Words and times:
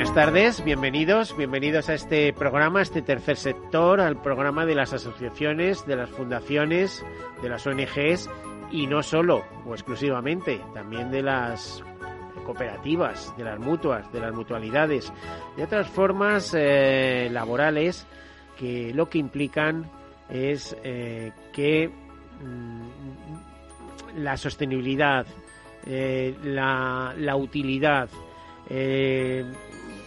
Buenas 0.00 0.14
tardes, 0.14 0.64
bienvenidos, 0.64 1.36
bienvenidos 1.36 1.90
a 1.90 1.94
este 1.94 2.32
programa, 2.32 2.78
a 2.78 2.82
este 2.82 3.02
tercer 3.02 3.36
sector, 3.36 4.00
al 4.00 4.16
programa 4.22 4.64
de 4.64 4.74
las 4.74 4.94
asociaciones, 4.94 5.84
de 5.84 5.94
las 5.94 6.08
fundaciones, 6.08 7.04
de 7.42 7.50
las 7.50 7.66
ONGs 7.66 8.30
y 8.70 8.86
no 8.86 9.02
solo 9.02 9.44
o 9.66 9.74
exclusivamente, 9.74 10.58
también 10.72 11.10
de 11.10 11.20
las 11.20 11.84
cooperativas, 12.46 13.34
de 13.36 13.44
las 13.44 13.58
mutuas, 13.58 14.10
de 14.10 14.20
las 14.20 14.32
mutualidades, 14.32 15.12
de 15.58 15.64
otras 15.64 15.86
formas 15.86 16.56
eh, 16.58 17.28
laborales 17.30 18.06
que 18.58 18.94
lo 18.94 19.10
que 19.10 19.18
implican 19.18 19.84
es 20.30 20.74
eh, 20.82 21.30
que 21.52 21.90
mm, 22.42 24.16
la 24.16 24.38
sostenibilidad, 24.38 25.26
eh, 25.84 26.34
la, 26.42 27.12
la, 27.18 27.36
utilidad, 27.36 28.08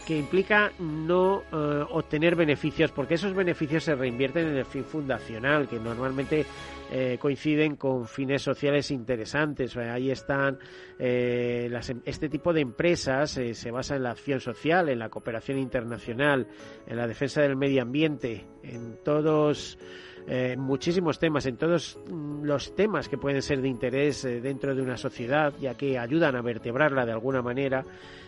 que 0.06 0.18
implica 0.18 0.72
no 0.80 1.44
obtener 1.92 2.36
beneficios, 2.36 2.92
porque 2.92 3.16
esos 3.16 3.34
beneficios 3.34 3.84
se 3.84 3.96
reinvierten 3.96 4.48
en 4.48 4.58
el 4.58 4.66
fin 4.66 4.84
fundacional, 4.84 5.68
que 5.68 5.80
normalmente 5.80 6.46
eh, 6.92 7.18
coinciden 7.20 7.76
con 7.76 8.08
fines 8.08 8.42
sociales 8.44 8.92
interesantes. 8.92 9.76
Ahí 9.78 10.12
están 10.12 10.60
eh, 11.00 11.68
las, 11.72 11.90
em, 11.90 12.02
este 12.06 12.30
tipo 12.30 12.54
de 12.54 12.62
empresas 12.62 13.36
eh, 13.38 13.56
se 13.56 13.72
basa 13.72 13.96
en 13.96 14.04
la 14.04 14.12
acción 14.12 14.40
social, 14.40 14.90
en 14.90 15.00
la 15.00 15.10
cooperación 15.10 15.58
internacional, 15.58 16.48
en 16.86 16.98
la 16.98 17.08
defensa 17.08 17.42
del 17.42 17.56
medio 17.56 17.82
ambiente, 17.82 18.46
en 18.62 18.98
todos 19.04 19.80
eh, 20.26 20.56
muchísimos 20.58 21.20
temas, 21.20 21.46
en 21.46 21.58
todos 21.58 22.00
mm, 22.10 22.44
los 22.44 22.74
temas 22.76 23.10
que 23.10 23.18
pueden 23.18 23.42
ser 23.42 23.62
de 23.62 23.68
interés 23.68 24.24
eh, 24.24 24.40
dentro 24.40 24.74
de 24.74 24.82
una 24.82 24.96
sociedad, 24.96 25.54
ya 25.60 25.76
que 25.76 26.00
ayudan 26.00 26.36
a 26.38 26.42
vertebrarla 26.42 27.06
de 27.06 27.12
alguna 27.12 27.42
manera, 27.42 27.84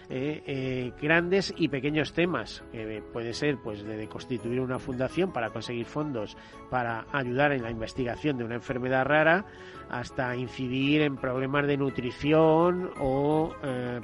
eh, 0.09 0.43
eh 0.45 0.91
grandes 1.01 1.53
y 1.57 1.67
pequeños 1.67 2.13
temas, 2.13 2.63
que 2.71 3.03
puede 3.13 3.33
ser 3.33 3.57
pues 3.63 3.83
de 3.83 4.07
constituir 4.07 4.59
una 4.59 4.79
fundación 4.79 5.31
para 5.31 5.49
conseguir 5.49 5.85
fondos 5.85 6.37
para 6.69 7.05
ayudar 7.11 7.51
en 7.51 7.63
la 7.63 7.71
investigación 7.71 8.37
de 8.37 8.43
una 8.43 8.55
enfermedad 8.55 9.05
rara, 9.05 9.45
hasta 9.89 10.35
incidir 10.35 11.01
en 11.01 11.17
problemas 11.17 11.67
de 11.67 11.77
nutrición 11.77 12.91
o 12.99 13.53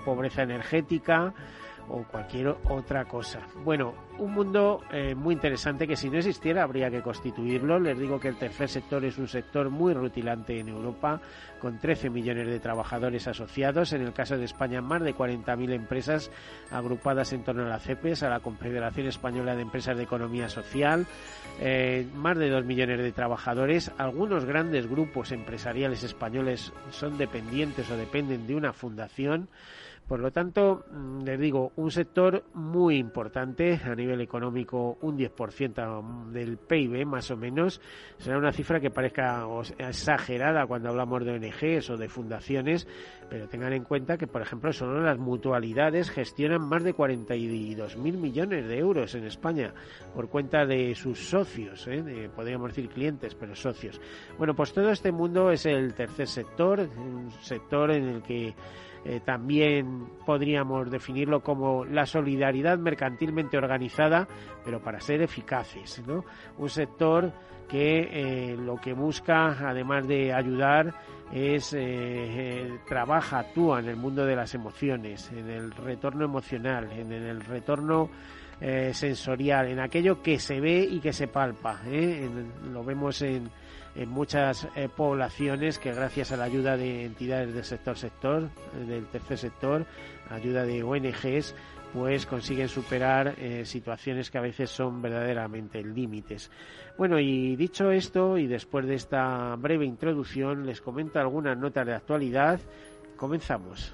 pobreza 0.05 0.43
energética 0.43 1.33
o 1.89 2.03
cualquier 2.03 2.55
otra 2.69 3.05
cosa. 3.05 3.39
Bueno, 3.63 3.93
un 4.17 4.33
mundo 4.33 4.81
eh, 4.91 5.15
muy 5.15 5.33
interesante 5.33 5.87
que 5.87 5.95
si 5.95 6.09
no 6.09 6.17
existiera 6.17 6.63
habría 6.63 6.89
que 6.89 7.01
constituirlo. 7.01 7.79
Les 7.79 7.97
digo 7.97 8.19
que 8.19 8.27
el 8.27 8.37
tercer 8.37 8.69
sector 8.69 9.03
es 9.03 9.17
un 9.17 9.27
sector 9.27 9.69
muy 9.69 9.93
rutilante 9.93 10.59
en 10.59 10.69
Europa, 10.69 11.19
con 11.59 11.79
13 11.79 12.09
millones 12.09 12.47
de 12.47 12.59
trabajadores 12.59 13.27
asociados. 13.27 13.93
En 13.93 14.01
el 14.01 14.13
caso 14.13 14.37
de 14.37 14.45
España, 14.45 14.81
más 14.81 15.01
de 15.01 15.15
40.000 15.15 15.73
empresas 15.73 16.31
agrupadas 16.71 17.33
en 17.33 17.43
torno 17.43 17.65
a 17.65 17.69
la 17.69 17.79
CEPES, 17.79 18.23
a 18.23 18.29
la 18.29 18.39
Confederación 18.39 19.07
Española 19.07 19.55
de 19.55 19.61
Empresas 19.61 19.97
de 19.97 20.03
Economía 20.03 20.49
Social. 20.49 21.07
Eh, 21.59 22.07
más 22.15 22.37
de 22.37 22.49
2 22.49 22.65
millones 22.65 22.99
de 22.99 23.11
trabajadores. 23.11 23.91
Algunos 23.97 24.45
grandes 24.45 24.87
grupos 24.87 25.31
empresariales 25.31 26.03
españoles 26.03 26.73
son 26.89 27.17
dependientes 27.17 27.89
o 27.89 27.97
dependen 27.97 28.47
de 28.47 28.55
una 28.55 28.73
fundación. 28.73 29.47
Por 30.11 30.19
lo 30.19 30.29
tanto, 30.29 30.83
mm, 30.91 31.23
les 31.23 31.39
digo, 31.39 31.71
un 31.77 31.89
sector 31.89 32.43
muy 32.53 32.97
importante 32.97 33.79
a 33.81 33.95
nivel 33.95 34.19
económico, 34.19 34.97
un 34.99 35.15
10% 35.15 36.03
del 36.33 36.57
PIB 36.57 37.05
más 37.05 37.31
o 37.31 37.37
menos. 37.37 37.79
Será 38.17 38.37
una 38.37 38.51
cifra 38.51 38.81
que 38.81 38.89
parezca 38.89 39.47
exagerada 39.77 40.67
cuando 40.67 40.89
hablamos 40.89 41.23
de 41.23 41.31
ONGs 41.31 41.91
o 41.91 41.95
de 41.95 42.09
fundaciones, 42.09 42.89
pero 43.29 43.47
tengan 43.47 43.71
en 43.71 43.85
cuenta 43.85 44.17
que, 44.17 44.27
por 44.27 44.41
ejemplo, 44.41 44.73
solo 44.73 44.99
las 44.99 45.17
mutualidades 45.17 46.09
gestionan 46.09 46.67
más 46.67 46.83
de 46.83 46.93
42.000 46.93 48.17
millones 48.17 48.67
de 48.67 48.79
euros 48.79 49.15
en 49.15 49.23
España 49.23 49.73
por 50.13 50.27
cuenta 50.27 50.65
de 50.65 50.93
sus 50.93 51.19
socios, 51.29 51.87
¿eh? 51.87 52.29
podríamos 52.35 52.75
decir 52.75 52.89
clientes, 52.89 53.33
pero 53.33 53.55
socios. 53.55 54.01
Bueno, 54.37 54.55
pues 54.55 54.73
todo 54.73 54.91
este 54.91 55.13
mundo 55.13 55.51
es 55.51 55.65
el 55.65 55.93
tercer 55.93 56.27
sector, 56.27 56.81
un 56.81 57.31
sector 57.39 57.91
en 57.91 58.09
el 58.09 58.21
que 58.21 58.53
eh, 59.03 59.19
también 59.25 60.07
podríamos 60.25 60.91
definirlo 60.91 61.41
como 61.41 61.85
la 61.85 62.05
solidaridad 62.05 62.77
mercantilmente 62.77 63.57
organizada, 63.57 64.27
pero 64.63 64.79
para 64.79 64.99
ser 64.99 65.21
eficaces. 65.21 66.03
¿no? 66.05 66.23
Un 66.57 66.69
sector 66.69 67.33
que 67.67 68.09
eh, 68.11 68.57
lo 68.57 68.75
que 68.75 68.93
busca, 68.93 69.67
además 69.67 70.07
de 70.07 70.33
ayudar, 70.33 70.93
es 71.31 71.73
eh, 71.77 72.79
trabaja, 72.87 73.39
actúa 73.39 73.79
en 73.79 73.87
el 73.87 73.95
mundo 73.95 74.25
de 74.25 74.35
las 74.35 74.53
emociones, 74.53 75.31
en 75.31 75.49
el 75.49 75.71
retorno 75.71 76.25
emocional, 76.25 76.91
en 76.91 77.11
el 77.11 77.41
retorno 77.41 78.09
sensorial, 78.91 79.69
en 79.69 79.79
aquello 79.79 80.21
que 80.21 80.37
se 80.37 80.59
ve 80.59 80.87
y 80.87 80.99
que 80.99 81.13
se 81.13 81.27
palpa. 81.27 81.81
lo 82.71 82.83
vemos 82.83 83.23
en, 83.23 83.49
en 83.95 84.09
muchas 84.09 84.67
eh, 84.75 84.89
poblaciones 84.89 85.79
que 85.79 85.93
gracias 85.93 86.31
a 86.31 86.37
la 86.37 86.45
ayuda 86.45 86.77
de 86.77 87.05
entidades 87.05 87.53
del 87.53 87.63
sector 87.63 87.97
sector, 87.97 88.49
eh, 88.75 88.85
del 88.85 89.05
tercer 89.07 89.37
sector, 89.37 89.85
ayuda 90.29 90.63
de 90.65 90.83
ONGs, 90.83 91.55
pues 91.93 92.25
consiguen 92.25 92.69
superar 92.69 93.35
eh, 93.37 93.65
situaciones 93.65 94.31
que 94.31 94.37
a 94.37 94.41
veces 94.41 94.69
son 94.69 95.01
verdaderamente 95.01 95.83
límites. 95.83 96.49
Bueno, 96.97 97.19
y 97.19 97.55
dicho 97.55 97.91
esto, 97.91 98.37
y 98.37 98.47
después 98.47 98.85
de 98.85 98.95
esta 98.95 99.55
breve 99.57 99.85
introducción, 99.85 100.65
les 100.65 100.81
comento 100.81 101.19
algunas 101.19 101.57
notas 101.57 101.85
de 101.85 101.93
actualidad. 101.93 102.59
Comenzamos. 103.17 103.93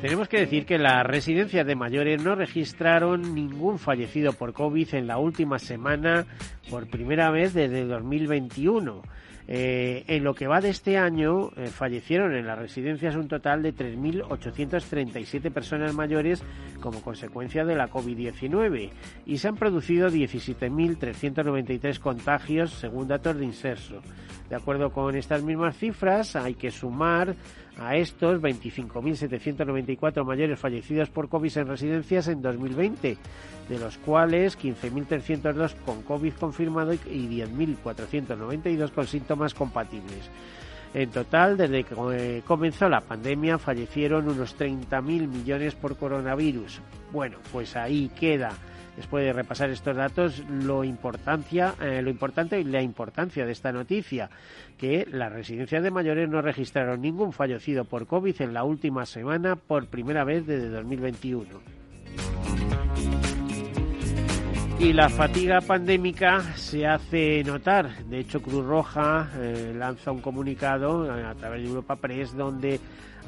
Tenemos 0.00 0.28
que 0.28 0.38
decir 0.38 0.64
que 0.64 0.78
las 0.78 1.04
residencias 1.04 1.66
de 1.66 1.74
mayores 1.74 2.22
no 2.22 2.36
registraron 2.36 3.34
ningún 3.34 3.80
fallecido 3.80 4.32
por 4.32 4.52
COVID 4.52 4.94
en 4.94 5.08
la 5.08 5.18
última 5.18 5.58
semana 5.58 6.24
por 6.70 6.86
primera 6.88 7.32
vez 7.32 7.52
desde 7.52 7.84
2021. 7.84 9.02
Eh, 9.48 10.04
en 10.06 10.22
lo 10.22 10.34
que 10.34 10.46
va 10.46 10.60
de 10.60 10.68
este 10.68 10.98
año, 10.98 11.50
eh, 11.56 11.66
fallecieron 11.66 12.36
en 12.36 12.46
las 12.46 12.58
residencias 12.58 13.16
un 13.16 13.26
total 13.26 13.62
de 13.62 13.74
3.837 13.74 15.50
personas 15.50 15.92
mayores 15.94 16.44
como 16.80 17.02
consecuencia 17.02 17.64
de 17.64 17.76
la 17.76 17.90
COVID-19 17.90 18.90
y 19.26 19.38
se 19.38 19.48
han 19.48 19.56
producido 19.56 20.08
17.393 20.08 21.98
contagios 21.98 22.72
según 22.72 23.08
datos 23.08 23.36
de 23.36 23.44
Inserso. 23.44 24.00
De 24.48 24.56
acuerdo 24.56 24.92
con 24.92 25.14
estas 25.14 25.42
mismas 25.42 25.76
cifras, 25.76 26.34
hay 26.34 26.54
que 26.54 26.70
sumar 26.70 27.34
a 27.78 27.96
estos 27.96 28.40
25.794 28.40 30.24
mayores 30.24 30.58
fallecidos 30.58 31.10
por 31.10 31.28
COVID 31.28 31.58
en 31.58 31.68
residencias 31.68 32.28
en 32.28 32.40
2020, 32.40 33.18
de 33.68 33.78
los 33.78 33.98
cuales 33.98 34.58
15.302 34.58 35.74
con 35.84 36.02
COVID 36.02 36.32
confirmado 36.34 36.94
y 36.94 37.28
10.492 37.28 38.90
con 38.90 39.06
síntomas 39.06 39.54
compatibles. 39.54 40.30
En 40.94 41.10
total, 41.10 41.56
desde 41.56 41.84
que 41.84 41.94
eh, 42.12 42.42
comenzó 42.46 42.88
la 42.88 43.02
pandemia, 43.02 43.58
fallecieron 43.58 44.28
unos 44.28 44.58
30.000 44.58 45.02
millones 45.28 45.74
por 45.74 45.96
coronavirus. 45.96 46.80
Bueno, 47.12 47.38
pues 47.52 47.76
ahí 47.76 48.10
queda 48.18 48.52
después 48.98 49.24
de 49.24 49.32
repasar 49.32 49.70
estos 49.70 49.96
datos, 49.96 50.42
lo, 50.48 50.82
importancia, 50.82 51.74
eh, 51.80 52.02
lo 52.02 52.10
importante 52.10 52.58
y 52.58 52.64
la 52.64 52.82
importancia 52.82 53.46
de 53.46 53.52
esta 53.52 53.70
noticia, 53.70 54.28
que 54.76 55.06
las 55.08 55.32
residencias 55.32 55.84
de 55.84 55.92
mayores 55.92 56.28
no 56.28 56.42
registraron 56.42 57.00
ningún 57.00 57.32
fallecido 57.32 57.84
por 57.84 58.08
COVID 58.08 58.42
en 58.42 58.54
la 58.54 58.64
última 58.64 59.06
semana 59.06 59.54
por 59.54 59.86
primera 59.86 60.24
vez 60.24 60.44
desde 60.46 60.68
2021. 60.68 61.46
Y 64.80 64.92
la 64.92 65.08
fatiga 65.08 65.60
pandémica 65.60 66.40
se 66.54 66.86
hace 66.86 67.42
notar. 67.44 68.04
De 68.04 68.20
hecho, 68.20 68.40
Cruz 68.40 68.64
Roja 68.64 69.28
eh, 69.36 69.74
lanza 69.76 70.12
un 70.12 70.20
comunicado 70.20 71.04
eh, 71.04 71.24
a 71.24 71.34
través 71.34 71.62
de 71.62 71.68
Europa 71.68 71.96
Press 71.96 72.36
donde 72.36 72.78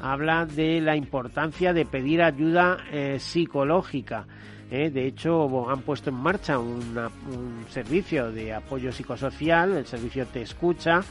habla 0.01 0.45
de 0.45 0.79
la 0.79 0.95
importancia 0.95 1.73
de 1.73 1.85
pedir 1.85 2.21
ayuda 2.21 2.77
psicológica 3.19 4.25
Eh, 4.71 4.89
de 4.89 5.05
hecho, 5.05 5.69
han 5.69 5.81
puesto 5.81 6.11
en 6.11 6.15
marcha 6.15 6.57
un 6.57 7.65
servicio 7.69 8.31
de 8.31 8.53
apoyo 8.53 8.93
psicosocial, 8.93 9.73
el 9.73 9.85
servicio 9.85 10.25
Te 10.27 10.41
Escucha, 10.43 11.01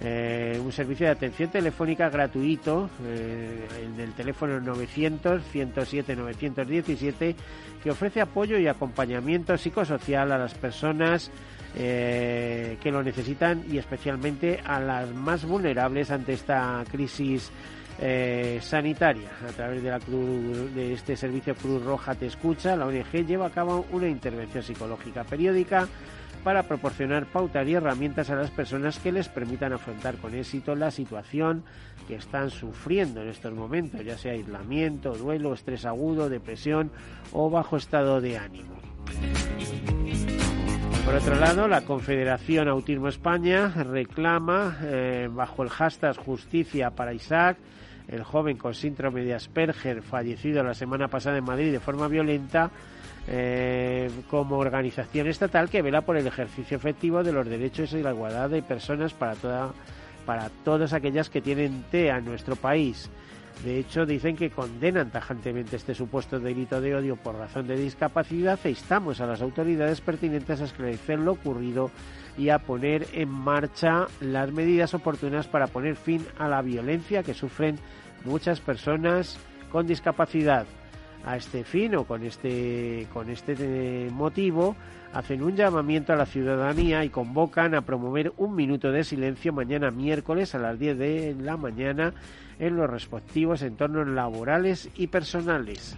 eh, 0.00 0.60
un 0.64 0.72
servicio 0.72 1.06
de 1.06 1.12
atención 1.12 1.50
telefónica 1.50 2.08
gratuito, 2.08 2.88
eh, 3.04 3.66
el 3.82 3.96
del 3.96 4.12
teléfono 4.12 4.60
900 4.60 5.42
107 5.42 6.16
917, 6.16 7.36
que 7.82 7.90
ofrece 7.90 8.20
apoyo 8.20 8.58
y 8.58 8.68
acompañamiento 8.68 9.56
psicosocial 9.56 10.32
a 10.32 10.38
las 10.38 10.54
personas 10.54 11.30
que 11.74 12.90
lo 12.90 13.04
necesitan 13.04 13.62
y 13.70 13.78
especialmente 13.78 14.58
a 14.64 14.80
las 14.80 15.14
más 15.14 15.44
vulnerables 15.44 16.10
ante 16.10 16.32
esta 16.32 16.82
crisis 16.90 17.52
eh, 18.00 18.60
sanitaria. 18.62 19.28
A 19.48 19.52
través 19.52 19.82
de, 19.82 19.90
la 19.90 19.98
de 19.98 20.92
este 20.92 21.16
servicio 21.16 21.56
Cruz 21.56 21.82
Roja 21.82 22.14
Te 22.14 22.26
Escucha, 22.26 22.76
la 22.76 22.86
ONG 22.86 23.26
lleva 23.26 23.46
a 23.46 23.50
cabo 23.50 23.86
una 23.90 24.08
intervención 24.08 24.62
psicológica 24.62 25.24
periódica 25.24 25.88
para 26.38 26.62
proporcionar 26.64 27.26
pautas 27.26 27.66
y 27.66 27.74
herramientas 27.74 28.30
a 28.30 28.36
las 28.36 28.50
personas 28.50 28.98
que 28.98 29.12
les 29.12 29.28
permitan 29.28 29.72
afrontar 29.72 30.16
con 30.16 30.34
éxito 30.34 30.74
la 30.74 30.90
situación 30.90 31.64
que 32.06 32.16
están 32.16 32.50
sufriendo 32.50 33.22
en 33.22 33.28
estos 33.28 33.52
momentos, 33.52 34.04
ya 34.04 34.16
sea 34.16 34.32
aislamiento, 34.32 35.12
duelo, 35.12 35.52
estrés 35.52 35.84
agudo, 35.84 36.28
depresión 36.28 36.90
o 37.32 37.50
bajo 37.50 37.76
estado 37.76 38.20
de 38.20 38.38
ánimo. 38.38 38.76
Por 41.04 41.14
otro 41.14 41.36
lado, 41.36 41.68
la 41.68 41.82
Confederación 41.82 42.68
Autismo 42.68 43.08
España 43.08 43.68
reclama, 43.68 44.78
eh, 44.82 45.28
bajo 45.32 45.62
el 45.62 45.70
hashtag 45.70 46.16
Justicia 46.16 46.90
para 46.90 47.14
Isaac, 47.14 47.56
el 48.08 48.22
joven 48.22 48.56
con 48.56 48.74
síndrome 48.74 49.22
de 49.22 49.34
Asperger, 49.34 50.02
fallecido 50.02 50.62
la 50.62 50.74
semana 50.74 51.08
pasada 51.08 51.38
en 51.38 51.44
Madrid 51.44 51.72
de 51.72 51.80
forma 51.80 52.08
violenta, 52.08 52.70
eh, 53.30 54.10
como 54.30 54.56
organización 54.56 55.26
estatal 55.26 55.68
que 55.68 55.82
vela 55.82 56.00
por 56.00 56.16
el 56.16 56.26
ejercicio 56.26 56.78
efectivo 56.78 57.22
de 57.22 57.32
los 57.32 57.46
derechos 57.46 57.92
y 57.92 58.02
la 58.02 58.12
igualdad 58.12 58.48
de 58.48 58.62
personas 58.62 59.12
para, 59.12 59.34
toda, 59.34 59.72
para 60.24 60.48
todas 60.64 60.94
aquellas 60.94 61.28
que 61.28 61.42
tienen 61.42 61.84
TEA 61.90 62.18
en 62.18 62.24
nuestro 62.24 62.56
país. 62.56 63.10
De 63.64 63.78
hecho, 63.78 64.06
dicen 64.06 64.36
que 64.36 64.50
condenan 64.50 65.10
tajantemente 65.10 65.76
este 65.76 65.94
supuesto 65.94 66.38
delito 66.38 66.80
de 66.80 66.94
odio 66.94 67.16
por 67.16 67.34
razón 67.34 67.66
de 67.66 67.76
discapacidad 67.76 68.58
e 68.64 68.70
instamos 68.70 69.20
a 69.20 69.26
las 69.26 69.42
autoridades 69.42 70.00
pertinentes 70.00 70.60
a 70.60 70.64
esclarecer 70.64 71.18
lo 71.18 71.32
ocurrido 71.32 71.90
y 72.38 72.50
a 72.50 72.60
poner 72.60 73.08
en 73.12 73.28
marcha 73.28 74.06
las 74.20 74.52
medidas 74.52 74.94
oportunas 74.94 75.48
para 75.48 75.66
poner 75.66 75.96
fin 75.96 76.24
a 76.38 76.48
la 76.48 76.62
violencia 76.62 77.24
que 77.24 77.34
sufren 77.34 77.78
muchas 78.24 78.60
personas 78.60 79.38
con 79.72 79.86
discapacidad. 79.86 80.64
A 81.24 81.36
este 81.36 81.64
fin 81.64 81.94
o 81.96 82.04
con 82.04 82.22
este, 82.24 83.06
con 83.12 83.28
este 83.28 83.54
eh, 83.58 84.10
motivo 84.10 84.76
hacen 85.12 85.42
un 85.42 85.56
llamamiento 85.56 86.12
a 86.12 86.16
la 86.16 86.26
ciudadanía 86.26 87.04
y 87.04 87.08
convocan 87.08 87.74
a 87.74 87.82
promover 87.82 88.32
un 88.36 88.54
minuto 88.54 88.92
de 88.92 89.04
silencio 89.04 89.52
mañana 89.52 89.90
miércoles 89.90 90.54
a 90.54 90.58
las 90.58 90.78
10 90.78 90.98
de 90.98 91.36
la 91.40 91.56
mañana 91.56 92.14
en 92.58 92.76
los 92.76 92.88
respectivos 92.88 93.62
entornos 93.62 94.06
laborales 94.08 94.90
y 94.96 95.06
personales. 95.08 95.96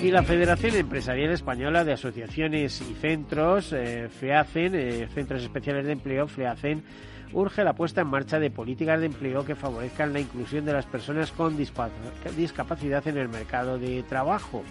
Y 0.00 0.12
la 0.12 0.22
Federación 0.22 0.76
Empresarial 0.76 1.32
Española 1.32 1.84
de 1.84 1.92
Asociaciones 1.92 2.80
y 2.80 2.94
Centros, 2.94 3.72
eh, 3.72 4.08
FEACEN, 4.08 4.74
eh, 4.76 5.08
Centros 5.12 5.42
Especiales 5.42 5.86
de 5.86 5.92
Empleo, 5.92 6.28
FEACEN, 6.28 6.84
urge 7.32 7.64
la 7.64 7.72
puesta 7.72 8.00
en 8.00 8.08
marcha 8.08 8.38
de 8.38 8.50
políticas 8.50 9.00
de 9.00 9.06
empleo 9.06 9.44
que 9.44 9.54
favorezcan 9.54 10.12
la 10.12 10.20
inclusión 10.20 10.64
de 10.64 10.72
las 10.72 10.86
personas 10.86 11.32
con 11.32 11.56
discapacidad 11.56 13.06
en 13.06 13.18
el 13.18 13.28
mercado 13.28 13.78
de 13.78 14.02
trabajo. 14.04 14.62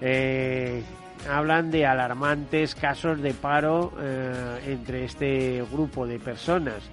Eh, 0.00 0.82
hablan 1.28 1.70
de 1.70 1.86
alarmantes 1.86 2.74
casos 2.74 3.20
de 3.20 3.34
paro 3.34 3.92
entre 4.66 5.04
este 5.04 5.64
grupo 5.70 6.06
de 6.06 6.18
personas. 6.18 6.90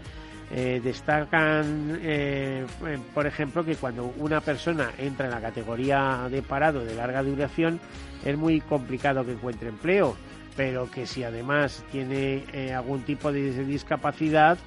Eh, 0.51 0.79
destacan, 0.83 1.99
eh, 2.03 2.65
por 3.13 3.25
ejemplo, 3.25 3.65
que 3.65 3.75
cuando 3.75 4.13
una 4.17 4.41
persona 4.41 4.91
entra 4.97 5.25
en 5.25 5.31
la 5.31 5.41
categoría 5.41 6.27
de 6.29 6.43
parado 6.43 6.85
de 6.85 6.93
larga 6.93 7.23
duración 7.23 7.79
es 8.23 8.37
muy 8.37 8.61
complicado 8.61 9.25
que 9.25 9.31
encuentre 9.31 9.69
empleo, 9.69 10.15
pero 10.55 10.89
que 10.89 11.07
si 11.07 11.23
además 11.23 11.83
tiene 11.91 12.43
eh, 12.53 12.73
algún 12.73 13.01
tipo 13.01 13.31
de 13.31 13.65
discapacidad, 13.65 14.57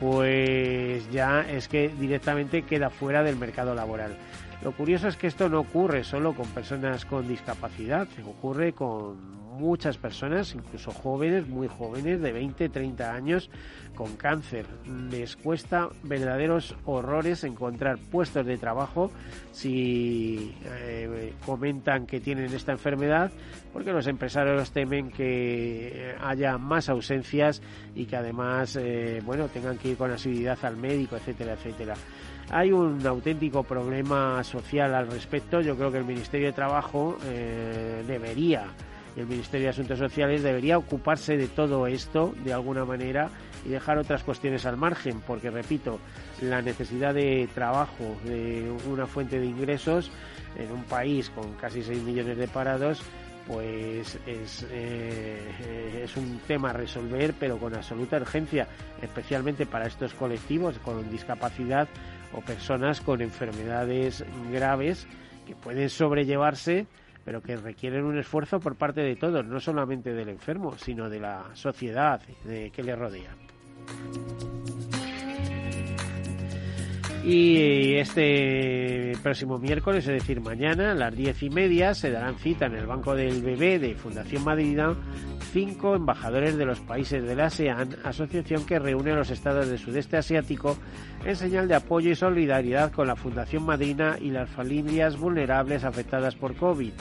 pues 0.00 1.10
ya 1.10 1.40
es 1.40 1.68
que 1.68 1.88
directamente 1.88 2.62
queda 2.62 2.90
fuera 2.90 3.22
del 3.22 3.36
mercado 3.36 3.74
laboral. 3.74 4.16
Lo 4.62 4.72
curioso 4.72 5.08
es 5.08 5.16
que 5.16 5.26
esto 5.26 5.48
no 5.48 5.60
ocurre 5.60 6.02
solo 6.02 6.34
con 6.34 6.46
personas 6.48 7.04
con 7.04 7.28
discapacidad, 7.28 8.08
ocurre 8.26 8.72
con 8.72 9.36
muchas 9.56 9.96
personas, 9.96 10.54
incluso 10.54 10.90
jóvenes, 10.90 11.48
muy 11.48 11.68
jóvenes, 11.68 12.20
de 12.20 12.32
20, 12.32 12.68
30 12.68 13.12
años, 13.12 13.50
con 13.94 14.16
cáncer. 14.16 14.66
Les 15.10 15.36
cuesta 15.36 15.88
verdaderos 16.02 16.76
horrores 16.84 17.44
encontrar 17.44 17.98
puestos 17.98 18.44
de 18.46 18.58
trabajo 18.58 19.10
si 19.52 20.54
eh, 20.64 21.32
comentan 21.44 22.06
que 22.06 22.20
tienen 22.20 22.52
esta 22.52 22.72
enfermedad, 22.72 23.32
porque 23.72 23.92
los 23.92 24.06
empresarios 24.06 24.70
temen 24.70 25.10
que 25.10 26.14
haya 26.20 26.58
más 26.58 26.88
ausencias 26.88 27.62
y 27.94 28.04
que 28.04 28.16
además, 28.16 28.76
eh, 28.76 29.20
bueno, 29.24 29.48
tengan 29.48 29.78
que 29.78 29.90
ir 29.90 29.96
con 29.96 30.10
asiduidad 30.10 30.58
al 30.62 30.76
médico, 30.76 31.16
etcétera, 31.16 31.54
etcétera. 31.54 31.94
Hay 32.50 32.72
un 32.72 33.04
auténtico 33.06 33.64
problema 33.64 34.42
social 34.44 34.94
al 34.94 35.10
respecto. 35.10 35.60
Yo 35.60 35.76
creo 35.76 35.90
que 35.90 35.98
el 35.98 36.04
Ministerio 36.04 36.46
de 36.46 36.52
Trabajo 36.52 37.18
eh, 37.24 38.04
debería 38.06 38.68
el 39.16 39.26
Ministerio 39.26 39.66
de 39.66 39.70
Asuntos 39.70 39.98
Sociales 39.98 40.42
debería 40.42 40.76
ocuparse 40.76 41.36
de 41.36 41.48
todo 41.48 41.86
esto 41.86 42.34
de 42.44 42.52
alguna 42.52 42.84
manera 42.84 43.30
y 43.64 43.70
dejar 43.70 43.98
otras 43.98 44.22
cuestiones 44.22 44.66
al 44.66 44.76
margen, 44.76 45.20
porque 45.26 45.50
repito, 45.50 45.98
la 46.42 46.60
necesidad 46.60 47.14
de 47.14 47.48
trabajo, 47.54 48.16
de 48.24 48.70
una 48.88 49.06
fuente 49.06 49.40
de 49.40 49.46
ingresos 49.46 50.10
en 50.56 50.70
un 50.70 50.84
país 50.84 51.30
con 51.30 51.54
casi 51.54 51.82
6 51.82 52.02
millones 52.02 52.36
de 52.36 52.46
parados, 52.46 53.02
pues 53.46 54.18
es, 54.26 54.66
eh, 54.70 56.02
es 56.04 56.16
un 56.16 56.40
tema 56.46 56.70
a 56.70 56.72
resolver, 56.74 57.32
pero 57.38 57.58
con 57.58 57.74
absoluta 57.74 58.18
urgencia, 58.18 58.68
especialmente 59.00 59.66
para 59.66 59.86
estos 59.86 60.12
colectivos 60.14 60.78
con 60.80 61.10
discapacidad 61.10 61.88
o 62.36 62.40
personas 62.42 63.00
con 63.00 63.20
enfermedades 63.20 64.24
graves 64.52 65.08
que 65.46 65.56
pueden 65.56 65.90
sobrellevarse 65.90 66.86
pero 67.26 67.42
que 67.42 67.56
requieren 67.56 68.04
un 68.04 68.16
esfuerzo 68.16 68.60
por 68.60 68.76
parte 68.76 69.00
de 69.00 69.16
todos, 69.16 69.44
no 69.44 69.58
solamente 69.58 70.14
del 70.14 70.28
enfermo, 70.28 70.78
sino 70.78 71.10
de 71.10 71.18
la 71.18 71.46
sociedad 71.54 72.22
que 72.44 72.82
le 72.84 72.94
rodea. 72.94 73.34
Y 77.24 77.96
este 77.96 79.14
próximo 79.24 79.58
miércoles, 79.58 80.06
es 80.06 80.20
decir, 80.20 80.40
mañana, 80.40 80.92
a 80.92 80.94
las 80.94 81.16
diez 81.16 81.42
y 81.42 81.50
media, 81.50 81.94
se 81.94 82.12
darán 82.12 82.38
cita 82.38 82.66
en 82.66 82.76
el 82.76 82.86
Banco 82.86 83.16
del 83.16 83.42
Bebé 83.42 83.80
de 83.80 83.96
Fundación 83.96 84.44
Madrid 84.44 84.78
cinco 85.56 85.96
embajadores 85.96 86.58
de 86.58 86.66
los 86.66 86.80
países 86.80 87.24
de 87.24 87.34
la 87.34 87.46
ASEAN, 87.46 87.96
asociación 88.04 88.66
que 88.66 88.78
reúne 88.78 89.12
a 89.12 89.14
los 89.14 89.30
estados 89.30 89.66
del 89.66 89.78
sudeste 89.78 90.18
asiático 90.18 90.76
en 91.24 91.34
señal 91.34 91.66
de 91.66 91.74
apoyo 91.74 92.10
y 92.10 92.14
solidaridad 92.14 92.92
con 92.92 93.06
la 93.06 93.16
Fundación 93.16 93.64
Madrina 93.64 94.18
y 94.20 94.28
las 94.32 94.50
familias 94.50 95.16
vulnerables 95.16 95.84
afectadas 95.84 96.34
por 96.34 96.56
COVID. 96.56 96.92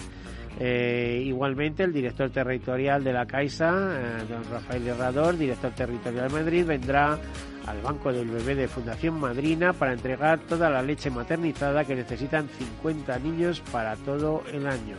Eh, 0.58 1.22
igualmente, 1.26 1.84
el 1.84 1.92
director 1.92 2.30
territorial 2.30 3.04
de 3.04 3.12
la 3.12 3.26
Caixa, 3.26 3.72
eh, 3.72 4.24
don 4.30 4.50
Rafael 4.50 4.88
Herrador, 4.88 5.38
director 5.38 5.72
territorial 5.72 6.30
de 6.30 6.34
Madrid, 6.34 6.66
vendrá 6.66 7.20
al 7.68 7.82
Banco 7.82 8.14
del 8.14 8.30
Bebé 8.30 8.56
de 8.56 8.70
Fundación 8.70 9.20
Madrina 9.20 9.74
para 9.74 9.92
entregar 9.92 10.40
toda 10.40 10.70
la 10.70 10.82
leche 10.82 11.10
maternizada 11.10 11.84
que 11.84 11.96
necesitan 11.96 12.48
50 12.48 13.20
niños 13.20 13.62
para 13.70 13.98
todo 13.98 14.44
el 14.54 14.66
año. 14.66 14.96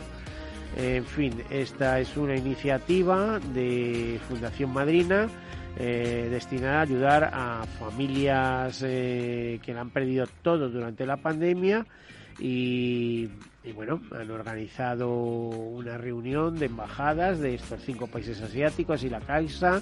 En 0.79 1.05
fin, 1.05 1.33
esta 1.49 1.99
es 1.99 2.15
una 2.17 2.35
iniciativa 2.35 3.39
de 3.39 4.19
Fundación 4.27 4.71
Madrina 4.71 5.27
eh, 5.75 6.27
destinada 6.29 6.77
a 6.77 6.81
ayudar 6.81 7.31
a 7.33 7.65
familias 7.79 8.77
que 8.81 9.59
le 9.65 9.79
han 9.79 9.89
perdido 9.89 10.27
todo 10.43 10.69
durante 10.69 11.07
la 11.07 11.17
pandemia 11.17 11.83
y, 12.39 13.27
bueno, 13.73 14.01
han 14.11 14.29
organizado 14.29 15.09
una 15.09 15.97
reunión 15.97 16.59
de 16.59 16.67
embajadas 16.67 17.39
de 17.39 17.55
estos 17.55 17.81
cinco 17.81 18.05
países 18.05 18.39
asiáticos 18.39 19.03
y 19.03 19.09
la 19.09 19.19
Caixa 19.19 19.81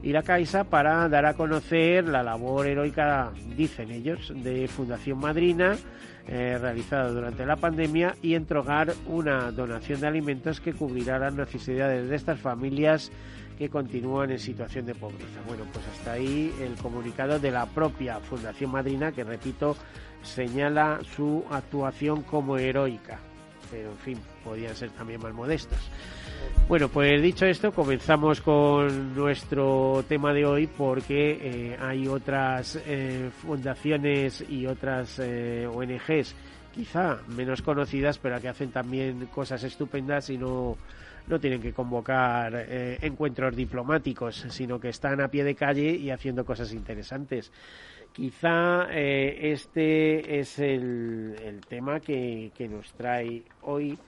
y 0.00 0.12
la 0.12 0.22
Caixa 0.22 0.62
para 0.62 1.08
dar 1.08 1.26
a 1.26 1.34
conocer 1.34 2.06
la 2.06 2.22
labor 2.22 2.68
heroica, 2.68 3.32
dicen 3.56 3.90
ellos, 3.90 4.32
de 4.36 4.68
Fundación 4.68 5.18
Madrina 5.18 5.76
eh, 6.28 6.58
realizada 6.60 7.10
durante 7.10 7.46
la 7.46 7.56
pandemia 7.56 8.16
y 8.22 8.34
entregar 8.34 8.92
una 9.06 9.52
donación 9.52 10.00
de 10.00 10.08
alimentos 10.08 10.60
que 10.60 10.72
cubrirá 10.72 11.18
las 11.18 11.34
necesidades 11.34 12.08
de 12.08 12.16
estas 12.16 12.40
familias 12.40 13.12
que 13.56 13.68
continúan 13.68 14.30
en 14.30 14.38
situación 14.38 14.86
de 14.86 14.94
pobreza. 14.94 15.40
Bueno, 15.46 15.64
pues 15.72 15.86
hasta 15.86 16.12
ahí 16.12 16.52
el 16.60 16.74
comunicado 16.74 17.38
de 17.38 17.50
la 17.50 17.66
propia 17.66 18.20
Fundación 18.20 18.70
Madrina, 18.70 19.12
que 19.12 19.24
repito, 19.24 19.76
señala 20.22 21.00
su 21.16 21.44
actuación 21.50 22.22
como 22.22 22.58
heroica. 22.58 23.18
pero 23.70 23.90
en 23.90 23.98
fin, 23.98 24.18
podían 24.46 24.74
ser 24.76 24.90
también 24.90 25.20
más 25.20 25.34
modestos. 25.34 25.78
Bueno, 26.68 26.88
pues 26.88 27.20
dicho 27.20 27.46
esto, 27.46 27.72
comenzamos 27.72 28.40
con 28.40 29.14
nuestro 29.14 30.04
tema 30.08 30.32
de 30.32 30.46
hoy 30.46 30.66
porque 30.66 31.38
eh, 31.40 31.76
hay 31.80 32.06
otras 32.06 32.78
eh, 32.86 33.30
fundaciones 33.42 34.44
y 34.48 34.66
otras 34.66 35.18
eh, 35.18 35.66
ONGs 35.66 36.34
quizá 36.74 37.18
menos 37.28 37.62
conocidas, 37.62 38.18
pero 38.18 38.40
que 38.40 38.48
hacen 38.48 38.70
también 38.70 39.26
cosas 39.26 39.64
estupendas 39.64 40.28
y 40.28 40.36
no, 40.36 40.76
no 41.26 41.40
tienen 41.40 41.60
que 41.60 41.72
convocar 41.72 42.52
eh, 42.54 42.98
encuentros 43.00 43.56
diplomáticos, 43.56 44.46
sino 44.50 44.78
que 44.78 44.90
están 44.90 45.20
a 45.20 45.28
pie 45.28 45.42
de 45.42 45.54
calle 45.54 45.90
y 45.90 46.10
haciendo 46.10 46.44
cosas 46.44 46.72
interesantes. 46.72 47.50
Quizá 48.12 48.86
eh, 48.90 49.52
este 49.52 50.38
es 50.38 50.58
el, 50.58 51.60
tema 51.68 52.00
que, 52.00 52.50
nos 52.70 52.92
trae 52.94 53.42
hoy 53.62 53.98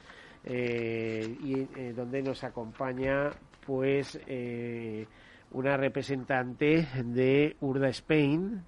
eh, 0.49 1.37
y 1.43 1.93
donde 1.93 2.23
nos 2.23 2.43
acompaña 2.43 3.31
pues 3.67 4.19
una 5.50 5.76
representante 5.76 6.87
de 7.05 7.57
Urda 7.61 7.88
Spain, 7.88 8.64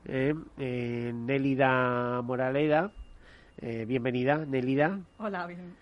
Nélida 0.57 2.23
Moraleda, 2.23 2.93
eh, 3.63 3.85
bienvenida, 3.85 4.45
Nelida. 4.47 4.99
Hola, 5.19 5.47
bien. 5.47 5.75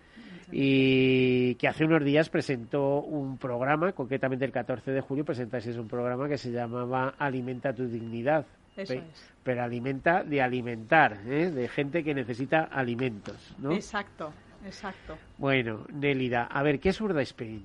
Y 0.51 1.55
que 1.55 1.67
hace 1.67 1.85
unos 1.85 2.03
días 2.03 2.29
presentó 2.29 3.01
un 3.01 3.37
programa, 3.37 3.93
concretamente 3.93 4.43
el 4.45 4.51
14 4.51 4.91
de 4.91 5.01
julio 5.01 5.23
presentasteis 5.23 5.77
un 5.77 5.87
programa 5.87 6.27
que 6.27 6.37
se 6.37 6.51
llamaba 6.51 7.13
Alimenta 7.17 7.73
tu 7.73 7.87
dignidad. 7.87 8.45
Eso 8.75 8.93
es. 8.95 9.33
Pero 9.43 9.63
alimenta 9.63 10.23
de 10.23 10.41
alimentar, 10.41 11.19
¿eh? 11.25 11.51
de 11.51 11.67
gente 11.67 12.03
que 12.03 12.13
necesita 12.13 12.63
alimentos, 12.63 13.55
¿no? 13.59 13.71
Exacto, 13.71 14.33
exacto. 14.65 15.17
Bueno, 15.37 15.85
Nélida, 15.91 16.45
a 16.45 16.63
ver, 16.63 16.79
¿qué 16.79 16.89
es 16.89 17.01
Urda 17.01 17.21
Spain? 17.21 17.63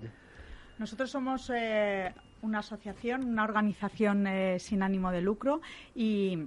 Nosotros 0.78 1.10
somos 1.10 1.50
eh, 1.54 2.12
una 2.42 2.58
asociación, 2.58 3.24
una 3.24 3.44
organización 3.44 4.26
eh, 4.26 4.58
sin 4.58 4.82
ánimo 4.82 5.10
de 5.12 5.20
lucro 5.22 5.60
y 5.94 6.46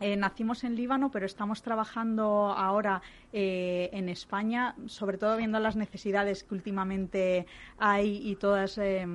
eh, 0.00 0.16
nacimos 0.16 0.64
en 0.64 0.74
Líbano, 0.74 1.10
pero 1.10 1.26
estamos 1.26 1.62
trabajando 1.62 2.52
ahora 2.56 3.00
eh, 3.32 3.88
en 3.92 4.08
España, 4.08 4.74
sobre 4.86 5.16
todo 5.16 5.36
viendo 5.36 5.60
las 5.60 5.76
necesidades 5.76 6.42
que 6.42 6.54
últimamente 6.54 7.46
hay 7.78 8.20
y 8.28 8.34
todas 8.34 8.78
eh, 8.78 9.06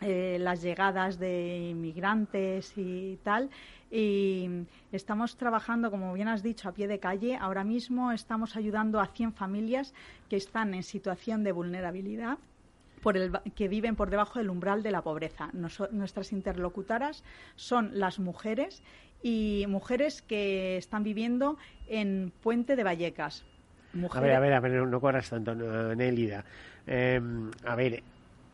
eh, 0.00 0.36
las 0.38 0.62
llegadas 0.62 1.18
de 1.18 1.70
inmigrantes 1.70 2.72
y 2.76 3.18
tal. 3.24 3.50
Y 3.90 4.66
estamos 4.92 5.36
trabajando, 5.36 5.90
como 5.90 6.12
bien 6.12 6.28
has 6.28 6.42
dicho, 6.42 6.68
a 6.68 6.72
pie 6.72 6.86
de 6.88 6.98
calle. 6.98 7.36
Ahora 7.40 7.64
mismo 7.64 8.12
estamos 8.12 8.56
ayudando 8.56 9.00
a 9.00 9.06
100 9.06 9.32
familias 9.32 9.94
que 10.28 10.36
están 10.36 10.74
en 10.74 10.82
situación 10.82 11.42
de 11.44 11.52
vulnerabilidad 11.52 12.38
por 13.02 13.16
el, 13.16 13.32
que 13.54 13.68
viven 13.68 13.96
por 13.96 14.10
debajo 14.10 14.38
del 14.40 14.50
umbral 14.50 14.82
de 14.82 14.90
la 14.90 15.02
pobreza. 15.02 15.50
Noso- 15.54 15.88
nuestras 15.90 16.32
interlocutoras 16.32 17.22
son 17.56 17.90
las 17.94 18.18
mujeres 18.18 18.82
y 19.22 19.64
mujeres 19.68 20.20
que 20.22 20.76
están 20.76 21.02
viviendo 21.04 21.56
en 21.88 22.32
Puente 22.42 22.76
de 22.76 22.84
Vallecas. 22.84 23.44
A 23.94 23.96
Mujeres- 23.96 24.22
ver, 24.28 24.36
a 24.36 24.40
ver, 24.40 24.52
a 24.52 24.60
ver, 24.60 24.72
no, 24.86 25.00
corras 25.00 25.30
tanto, 25.30 25.54
Nélida. 25.94 26.44
Eh, 26.86 27.20
a 27.64 27.74
ver, 27.74 28.02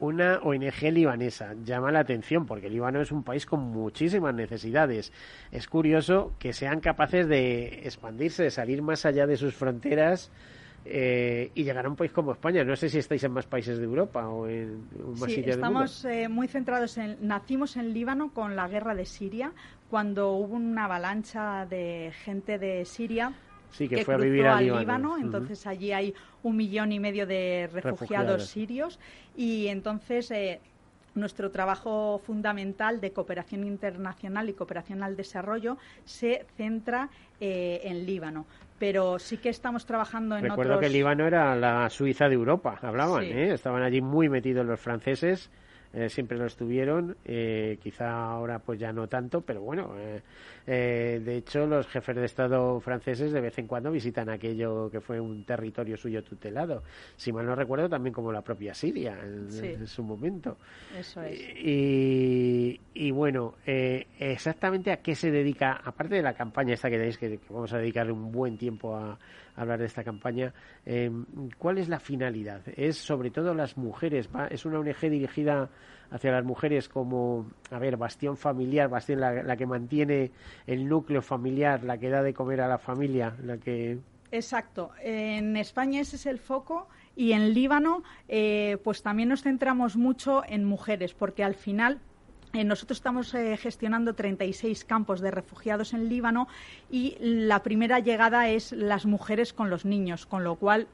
una 0.05 0.39
ONG 0.43 0.93
libanesa 0.93 1.55
llama 1.65 1.91
la 1.93 2.01
atención 2.01 2.47
porque 2.47 2.71
Líbano 2.71 3.01
es 3.01 3.13
un 3.13 3.23
país 3.23 3.47
con 3.47 3.61
muchísimas 3.61 4.35
necesidades. 4.35 5.13
Es 5.51 5.67
curioso 5.69 6.33
que 6.39 6.53
sean 6.53 6.81
capaces 6.81 7.27
de 7.29 7.81
expandirse, 7.85 8.45
de 8.45 8.51
salir 8.51 8.83
más 8.83 9.05
allá 9.07 9.27
de 9.27 9.37
sus 9.37 9.55
fronteras 9.55 10.31
eh, 10.87 11.51
y 11.55 11.65
llegar 11.65 11.87
a 11.87 11.89
un 11.89 11.97
país 11.97 12.13
como 12.13 12.33
España. 12.33 12.63
No 12.65 12.77
sé 12.77 12.89
si 12.89 12.99
estáis 12.99 13.25
en 13.25 13.33
más 13.33 13.47
países 13.47 13.79
de 13.79 13.85
Europa 13.85 14.29
o 14.29 14.47
en 14.47 14.87
más 15.19 15.31
Sí, 15.31 15.37
sitios 15.37 15.57
del 15.57 15.65
mundo. 15.65 15.85
estamos 15.85 16.05
eh, 16.05 16.29
muy 16.29 16.47
centrados 16.47 16.99
en. 16.99 17.17
Nacimos 17.27 17.77
en 17.77 17.95
Líbano 17.95 18.33
con 18.35 18.55
la 18.55 18.69
guerra 18.69 18.95
de 18.95 19.07
Siria, 19.07 19.53
cuando 19.89 20.33
hubo 20.33 20.57
una 20.57 20.85
avalancha 20.85 21.67
de 21.67 22.13
gente 22.25 22.59
de 22.59 22.85
Siria 22.85 23.33
Sí, 23.77 23.89
que, 23.89 23.97
que, 23.97 24.05
fue 24.05 24.15
a 24.15 24.19
vivir 24.19 24.47
al 24.47 24.65
Líbano. 24.65 25.17
Entonces 25.19 25.67
allí 25.67 25.93
hay 25.93 26.15
un 26.43 26.57
millón 26.57 26.93
y 26.93 27.01
medio 27.01 27.27
de 27.27 27.69
refugiados, 27.73 28.01
Refugiados. 28.01 28.47
sirios 28.47 28.99
y 29.37 29.67
entonces 29.69 30.31
eh, 30.31 30.61
nuestro 31.15 31.51
trabajo 31.51 32.21
fundamental 32.25 33.01
de 33.01 33.13
cooperación 33.13 33.65
internacional 33.65 34.49
y 34.49 34.53
cooperación 34.53 35.03
al 35.03 35.17
desarrollo 35.17 35.77
se 36.05 36.45
centra 36.57 37.09
eh, 37.41 37.81
en 37.85 38.05
Líbano. 38.07 38.47
Pero 38.79 39.19
sí 39.21 39.37
que 39.39 39.49
estamos 39.49 39.87
trabajando 39.87 40.37
en 40.37 40.43
Recuerdo 40.45 40.75
otros. 40.75 40.89
que 40.89 40.93
Líbano 40.93 41.27
era 41.27 41.55
la 41.55 41.89
Suiza 41.91 42.29
de 42.29 42.35
Europa, 42.35 42.79
hablaban, 42.83 43.23
Sí. 43.25 43.31
¿eh? 43.31 43.55
Estaban 43.55 43.83
allí 43.83 44.01
muy 44.01 44.29
metidos 44.29 44.67
los 44.67 44.81
franceses, 44.81 45.51
eh, 45.95 46.09
siempre 46.09 46.37
lo 46.37 46.47
estuvieron, 46.47 47.17
eh, 47.25 47.79
quizá 47.83 48.11
ahora 48.31 48.59
pues 48.59 48.79
ya 48.81 48.93
no 48.93 49.07
tanto, 49.09 49.41
pero 49.43 49.61
bueno, 49.63 49.95
eh, 49.99 50.21
eh, 50.67 51.21
de 51.25 51.37
hecho 51.37 51.67
los 51.67 51.87
jefes 51.87 52.17
de 52.17 52.25
Estado 52.25 52.81
franceses 52.81 53.33
de 53.33 53.41
vez 53.41 53.59
en 53.59 53.67
cuando 53.67 53.91
visitan 53.91 54.29
aquello 54.29 54.91
que 54.91 55.01
fue 55.01 55.21
un 55.21 55.45
territorio 55.45 55.97
suyo 55.97 56.23
tutelado, 56.25 56.83
si 57.17 57.33
mal 57.33 57.47
no 57.47 57.55
recuerdo 57.55 57.89
también 57.89 58.13
como 58.13 58.33
la 58.33 58.43
propia 58.43 58.75
Siria 58.75 59.19
en, 59.23 59.51
Sí. 59.51 59.67
en 59.67 59.87
su 59.87 60.03
momento. 60.03 60.57
Eso 60.99 61.23
es. 61.23 61.39
Y, 61.65 62.81
y 62.95 63.11
bueno, 63.11 63.55
eh, 63.67 64.07
exactamente 64.19 64.91
a 64.93 64.99
qué 64.99 65.15
se 65.15 65.31
dedica, 65.31 65.81
aparte 65.85 66.15
de 66.17 66.23
la 66.23 66.35
campaña 66.35 66.75
esta 66.75 66.89
que 66.91 66.97
tenéis, 66.97 67.19
que, 67.19 67.39
que 67.39 67.41
vamos 67.51 67.73
a 67.73 67.79
dedicarle 67.79 68.13
un 68.13 68.33
buen 68.33 68.57
tiempo 68.57 68.97
a 68.97 69.19
hablar 69.57 69.79
de 69.79 69.87
esta 69.87 70.05
campaña, 70.05 70.53
eh, 70.85 71.11
¿cuál 71.59 71.79
es 71.79 71.89
la 71.89 72.01
finalidad? 72.01 72.63
¿Es 72.77 72.97
sobre 72.97 73.31
todo 73.31 73.55
las 73.55 73.77
mujeres? 73.77 74.29
¿va? 74.35 74.47
¿Es 74.47 74.65
una 74.65 74.79
ONG 74.79 75.01
dirigida 75.03 75.71
hacia 76.11 76.33
las 76.33 76.45
mujeres 76.45 76.89
como, 76.89 77.51
a 77.71 77.79
ver, 77.79 77.97
bastión 77.97 78.37
familiar, 78.37 78.89
bastión 78.89 79.21
la, 79.21 79.43
la 79.43 79.57
que 79.57 79.67
mantiene 79.67 80.31
el 80.67 80.89
núcleo 80.89 81.23
familiar, 81.23 81.83
la 81.83 81.99
que 81.99 82.11
da 82.11 82.23
de 82.23 82.35
comer 82.35 82.61
a 82.61 82.69
la 82.69 82.79
familia, 82.79 83.35
la 83.43 83.59
que... 83.59 83.99
Exacto. 84.31 84.91
En 85.01 85.57
España 85.57 86.01
ese 86.01 86.17
es 86.17 86.27
el 86.27 86.39
foco 86.39 86.89
y 87.15 87.33
en 87.33 87.55
Líbano 87.55 88.03
eh, 88.29 88.79
pues 88.83 89.03
también 89.03 89.29
nos 89.29 89.43
centramos 89.43 89.97
mucho 89.97 90.43
en 90.49 90.65
mujeres 90.65 91.15
porque 91.15 91.45
al 91.45 91.55
final 91.55 92.01
nosotros 92.63 92.99
estamos 92.99 93.35
eh, 93.35 93.57
gestionando 93.57 94.15
36 94.15 94.85
campos 94.85 95.21
de 95.21 95.33
refugiados 95.33 95.93
en 95.93 96.09
Líbano 96.09 96.47
y 96.89 97.17
la 97.19 97.65
primera 97.65 97.99
llegada 97.99 98.49
es 98.49 98.71
las 98.71 99.07
mujeres 99.07 99.53
con 99.53 99.71
los 99.71 99.85
niños, 99.85 100.27
con 100.27 100.45
lo 100.45 100.55
cual 100.55 100.87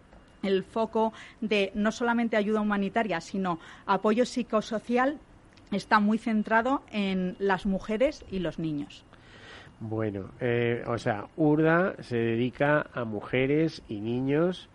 el 0.42 0.64
foco 0.64 1.12
de 1.42 1.70
no 1.74 1.92
solamente 1.92 2.38
ayuda 2.38 2.62
humanitaria, 2.62 3.20
sino 3.20 3.58
apoyo 3.84 4.24
psicosocial 4.24 5.18
está 5.70 6.00
muy 6.00 6.16
centrado 6.16 6.82
en 6.90 7.36
las 7.38 7.66
mujeres 7.66 8.24
y 8.30 8.38
los 8.38 8.58
niños. 8.58 9.04
Bueno, 9.80 10.30
eh, 10.40 10.82
o 10.86 10.98
sea, 10.98 11.26
URDA 11.36 11.94
se 12.00 12.16
dedica 12.16 12.86
a 12.92 13.04
mujeres 13.04 13.82
y 13.88 14.00
niños, 14.00 14.68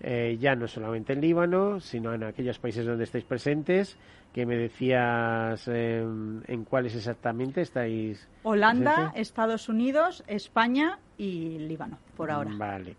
eh, 0.00 0.36
ya 0.40 0.56
no 0.56 0.66
solamente 0.66 1.12
en 1.12 1.20
Líbano, 1.20 1.80
sino 1.80 2.12
en 2.12 2.24
aquellos 2.24 2.58
países 2.58 2.84
donde 2.84 3.04
estáis 3.04 3.24
presentes, 3.24 3.96
que 4.32 4.46
me 4.46 4.56
decías 4.56 5.66
eh, 5.68 6.00
en 6.00 6.64
cuáles 6.64 6.94
exactamente 6.94 7.62
estáis. 7.62 8.28
Holanda, 8.42 8.94
presentes. 8.94 9.20
Estados 9.22 9.68
Unidos, 9.68 10.22
España 10.26 10.98
y 11.16 11.58
Líbano, 11.58 11.98
por 12.16 12.30
ahora. 12.30 12.50
Vale. 12.56 12.96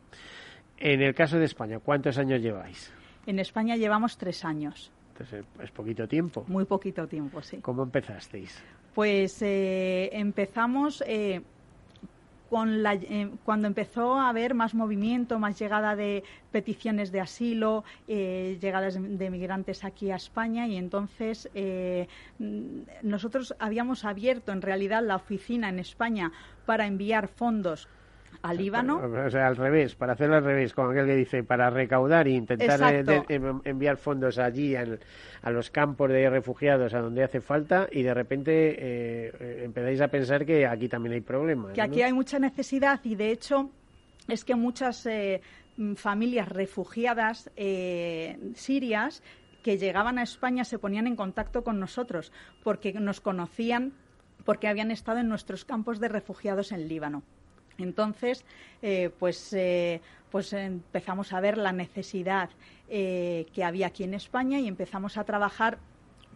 En 0.78 1.02
el 1.02 1.14
caso 1.14 1.38
de 1.38 1.46
España, 1.46 1.80
¿cuántos 1.80 2.18
años 2.18 2.42
lleváis? 2.42 2.92
En 3.26 3.40
España 3.40 3.76
llevamos 3.76 4.18
tres 4.18 4.44
años, 4.46 4.92
Entonces, 5.12 5.46
es 5.62 5.72
poquito 5.72 6.08
tiempo. 6.08 6.46
muy 6.48 6.66
poquito 6.66 7.08
tiempo, 7.08 7.42
sí. 7.42 7.58
¿Cómo 7.58 7.84
empezasteis? 7.84 8.64
Pues 8.96 9.42
eh, 9.42 10.10
empezamos 10.14 11.04
eh, 11.06 11.42
con 12.50 12.84
la, 12.84 12.96
eh, 12.96 13.32
cuando 13.46 13.68
empezó 13.68 14.16
a 14.16 14.30
haber 14.30 14.54
más 14.56 14.74
movimiento, 14.74 15.40
más 15.40 15.60
llegada 15.60 15.96
de 15.96 16.24
peticiones 16.52 17.12
de 17.12 17.22
asilo, 17.22 17.84
eh, 18.08 18.58
llegadas 18.60 18.98
de, 19.00 19.30
migrantes 19.30 19.84
aquí 19.84 20.12
a 20.12 20.16
España 20.16 20.68
y 20.68 20.76
entonces 20.76 21.50
eh, 21.54 22.08
mm, 22.40 22.82
nosotros 23.04 23.56
habíamos 23.60 24.04
abierto 24.04 24.52
en 24.52 24.62
realidad 24.62 25.04
la 25.04 25.16
oficina 25.16 25.70
en 25.70 25.80
España 25.80 26.32
para 26.66 26.88
enviar 26.88 27.28
fondos 27.28 27.88
al 28.42 28.58
Líbano. 28.58 29.02
O 29.26 29.30
sea, 29.30 29.48
al 29.48 29.56
revés, 29.58 29.96
para 29.96 30.14
hacerlo 30.14 30.36
al 30.38 30.44
revés, 30.44 30.74
como 30.74 30.90
aquel 30.92 31.06
que 31.06 31.16
dice, 31.16 31.44
para 31.44 31.70
recaudar 31.70 32.28
e 32.28 32.32
intentar 32.32 32.94
eh, 32.94 33.04
de- 33.04 33.24
em- 33.30 33.62
enviar 33.66 33.98
fondos 33.98 34.38
allí 34.40 34.76
al- 34.76 35.00
a 35.42 35.52
los 35.52 35.70
campos 35.72 36.10
de 36.10 36.30
refugiados 36.30 36.94
a 36.94 37.00
donde 37.02 37.24
hace 37.24 37.42
falta 37.42 37.88
y 37.92 38.04
de 38.04 38.14
repente 38.14 38.52
eh, 38.72 39.32
eh, 39.40 39.62
empezáis 39.66 40.00
a 40.02 40.08
pensar 40.08 40.46
que 40.46 40.66
aquí 40.66 40.88
también 40.88 41.14
hay 41.14 41.22
problemas. 41.22 41.74
que 41.74 41.82
¿no? 41.82 41.86
aquí 41.88 42.02
hay 42.02 42.14
mucha 42.14 42.40
necesidad 42.40 43.00
y 43.04 43.16
de 43.16 43.32
hecho 43.32 43.70
es 44.28 44.46
que 44.46 44.56
muchas 44.56 45.06
eh, 45.06 45.42
mm, 45.78 45.96
familias 45.96 46.48
refugiadas 46.50 47.50
eh, 47.56 48.38
sirias 48.56 49.22
que 49.64 49.78
llegaban 49.78 50.18
a 50.18 50.24
España 50.24 50.64
se 50.64 50.80
ponían 50.80 51.08
en 51.08 51.16
contacto 51.18 51.64
con 51.64 51.80
nosotros 51.80 52.32
porque 52.64 52.94
nos 52.94 53.20
conocían 53.20 53.92
porque 54.46 54.68
habían 54.70 54.90
estado 54.92 55.20
en 55.20 55.28
nuestros 55.28 55.66
campos 55.66 56.00
de 56.00 56.08
refugiados 56.08 56.72
en 56.72 56.88
Líbano. 56.88 57.24
Entonces, 57.80 58.46
eh, 58.82 59.10
pues 59.20 59.54
eh, 59.54 60.02
pues 60.32 60.54
empezamos 60.54 61.34
a 61.34 61.40
ver 61.40 61.58
la 61.58 61.72
necesidad 61.72 62.50
eh, 62.88 63.48
que 63.54 63.64
había 63.64 63.88
aquí 63.88 64.04
en 64.04 64.14
España 64.14 64.60
y 64.60 64.68
empezamos 64.68 65.18
a 65.18 65.24
trabajar 65.24 65.80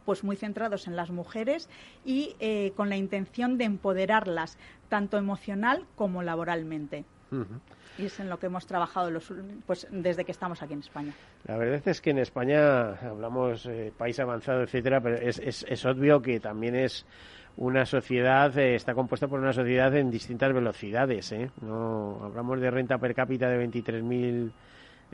pues 0.06 0.24
muy 0.24 0.36
centrados 0.36 0.88
en 0.88 0.96
las 0.98 1.12
mujeres 1.12 1.70
y 2.04 2.36
con 2.76 2.90
la 2.90 2.98
intención 2.98 3.58
de 3.58 3.64
empoderarlas 3.64 4.58
tanto 4.90 5.18
emocional 5.18 5.86
como 5.96 6.24
laboralmente. 6.24 7.06
Y 7.98 8.06
es 8.06 8.20
en 8.20 8.30
lo 8.30 8.38
que 8.38 8.48
hemos 8.48 8.66
trabajado 8.68 9.10
los, 9.12 9.32
pues, 9.66 9.88
desde 9.92 10.26
que 10.26 10.34
estamos 10.34 10.62
aquí 10.62 10.74
en 10.74 10.80
España. 10.80 11.14
La 11.46 11.56
verdad 11.56 11.82
es 11.88 12.02
que 12.02 12.10
en 12.10 12.18
España 12.18 12.96
hablamos 12.96 13.70
país 13.98 14.20
avanzado, 14.20 14.64
etcétera, 14.64 15.00
pero 15.00 15.16
es, 15.16 15.40
es, 15.40 15.86
obvio 15.86 16.22
que 16.22 16.42
también 16.42 16.76
es 16.76 17.06
una 17.58 17.86
sociedad, 17.86 18.58
eh, 18.58 18.76
está 18.76 18.94
compuesta 18.94 19.28
por 19.28 19.40
una 19.40 19.54
sociedad 19.54 19.96
en 19.96 20.10
distintas 20.10 20.54
velocidades. 20.54 21.32
¿eh? 21.32 21.50
No 21.62 22.20
hablamos 22.24 22.60
de 22.60 22.72
renta 22.72 22.98
per 22.98 23.14
cápita 23.14 23.50
de 23.50 23.68
23.000 23.68 24.52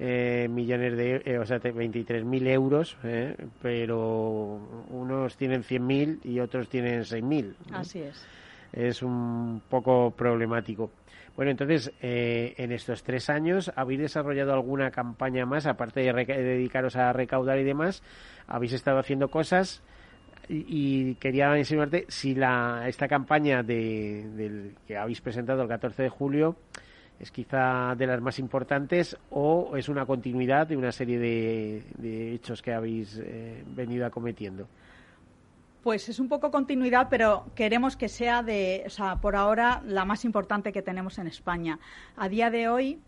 eh, 0.01 0.47
millones 0.49 0.95
de, 0.95 1.21
eh, 1.25 1.37
o 1.39 1.45
sea, 1.45 1.59
23.000 1.59 2.47
euros, 2.47 2.95
eh, 3.03 3.35
pero 3.61 4.61
unos 4.89 5.35
tienen 5.35 5.61
100.000 5.61 6.19
y 6.23 6.39
otros 6.39 6.69
tienen 6.69 7.01
6.000. 7.01 7.53
Así 7.73 7.99
es. 7.99 8.25
Es 8.71 9.03
un 9.03 9.61
poco 9.67 10.11
problemático. 10.11 10.89
Bueno, 11.35 11.51
entonces, 11.51 11.91
en 12.01 12.71
estos 12.71 13.03
tres 13.03 13.29
años, 13.29 13.71
¿habéis 13.75 13.99
desarrollado 13.99 14.53
alguna 14.53 14.91
campaña 14.91 15.45
más, 15.45 15.65
aparte 15.65 16.01
de, 16.01 16.13
dedicaros 16.13 16.95
a 16.95 17.11
recaudar 17.11 17.59
y 17.59 17.63
demás? 17.63 18.03
¿Habéis 18.47 18.73
estado 18.73 18.99
haciendo 18.99 19.29
cosas? 19.29 19.81
Y, 20.51 21.13
quería 21.15 21.55
insinuarte 21.59 22.05
si 22.07 22.33
la, 22.33 22.85
esta 22.87 23.07
campaña 23.07 23.61
de, 23.61 24.73
que 24.87 24.97
habéis 24.97 25.21
presentado 25.21 25.61
el 25.61 25.67
14 25.67 26.01
de 26.01 26.09
julio 26.09 26.55
es 27.19 27.29
quizá 27.29 27.93
de 27.95 28.07
las 28.07 28.19
más 28.19 28.39
importantes 28.39 29.15
o 29.29 29.77
es 29.77 29.89
una 29.89 30.07
continuidad 30.07 30.65
de 30.65 30.75
una 30.75 30.91
serie 30.91 31.19
de, 31.19 32.33
hechos 32.33 32.63
que 32.63 32.73
habéis 32.73 33.19
eh, 33.21 33.63
venido 33.75 34.07
acometiendo? 34.07 34.67
Pues 35.83 36.09
es 36.09 36.19
un 36.19 36.27
poco 36.27 36.49
continuidad, 36.49 37.07
pero 37.09 37.45
queremos 37.55 37.95
que 37.95 38.09
sea 38.09 38.41
de, 38.41 38.83
o 38.85 38.89
sea, 38.89 39.17
por 39.17 39.35
ahora 39.35 39.81
la 39.85 40.03
más 40.03 40.25
importante 40.25 40.71
que 40.73 40.81
tenemos 40.81 41.19
en 41.19 41.27
España. 41.27 41.79
A 42.17 42.27
día 42.27 42.49
de 42.49 42.69
hoy 42.69 42.99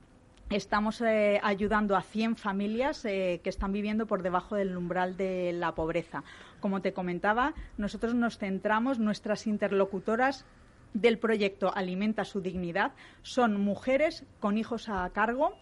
estamos 0.50 1.02
eh, 1.02 1.40
ayudando 1.44 1.96
a 1.96 2.02
100 2.02 2.36
familias 2.36 3.04
eh, 3.06 3.42
que 3.44 3.50
están 3.50 3.72
viviendo 3.72 4.06
por 4.06 4.22
debajo 4.22 4.56
del 4.56 4.76
umbral 4.78 5.18
de 5.18 5.54
la 5.54 5.74
pobreza. 5.74 6.24
Como 6.62 6.82
te 6.82 6.94
comentaba, 6.94 7.54
nosotros 7.78 8.14
nos 8.14 8.38
centramos, 8.38 9.00
nuestras 9.00 9.48
interlocutoras 9.48 10.46
del 10.94 11.18
proyecto 11.18 11.74
Alimenta 11.76 12.24
su 12.24 12.40
dignidad 12.40 12.92
son 13.24 13.60
mujeres 13.60 14.24
con 14.40 14.58
hijos 14.58 14.88
a 14.88 15.10
cargo, 15.10 15.58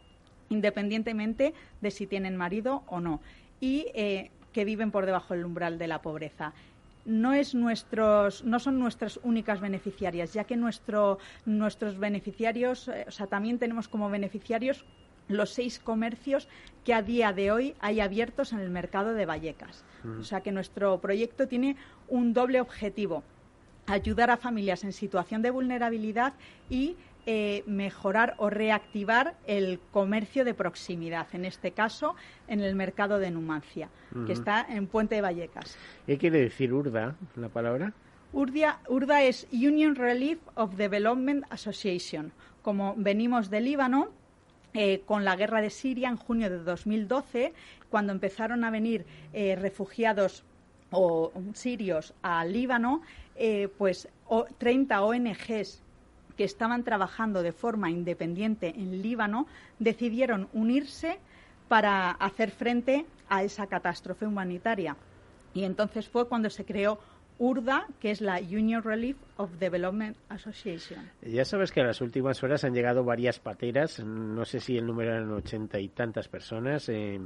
independientemente 0.50 1.54
de 1.82 1.92
si 1.92 2.06
tienen 2.06 2.36
marido 2.36 2.84
o 2.88 3.00
no, 3.00 3.22
y 3.62 3.88
eh, 3.94 4.30
que 4.52 4.66
viven 4.66 4.92
por 4.92 5.06
debajo 5.06 5.34
del 5.34 5.46
umbral 5.46 5.78
de 5.78 5.88
la 5.88 6.02
pobreza. 6.02 6.54
No, 7.06 7.34
es 7.34 7.56
nuestros, 7.56 8.44
no 8.44 8.60
son 8.60 8.78
nuestras 8.78 9.20
únicas 9.24 9.62
beneficiarias, 9.62 10.34
ya 10.34 10.44
que 10.44 10.58
nuestros 10.58 11.18
beneficiarios, 11.98 12.90
eh, 12.90 13.06
o 13.08 13.12
sea, 13.12 13.28
también 13.28 13.58
tenemos 13.58 13.88
como 13.88 14.10
beneficiarios 14.10 14.84
los 15.30 15.52
seis 15.52 15.80
comercios 15.80 16.50
que 16.84 16.94
a 16.94 17.02
día 17.02 17.32
de 17.32 17.52
hoy 17.52 17.76
hay 17.80 18.02
abiertos 18.02 18.52
en 18.52 18.60
el 18.60 18.70
mercado 18.70 19.14
de 19.14 19.26
Vallecas. 19.26 19.86
O 20.20 20.24
sea 20.24 20.42
que 20.42 20.52
nuestro 20.52 21.00
proyecto 21.00 21.48
tiene 21.48 21.78
un 22.08 22.34
doble 22.34 22.60
objetivo 22.60 23.24
ayudar 23.88 24.30
a 24.30 24.38
familias 24.38 24.84
en 24.84 24.94
situación 24.94 25.42
de 25.42 25.50
vulnerabilidad 25.50 26.34
y 26.70 26.96
eh, 27.26 27.64
mejorar 27.66 28.36
o 28.38 28.50
reactivar 28.50 29.36
el 29.46 29.80
comercio 29.92 30.46
de 30.46 30.54
proximidad, 30.54 31.28
en 31.34 31.46
este 31.46 31.72
caso 31.72 32.16
en 32.48 32.62
el 32.62 32.76
mercado 32.76 33.20
de 33.20 33.30
Numancia, 33.32 33.90
que 34.26 34.34
está 34.34 34.66
en 34.68 34.88
Puente 34.88 35.16
de 35.16 35.22
Vallecas. 35.22 35.78
¿Qué 36.06 36.18
quiere 36.18 36.40
decir 36.40 36.74
URDA, 36.74 37.16
la 37.36 37.50
palabra? 37.50 37.94
URDA 38.32 39.24
es 39.24 39.48
Union 39.52 39.96
Relief 39.96 40.40
of 40.56 40.76
Development 40.76 41.44
Association. 41.50 42.32
Como 42.62 42.96
venimos 42.98 43.50
de 43.50 43.62
Líbano, 43.62 44.10
eh, 44.74 45.02
con 45.06 45.26
la 45.26 45.36
guerra 45.36 45.62
de 45.62 45.70
Siria 45.70 46.10
en 46.10 46.18
junio 46.18 46.50
de 46.50 46.60
2012, 46.60 47.54
cuando 47.90 48.14
empezaron 48.14 48.64
a 48.64 48.70
venir 48.70 49.06
eh, 49.34 49.56
refugiados 49.56 50.44
o 50.92 51.32
sirios 51.54 52.14
al 52.22 52.54
Líbano, 52.54 53.02
eh, 53.36 53.68
pues 53.78 54.08
30 54.58 55.02
ONGs 55.02 55.82
que 56.38 56.44
estaban 56.44 56.84
trabajando 56.84 57.44
de 57.44 57.52
forma 57.52 57.90
independiente 57.90 58.74
en 58.76 59.02
Líbano 59.02 59.48
decidieron 59.80 60.48
unirse 60.54 61.20
para 61.68 62.12
hacer 62.12 62.52
frente 62.52 63.06
a 63.28 63.44
esa 63.44 63.68
catástrofe 63.68 64.26
humanitaria. 64.26 64.96
Y 65.54 65.64
entonces 65.64 66.08
fue 66.08 66.28
cuando 66.28 66.50
se 66.50 66.64
creó 66.66 67.00
URDA, 67.40 67.88
que 68.00 68.12
es 68.12 68.22
la 68.22 68.40
Union 68.40 68.84
Relief 68.84 69.18
of 69.38 69.50
Development 69.60 70.16
Association. 70.30 71.10
Ya 71.22 71.46
sabes 71.46 71.72
que 71.72 71.80
en 71.80 71.88
las 71.88 72.02
últimas 72.02 72.44
horas 72.44 72.64
han 72.64 72.74
llegado 72.74 73.04
varias 73.04 73.40
pateras, 73.40 74.00
no 74.04 74.46
sé 74.46 74.60
si 74.60 74.78
el 74.78 74.86
número 74.86 75.12
eran 75.12 75.32
ochenta 75.32 75.80
y 75.80 75.88
tantas 75.88 76.28
personas. 76.28 76.90
Eh, 76.90 77.20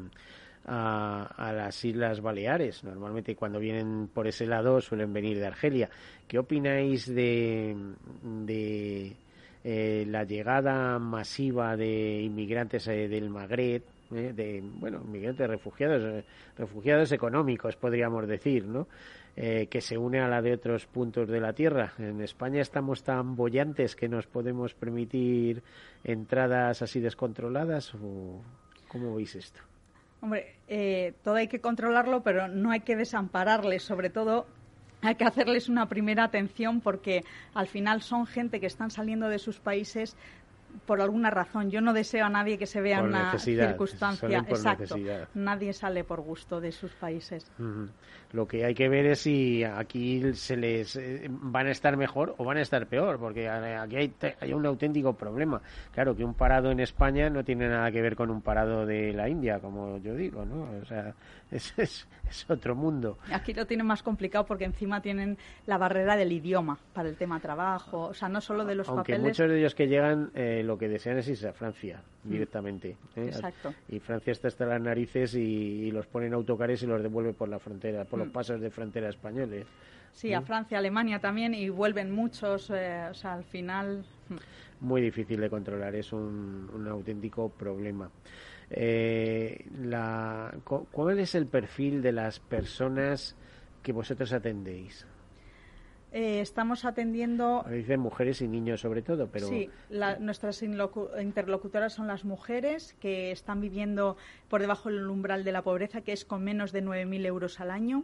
a, 0.65 1.53
las 1.55 1.83
Islas 1.83 2.21
Baleares. 2.21 2.83
Normalmente 2.83 3.35
cuando 3.35 3.59
vienen 3.59 4.07
por 4.07 4.27
ese 4.27 4.45
lado 4.45 4.81
suelen 4.81 5.13
venir 5.13 5.37
de 5.37 5.47
Argelia. 5.47 5.89
¿Qué 6.27 6.39
opináis 6.39 7.05
de, 7.13 7.75
de 8.21 9.15
eh, 9.63 10.05
la 10.07 10.23
llegada 10.23 10.99
masiva 10.99 11.75
de 11.75 12.21
inmigrantes 12.21 12.87
eh, 12.87 13.07
del 13.07 13.29
Magreb? 13.29 13.83
Eh, 14.11 14.33
de 14.33 14.61
bueno 14.61 15.01
inmigrantes 15.03 15.47
refugiados 15.47 16.23
refugiados 16.55 17.11
económicos 17.13 17.77
podríamos 17.77 18.27
decir 18.27 18.65
no 18.65 18.87
que 19.35 19.81
se 19.81 19.97
une 19.97 20.19
a 20.19 20.27
la 20.27 20.41
de 20.41 20.53
otros 20.53 20.85
puntos 20.85 21.27
de 21.27 21.39
la 21.39 21.53
tierra 21.53 21.93
en 21.97 22.21
España 22.21 22.61
estamos 22.61 23.03
tan 23.03 23.35
bollantes 23.35 23.95
que 23.95 24.07
nos 24.07 24.27
podemos 24.27 24.75
permitir 24.75 25.63
entradas 26.03 26.83
así 26.83 26.99
descontroladas 26.99 27.95
o 27.95 28.41
cómo 28.87 29.15
veis 29.15 29.35
esto 29.35 29.61
Hombre, 30.23 30.55
eh, 30.69 31.15
todo 31.21 31.35
hay 31.35 31.49
que 31.49 31.59
controlarlo, 31.59 32.23
pero 32.23 32.47
no 32.47 32.71
hay 32.71 32.79
que 32.79 32.95
desampararles, 32.95 33.83
sobre 33.83 34.09
todo 34.09 34.45
hay 35.01 35.15
que 35.15 35.25
hacerles 35.25 35.67
una 35.67 35.89
primera 35.89 36.23
atención 36.23 36.79
porque 36.79 37.25
al 37.53 37.67
final 37.67 38.01
son 38.01 38.25
gente 38.25 38.61
que 38.61 38.67
están 38.67 38.89
saliendo 38.89 39.27
de 39.27 39.37
sus 39.37 39.59
países 39.59 40.15
por 40.85 41.01
alguna 41.01 41.29
razón. 41.29 41.71
Yo 41.71 41.81
no 41.81 41.91
deseo 41.91 42.25
a 42.25 42.29
nadie 42.29 42.57
que 42.57 42.65
se 42.65 42.79
vea 42.79 42.99
en 42.99 43.07
una 43.07 43.37
circunstancia. 43.37 44.45
Exacto. 44.47 44.95
Nadie 45.33 45.73
sale 45.73 46.05
por 46.05 46.21
gusto 46.21 46.61
de 46.61 46.71
sus 46.71 46.93
países. 46.93 47.45
Lo 48.33 48.47
que 48.47 48.65
hay 48.65 48.73
que 48.73 48.89
ver 48.89 49.05
es 49.05 49.19
si 49.19 49.63
aquí 49.63 50.33
se 50.33 50.57
les 50.57 50.95
eh, 50.95 51.27
van 51.29 51.67
a 51.67 51.71
estar 51.71 51.95
mejor 51.95 52.33
o 52.39 52.43
van 52.43 52.57
a 52.57 52.61
estar 52.61 52.87
peor, 52.87 53.19
porque 53.19 53.47
aquí 53.47 53.95
hay, 53.95 54.13
hay, 54.41 54.53
un 54.53 54.65
auténtico 54.65 55.13
problema. 55.13 55.61
Claro 55.91 56.15
que 56.15 56.23
un 56.23 56.33
parado 56.33 56.71
en 56.71 56.79
España 56.79 57.29
no 57.29 57.43
tiene 57.43 57.69
nada 57.69 57.91
que 57.91 58.01
ver 58.01 58.15
con 58.15 58.31
un 58.31 58.41
parado 58.41 58.87
de 58.87 59.13
la 59.13 59.29
India, 59.29 59.59
como 59.59 59.99
yo 59.99 60.15
digo, 60.15 60.45
¿no? 60.45 60.63
O 60.81 60.85
sea, 60.85 61.13
es, 61.51 61.73
es, 61.77 62.07
otro 62.49 62.75
mundo. 62.75 63.19
Aquí 63.31 63.53
lo 63.53 63.67
tienen 63.67 63.85
más 63.85 64.01
complicado 64.01 64.45
porque 64.45 64.65
encima 64.65 65.01
tienen 65.01 65.37
la 65.67 65.77
barrera 65.77 66.17
del 66.17 66.31
idioma 66.31 66.79
para 66.93 67.09
el 67.09 67.15
tema 67.15 67.39
trabajo, 67.39 68.07
o 68.07 68.13
sea, 68.15 68.29
no 68.29 68.41
solo 68.41 68.65
de 68.65 68.73
los 68.73 68.89
Aunque 68.89 69.13
papeles. 69.13 69.21
muchos 69.21 69.49
de 69.49 69.59
ellos 69.59 69.75
que 69.75 69.87
llegan 69.87 70.31
eh, 70.33 70.63
lo 70.63 70.75
que 70.75 70.87
desean 70.87 71.19
es 71.19 71.27
irse 71.27 71.47
a 71.47 71.53
Francia 71.53 72.01
mm. 72.23 72.29
directamente. 72.31 72.97
¿eh? 73.15 73.25
Exacto. 73.27 73.73
Y 73.89 73.99
Francia 73.99 74.31
está 74.31 74.47
hasta 74.47 74.65
las 74.65 74.81
narices 74.81 75.35
y, 75.35 75.91
los 75.91 76.07
pone 76.07 76.25
en 76.25 76.33
autocares 76.33 76.81
y 76.81 76.87
los 76.87 77.03
devuelve 77.03 77.33
por 77.33 77.47
la 77.47 77.59
frontera, 77.59 78.03
por 78.05 78.22
los 78.23 78.29
mm. 78.29 78.33
pasos 78.33 78.61
de 78.61 78.69
frontera 78.69 79.09
españoles. 79.09 79.65
Sí, 80.11 80.33
a 80.33 80.41
¿Mm? 80.41 80.45
Francia, 80.45 80.77
Alemania 80.77 81.19
también 81.19 81.53
y 81.53 81.69
vuelven 81.69 82.11
muchos, 82.11 82.69
eh, 82.69 83.07
o 83.09 83.13
sea, 83.13 83.33
al 83.33 83.43
final. 83.43 84.05
Muy 84.79 85.01
difícil 85.01 85.39
de 85.39 85.49
controlar, 85.49 85.95
es 85.95 86.13
un, 86.13 86.69
un 86.73 86.87
auténtico 86.87 87.49
problema. 87.49 88.09
Eh, 88.69 89.65
la, 89.81 90.53
¿Cuál 90.63 91.19
es 91.19 91.35
el 91.35 91.47
perfil 91.47 92.01
de 92.01 92.11
las 92.11 92.39
personas 92.39 93.35
que 93.81 93.91
vosotros 93.91 94.33
atendéis? 94.33 95.05
Eh, 96.13 96.41
estamos 96.41 96.85
atendiendo. 96.85 97.65
Dicen 97.67 97.99
mujeres 97.99 98.41
y 98.41 98.47
niños 98.47 98.81
sobre 98.81 99.01
todo, 99.01 99.27
pero. 99.27 99.47
Sí, 99.47 99.69
nuestras 100.19 100.61
interlocutoras 100.61 101.93
son 101.93 102.05
las 102.05 102.23
mujeres 102.23 102.95
que 102.99 103.31
están 103.31 103.59
viviendo 103.59 104.15
por 104.47 104.61
debajo 104.61 104.89
del 104.89 105.09
umbral 105.09 105.43
de 105.43 105.51
la 105.51 105.63
pobreza, 105.63 106.01
que 106.01 106.13
es 106.13 106.23
con 106.23 106.43
menos 106.43 106.71
de 106.71 106.83
9.000 106.83 107.25
euros 107.25 107.59
al 107.59 107.71
año 107.71 108.03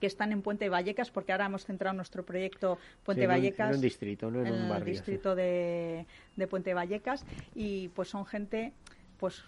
que 0.00 0.06
están 0.06 0.32
en 0.32 0.42
Puente 0.42 0.68
Vallecas, 0.68 1.10
porque 1.10 1.32
ahora 1.32 1.46
hemos 1.46 1.64
centrado 1.66 1.94
nuestro 1.94 2.24
proyecto 2.24 2.78
Puente 3.04 3.26
Vallecas. 3.26 3.70
En 3.70 3.74
un 3.74 3.80
distrito, 3.82 4.30
no 4.30 4.46
en, 4.46 4.54
un 4.54 4.68
barrio. 4.68 4.86
el 4.86 4.92
distrito 4.92 5.34
de, 5.34 6.06
de 6.36 6.46
Puente 6.46 6.72
Vallecas. 6.72 7.26
Y 7.54 7.88
pues 7.88 8.08
son 8.08 8.24
gente 8.24 8.72
pues 9.18 9.42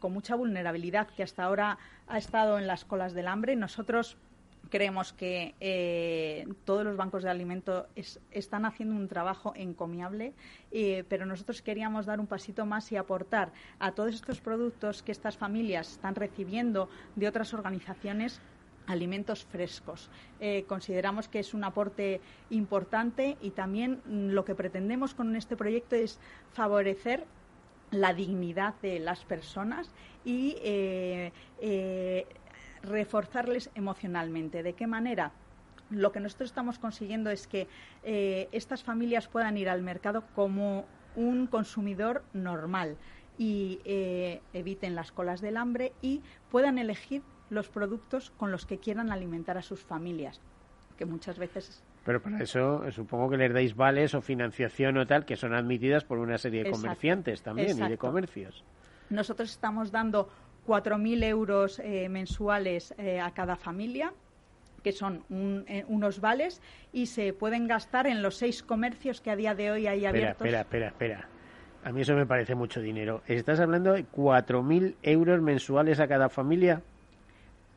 con 0.00 0.12
mucha 0.12 0.34
vulnerabilidad 0.34 1.08
que 1.08 1.22
hasta 1.22 1.44
ahora 1.44 1.78
ha 2.08 2.18
estado 2.18 2.58
en 2.58 2.66
las 2.66 2.84
colas 2.84 3.14
del 3.14 3.28
hambre. 3.28 3.54
Nosotros 3.54 4.18
creemos 4.72 5.12
que 5.12 5.54
eh, 5.60 6.48
todos 6.64 6.82
los 6.82 6.96
bancos 6.96 7.22
de 7.22 7.28
alimentos 7.28 7.84
están 8.30 8.64
haciendo 8.64 8.96
un 8.96 9.06
trabajo 9.06 9.52
encomiable, 9.54 10.32
eh, 10.70 11.04
pero 11.10 11.26
nosotros 11.26 11.60
queríamos 11.60 12.06
dar 12.06 12.20
un 12.20 12.26
pasito 12.26 12.64
más 12.64 12.90
y 12.90 12.96
aportar 12.96 13.52
a 13.78 13.92
todos 13.92 14.14
estos 14.14 14.40
productos 14.40 15.02
que 15.02 15.12
estas 15.12 15.36
familias 15.36 15.92
están 15.92 16.14
recibiendo 16.14 16.88
de 17.16 17.28
otras 17.28 17.52
organizaciones 17.52 18.40
alimentos 18.86 19.44
frescos. 19.44 20.08
Eh, 20.40 20.64
consideramos 20.66 21.28
que 21.28 21.40
es 21.40 21.52
un 21.52 21.64
aporte 21.64 22.22
importante 22.48 23.36
y 23.42 23.50
también 23.50 24.00
lo 24.06 24.46
que 24.46 24.54
pretendemos 24.54 25.12
con 25.12 25.36
este 25.36 25.54
proyecto 25.54 25.96
es 25.96 26.18
favorecer 26.54 27.26
la 27.90 28.14
dignidad 28.14 28.72
de 28.80 29.00
las 29.00 29.22
personas 29.26 29.92
y 30.24 30.56
reforzarles 32.82 33.70
emocionalmente. 33.74 34.62
¿De 34.62 34.74
qué 34.74 34.86
manera? 34.86 35.32
Lo 35.90 36.12
que 36.12 36.20
nosotros 36.20 36.50
estamos 36.50 36.78
consiguiendo 36.78 37.30
es 37.30 37.46
que 37.46 37.68
eh, 38.02 38.48
estas 38.52 38.82
familias 38.82 39.28
puedan 39.28 39.56
ir 39.56 39.68
al 39.68 39.82
mercado 39.82 40.24
como 40.34 40.86
un 41.16 41.46
consumidor 41.46 42.24
normal 42.32 42.96
y 43.38 43.80
eh, 43.84 44.40
eviten 44.52 44.94
las 44.94 45.12
colas 45.12 45.40
del 45.40 45.56
hambre 45.56 45.92
y 46.00 46.22
puedan 46.50 46.78
elegir 46.78 47.22
los 47.50 47.68
productos 47.68 48.30
con 48.30 48.50
los 48.50 48.64
que 48.64 48.78
quieran 48.78 49.12
alimentar 49.12 49.58
a 49.58 49.62
sus 49.62 49.82
familias, 49.82 50.40
que 50.96 51.04
muchas 51.04 51.38
veces 51.38 51.84
pero 52.04 52.20
para 52.20 52.42
eso 52.42 52.82
supongo 52.90 53.30
que 53.30 53.36
les 53.36 53.52
dais 53.52 53.76
vales 53.76 54.14
o 54.14 54.20
financiación 54.20 54.98
o 54.98 55.06
tal 55.06 55.24
que 55.24 55.36
son 55.36 55.54
admitidas 55.54 56.02
por 56.02 56.18
una 56.18 56.36
serie 56.36 56.64
de 56.64 56.70
comerciantes 56.70 57.42
también 57.42 57.78
y 57.78 57.88
de 57.88 57.96
comercios. 57.96 58.64
Nosotros 59.10 59.50
estamos 59.50 59.92
dando 59.92 60.28
4.000 60.66 61.24
euros 61.24 61.78
eh, 61.78 62.08
mensuales 62.08 62.94
eh, 62.98 63.20
a 63.20 63.32
cada 63.32 63.56
familia 63.56 64.12
que 64.82 64.92
son 64.92 65.22
eh, 65.30 65.84
unos 65.88 66.20
vales 66.20 66.60
y 66.92 67.06
se 67.06 67.32
pueden 67.32 67.68
gastar 67.68 68.06
en 68.08 68.20
los 68.20 68.36
seis 68.36 68.62
comercios 68.62 69.20
que 69.20 69.30
a 69.30 69.36
día 69.36 69.54
de 69.54 69.70
hoy 69.70 69.86
hay 69.86 70.04
abiertos. 70.06 70.44
Espera, 70.44 70.60
espera, 70.62 70.86
espera. 70.88 71.28
A 71.84 71.92
mí 71.92 72.00
eso 72.00 72.14
me 72.14 72.26
parece 72.26 72.54
mucho 72.54 72.80
dinero. 72.80 73.22
¿Estás 73.26 73.60
hablando 73.60 73.92
de 73.92 74.04
4.000 74.06 74.96
euros 75.02 75.40
mensuales 75.40 76.00
a 76.00 76.08
cada 76.08 76.28
familia? 76.28 76.82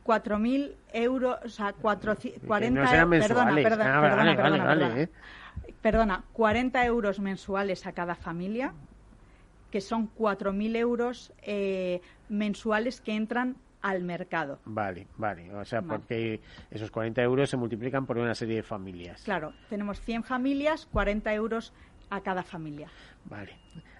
4.000 0.04 0.72
euros, 0.92 1.38
o 1.44 1.48
sea, 1.48 1.72
40, 1.72 2.70
no 2.70 3.06
mensuales. 3.06 3.28
Perdona, 3.28 3.54
perdona, 3.54 4.36
perdona, 4.36 5.08
perdona, 5.82 6.24
40 6.32 6.86
euros 6.86 7.18
mensuales 7.18 7.86
a 7.86 7.92
cada 7.92 8.14
familia 8.14 8.72
que 9.70 9.80
son 9.80 10.08
4.000 10.16 10.76
euros 10.76 11.32
eh, 11.42 12.00
mensuales 12.28 13.00
que 13.00 13.14
entran 13.14 13.56
al 13.82 14.02
mercado. 14.02 14.58
Vale, 14.64 15.06
vale. 15.16 15.52
O 15.54 15.64
sea, 15.64 15.82
porque 15.82 16.40
esos 16.70 16.90
40 16.90 17.22
euros 17.22 17.48
se 17.48 17.56
multiplican 17.56 18.06
por 18.06 18.18
una 18.18 18.34
serie 18.34 18.56
de 18.56 18.62
familias. 18.62 19.22
Claro, 19.22 19.52
tenemos 19.68 20.00
100 20.00 20.24
familias, 20.24 20.86
40 20.90 21.32
euros 21.34 21.72
a 22.10 22.20
cada 22.20 22.42
familia. 22.42 22.88
Vale. 23.28 23.52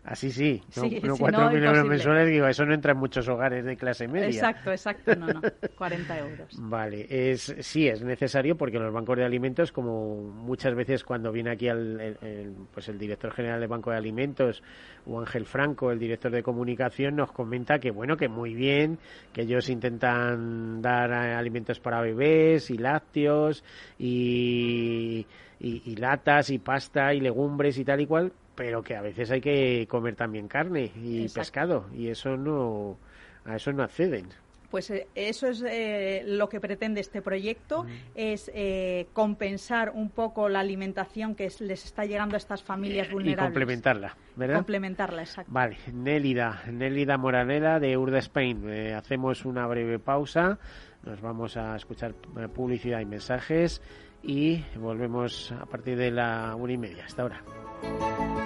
Así 0.06 0.30
sí, 0.30 0.62
no, 0.76 0.82
sí, 0.84 1.00
no 1.02 1.16
4.000 1.16 1.64
euros 1.64 1.84
mensuales, 1.84 2.28
digo, 2.28 2.46
eso 2.46 2.64
no 2.64 2.72
entra 2.72 2.92
en 2.92 2.98
muchos 2.98 3.26
hogares 3.28 3.64
de 3.64 3.76
clase 3.76 4.06
media. 4.06 4.28
Exacto, 4.28 4.70
exacto, 4.70 5.16
no, 5.16 5.26
no, 5.26 5.40
40 5.76 6.18
euros. 6.20 6.56
Vale, 6.60 7.06
es, 7.10 7.56
sí, 7.58 7.88
es 7.88 8.04
necesario 8.04 8.56
porque 8.56 8.78
los 8.78 8.92
bancos 8.92 9.16
de 9.16 9.24
alimentos, 9.24 9.72
como 9.72 10.14
muchas 10.22 10.76
veces 10.76 11.02
cuando 11.02 11.32
viene 11.32 11.50
aquí 11.50 11.66
el, 11.66 12.54
pues 12.72 12.88
el 12.88 13.00
director 13.00 13.32
general 13.32 13.58
del 13.58 13.68
Banco 13.68 13.90
de 13.90 13.96
Alimentos 13.96 14.62
o 15.06 15.18
Ángel 15.18 15.44
Franco, 15.44 15.90
el 15.90 15.98
director 15.98 16.30
de 16.30 16.44
comunicación, 16.44 17.16
nos 17.16 17.32
comenta 17.32 17.80
que, 17.80 17.90
bueno, 17.90 18.16
que 18.16 18.28
muy 18.28 18.54
bien, 18.54 19.00
que 19.32 19.42
ellos 19.42 19.68
intentan 19.68 20.80
dar 20.82 21.12
alimentos 21.12 21.80
para 21.80 22.00
bebés 22.00 22.70
y 22.70 22.78
lácteos 22.78 23.64
y, 23.98 25.26
y 25.58 25.96
latas 25.96 26.50
y 26.50 26.60
pasta 26.60 27.12
y 27.12 27.20
legumbres 27.20 27.76
y 27.78 27.84
tal 27.84 28.00
y 28.02 28.06
cual, 28.06 28.32
pero 28.56 28.82
que 28.82 28.96
a 28.96 29.02
veces 29.02 29.30
hay 29.30 29.40
que 29.40 29.86
comer 29.88 30.16
también 30.16 30.48
carne 30.48 30.90
y 30.96 31.28
pescado 31.28 31.86
y 31.94 32.08
eso 32.08 32.36
no 32.36 32.98
a 33.44 33.54
eso 33.54 33.72
no 33.72 33.84
acceden. 33.84 34.28
Pues 34.70 34.90
eh, 34.90 35.06
eso 35.14 35.46
es 35.46 35.62
eh, 35.66 36.24
lo 36.26 36.48
que 36.48 36.60
pretende 36.60 37.00
este 37.00 37.22
proyecto, 37.22 37.84
mm. 37.84 37.88
es 38.14 38.50
eh, 38.52 39.06
compensar 39.12 39.90
un 39.94 40.10
poco 40.10 40.48
la 40.48 40.60
alimentación 40.60 41.34
que 41.34 41.48
les 41.60 41.84
está 41.84 42.04
llegando 42.04 42.34
a 42.34 42.38
estas 42.38 42.62
familias 42.62 43.10
vulnerables. 43.10 43.44
Y 43.44 43.46
complementarla, 43.46 44.16
¿verdad? 44.34 44.56
Complementarla, 44.56 45.22
exacto. 45.22 45.52
Vale, 45.52 45.76
Nélida, 45.92 46.62
Nélida 46.70 47.16
Moranela 47.16 47.78
de 47.78 47.96
Urda 47.96 48.18
Spain. 48.18 48.68
hacemos 48.94 49.44
una 49.44 49.66
breve 49.66 49.98
pausa, 49.98 50.58
nos 51.04 51.20
vamos 51.20 51.56
a 51.56 51.76
escuchar 51.76 52.14
publicidad 52.54 53.00
y 53.00 53.06
mensajes 53.06 53.80
y 54.22 54.64
volvemos 54.76 55.52
a 55.52 55.66
partir 55.66 55.96
de 55.96 56.10
la 56.10 56.56
una 56.56 56.72
y 56.72 56.78
media. 56.78 57.04
Hasta 57.04 57.22
ahora. 57.22 58.45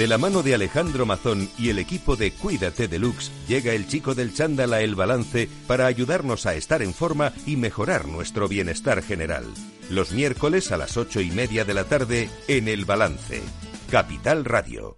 De 0.00 0.06
la 0.06 0.16
mano 0.16 0.42
de 0.42 0.54
Alejandro 0.54 1.04
Mazón 1.04 1.50
y 1.58 1.68
el 1.68 1.78
equipo 1.78 2.16
de 2.16 2.32
Cuídate 2.32 2.88
Deluxe, 2.88 3.30
llega 3.46 3.74
el 3.74 3.86
chico 3.86 4.14
del 4.14 4.32
chándal 4.32 4.72
a 4.72 4.80
El 4.80 4.94
Balance 4.94 5.46
para 5.66 5.84
ayudarnos 5.84 6.46
a 6.46 6.54
estar 6.54 6.80
en 6.80 6.94
forma 6.94 7.34
y 7.44 7.56
mejorar 7.56 8.08
nuestro 8.08 8.48
bienestar 8.48 9.02
general. 9.02 9.44
Los 9.90 10.12
miércoles 10.12 10.72
a 10.72 10.78
las 10.78 10.96
ocho 10.96 11.20
y 11.20 11.30
media 11.30 11.66
de 11.66 11.74
la 11.74 11.84
tarde 11.84 12.30
en 12.48 12.68
El 12.68 12.86
Balance. 12.86 13.42
Capital 13.90 14.46
Radio. 14.46 14.96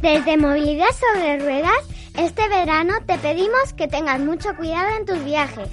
Desde 0.00 0.36
Movilidad 0.36 0.90
sobre 0.92 1.40
Ruedas, 1.40 1.88
este 2.16 2.48
verano 2.48 2.94
te 3.04 3.18
pedimos 3.18 3.72
que 3.76 3.88
tengas 3.88 4.20
mucho 4.20 4.54
cuidado 4.56 4.96
en 4.96 5.06
tus 5.06 5.24
viajes. 5.24 5.70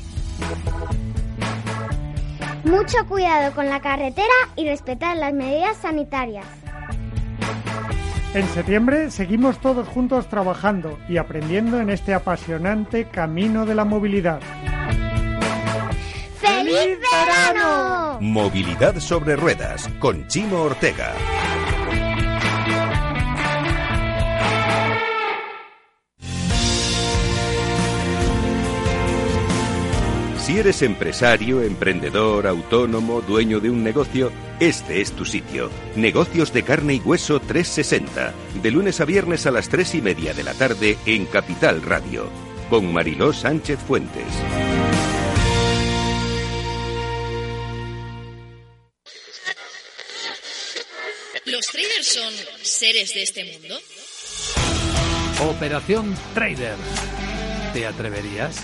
Mucho 2.66 3.06
cuidado 3.08 3.54
con 3.54 3.70
la 3.70 3.80
carretera 3.80 4.34
y 4.56 4.68
respetar 4.68 5.16
las 5.18 5.34
medidas 5.34 5.78
sanitarias. 5.78 6.48
En 8.34 8.48
septiembre 8.48 9.12
seguimos 9.12 9.60
todos 9.60 9.88
juntos 9.88 10.28
trabajando 10.28 10.98
y 11.08 11.18
aprendiendo 11.18 11.80
en 11.80 11.92
este 11.92 12.16
apasionante 12.16 13.06
camino 13.06 13.68
de 13.68 13.76
la 13.76 13.86
movilidad. 13.86 14.42
¡Feliz 16.42 16.98
verano! 17.14 18.18
Movilidad 18.20 19.00
sobre 19.00 19.36
ruedas 19.36 19.88
con 20.00 20.28
Chimo 20.28 20.64
Ortega. 20.64 21.14
Si 30.46 30.60
eres 30.60 30.84
empresario, 30.84 31.64
emprendedor, 31.64 32.46
autónomo, 32.46 33.22
dueño 33.22 33.60
de 33.60 33.72
un 33.72 33.84
negocio, 33.84 34.32
este 34.60 35.02
es 35.02 35.12
tu 35.12 35.26
sitio. 35.26 35.72
Negocios 35.96 36.54
de 36.54 36.62
carne 36.62 36.94
y 36.94 37.00
hueso 37.00 37.40
360, 37.40 38.32
de 38.62 38.70
lunes 38.70 39.02
a 39.02 39.06
viernes 39.06 39.48
a 39.48 39.52
las 39.52 39.70
3 39.70 39.96
y 39.96 40.02
media 40.04 40.36
de 40.36 40.44
la 40.44 40.54
tarde 40.54 41.00
en 41.08 41.26
Capital 41.26 41.82
Radio, 41.82 42.30
con 42.70 42.94
Mariló 42.94 43.34
Sánchez 43.34 43.80
Fuentes. 43.88 44.24
¿Los 51.46 51.66
traders 51.66 52.08
son 52.08 52.34
seres 52.62 53.16
de 53.16 53.24
este 53.24 53.52
mundo? 53.52 53.80
Operación 55.50 56.16
Trader. 56.36 56.76
¿Te 57.74 57.88
atreverías? 57.88 58.64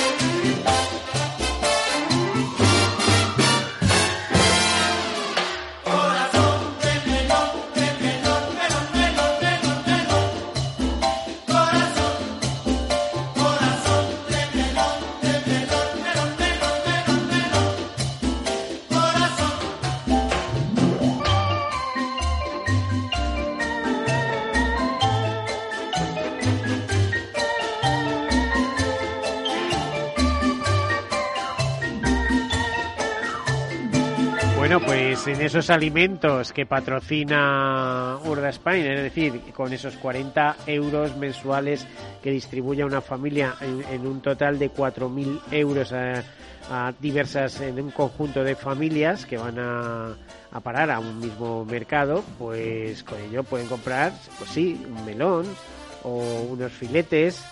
Bueno, 34.61 34.79
pues 34.79 35.25
en 35.25 35.41
esos 35.41 35.71
alimentos 35.71 36.53
que 36.53 36.67
patrocina 36.67 38.19
Urda 38.23 38.49
Spain, 38.49 38.85
es 38.85 39.01
decir, 39.01 39.41
con 39.55 39.73
esos 39.73 39.95
40 39.95 40.55
euros 40.67 41.17
mensuales 41.17 41.87
que 42.21 42.29
distribuye 42.29 42.83
a 42.83 42.85
una 42.85 43.01
familia 43.01 43.55
en, 43.59 44.05
un 44.05 44.21
total 44.21 44.59
de 44.59 44.71
4.000 44.71 45.39
euros 45.49 45.91
a, 45.93 46.23
a 46.69 46.93
diversas, 46.99 47.59
en 47.59 47.81
un 47.81 47.89
conjunto 47.89 48.43
de 48.43 48.55
familias 48.55 49.25
que 49.25 49.37
van 49.37 49.57
a, 49.57 50.15
a 50.51 50.59
parar 50.59 50.91
a 50.91 50.99
un 50.99 51.19
mismo 51.19 51.65
mercado, 51.65 52.23
pues 52.37 53.03
con 53.03 53.19
ello 53.19 53.43
pueden 53.43 53.65
comprar, 53.65 54.13
pues 54.37 54.51
sí, 54.51 54.79
un 54.87 55.03
melón 55.03 55.47
o 56.03 56.45
unos 56.51 56.71
filetes 56.71 57.43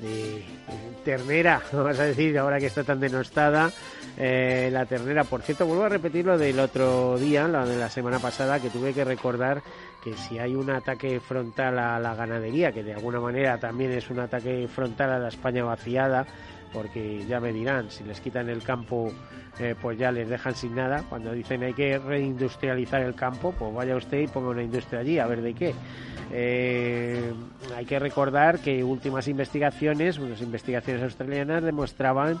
de 0.00 0.44
ternera, 1.04 1.62
vamos 1.72 1.98
a 1.98 2.04
decir, 2.04 2.38
ahora 2.38 2.58
que 2.58 2.66
está 2.66 2.84
tan 2.84 3.00
denostada, 3.00 3.70
eh, 4.16 4.68
la 4.72 4.86
ternera. 4.86 5.24
Por 5.24 5.42
cierto, 5.42 5.66
vuelvo 5.66 5.84
a 5.84 5.88
repetir 5.88 6.24
lo 6.24 6.36
del 6.36 6.58
otro 6.60 7.18
día, 7.18 7.48
lo 7.48 7.66
de 7.66 7.76
la 7.76 7.88
semana 7.88 8.18
pasada, 8.18 8.60
que 8.60 8.70
tuve 8.70 8.92
que 8.92 9.04
recordar 9.04 9.62
que 10.02 10.14
si 10.14 10.38
hay 10.38 10.54
un 10.54 10.70
ataque 10.70 11.20
frontal 11.20 11.78
a 11.78 11.98
la 11.98 12.14
ganadería, 12.14 12.72
que 12.72 12.82
de 12.82 12.94
alguna 12.94 13.20
manera 13.20 13.58
también 13.58 13.92
es 13.92 14.10
un 14.10 14.20
ataque 14.20 14.66
frontal 14.68 15.10
a 15.10 15.18
la 15.18 15.28
España 15.28 15.64
vaciada, 15.64 16.26
porque 16.72 17.24
ya 17.26 17.40
me 17.40 17.52
dirán, 17.52 17.90
si 17.90 18.04
les 18.04 18.20
quitan 18.20 18.48
el 18.48 18.62
campo, 18.62 19.12
eh, 19.58 19.74
pues 19.80 19.98
ya 19.98 20.12
les 20.12 20.28
dejan 20.28 20.54
sin 20.54 20.74
nada. 20.74 21.04
Cuando 21.08 21.32
dicen 21.32 21.62
hay 21.62 21.74
que 21.74 21.98
reindustrializar 21.98 23.02
el 23.02 23.14
campo, 23.14 23.52
pues 23.58 23.74
vaya 23.74 23.96
usted 23.96 24.20
y 24.20 24.26
ponga 24.28 24.50
una 24.50 24.62
industria 24.62 25.00
allí, 25.00 25.18
a 25.18 25.26
ver 25.26 25.42
de 25.42 25.54
qué. 25.54 25.74
Eh, 26.32 27.32
hay 27.76 27.84
que 27.84 27.98
recordar 27.98 28.60
que 28.60 28.84
últimas 28.84 29.26
investigaciones, 29.28 30.18
unas 30.18 30.40
investigaciones 30.40 31.02
australianas 31.02 31.62
demostraban 31.62 32.38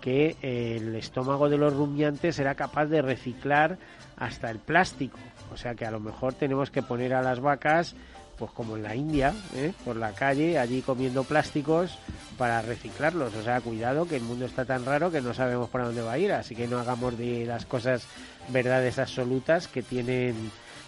que 0.00 0.36
eh, 0.42 0.78
el 0.80 0.94
estómago 0.96 1.48
de 1.48 1.58
los 1.58 1.74
rumiantes 1.74 2.38
era 2.38 2.54
capaz 2.54 2.86
de 2.86 3.02
reciclar 3.02 3.78
hasta 4.16 4.50
el 4.50 4.58
plástico. 4.58 5.18
O 5.52 5.56
sea 5.56 5.74
que 5.74 5.86
a 5.86 5.90
lo 5.90 6.00
mejor 6.00 6.34
tenemos 6.34 6.70
que 6.70 6.82
poner 6.82 7.14
a 7.14 7.22
las 7.22 7.40
vacas, 7.40 7.94
pues 8.42 8.50
como 8.54 8.76
en 8.76 8.82
la 8.82 8.96
India, 8.96 9.32
¿eh? 9.54 9.72
por 9.84 9.94
la 9.94 10.14
calle, 10.14 10.58
allí 10.58 10.82
comiendo 10.82 11.22
plásticos 11.22 11.96
para 12.36 12.60
reciclarlos. 12.60 13.32
O 13.36 13.42
sea, 13.44 13.60
cuidado 13.60 14.08
que 14.08 14.16
el 14.16 14.24
mundo 14.24 14.46
está 14.46 14.64
tan 14.64 14.84
raro 14.84 15.12
que 15.12 15.20
no 15.20 15.32
sabemos 15.32 15.70
para 15.70 15.84
dónde 15.84 16.02
va 16.02 16.14
a 16.14 16.18
ir. 16.18 16.32
Así 16.32 16.56
que 16.56 16.66
no 16.66 16.80
hagamos 16.80 17.16
de 17.16 17.46
las 17.46 17.66
cosas 17.66 18.02
verdades 18.48 18.98
absolutas 18.98 19.68
que 19.68 19.84
tienen 19.84 20.34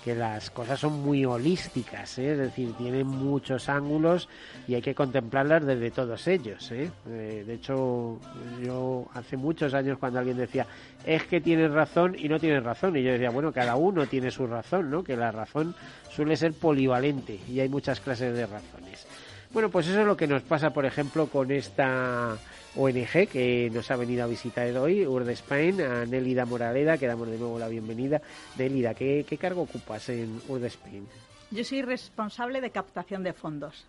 que 0.04 0.14
las 0.14 0.50
cosas 0.50 0.78
son 0.78 1.00
muy 1.00 1.24
holísticas, 1.24 2.18
¿eh? 2.18 2.32
es 2.32 2.38
decir, 2.38 2.74
tienen 2.74 3.06
muchos 3.06 3.70
ángulos 3.70 4.28
y 4.68 4.74
hay 4.74 4.82
que 4.82 4.94
contemplarlas 4.94 5.64
desde 5.64 5.90
todos 5.90 6.28
ellos. 6.28 6.70
¿eh? 6.72 6.90
Eh, 7.08 7.44
de 7.46 7.54
hecho, 7.54 8.20
yo 8.62 9.06
hace 9.14 9.38
muchos 9.38 9.72
años 9.72 9.96
cuando 9.98 10.18
alguien 10.18 10.36
decía, 10.36 10.66
es 11.06 11.24
que 11.24 11.40
tienes 11.40 11.70
razón 11.70 12.16
y 12.18 12.28
no 12.28 12.38
tienes 12.38 12.62
razón, 12.62 12.94
y 12.98 13.02
yo 13.02 13.12
decía, 13.12 13.30
bueno, 13.30 13.50
cada 13.50 13.76
uno 13.76 14.06
tiene 14.06 14.30
su 14.30 14.46
razón, 14.46 14.90
¿no? 14.90 15.02
que 15.02 15.16
la 15.16 15.32
razón 15.32 15.74
suele 16.10 16.36
ser 16.36 16.52
polivalente 16.52 17.40
y 17.48 17.60
hay 17.60 17.70
muchas 17.70 17.98
clases 18.00 18.36
de 18.36 18.44
razones. 18.44 19.06
Bueno, 19.52 19.70
pues 19.70 19.88
eso 19.88 20.00
es 20.00 20.06
lo 20.06 20.18
que 20.18 20.26
nos 20.26 20.42
pasa, 20.42 20.70
por 20.70 20.84
ejemplo, 20.84 21.28
con 21.28 21.50
esta 21.50 22.36
ONG 22.76 23.28
que 23.30 23.70
nos 23.72 23.90
ha 23.90 23.96
venido 23.96 24.24
a 24.24 24.26
visitar 24.26 24.68
hoy, 24.76 25.06
Urde 25.06 25.32
Spain, 25.32 25.80
a 25.80 26.04
Nélida 26.04 26.44
Moraleda, 26.44 26.98
que 26.98 27.06
damos 27.06 27.28
de 27.28 27.38
nuevo 27.38 27.58
la 27.58 27.68
bienvenida. 27.68 28.20
Nélida, 28.58 28.94
¿qué, 28.94 29.24
qué 29.28 29.38
cargo 29.38 29.62
ocupas 29.62 30.08
en 30.08 30.40
Urde 30.48 30.66
Spain? 30.68 31.06
Yo 31.50 31.62
soy 31.62 31.82
responsable 31.82 32.60
de 32.60 32.70
captación 32.70 33.22
de 33.22 33.32
fondos. 33.32 33.86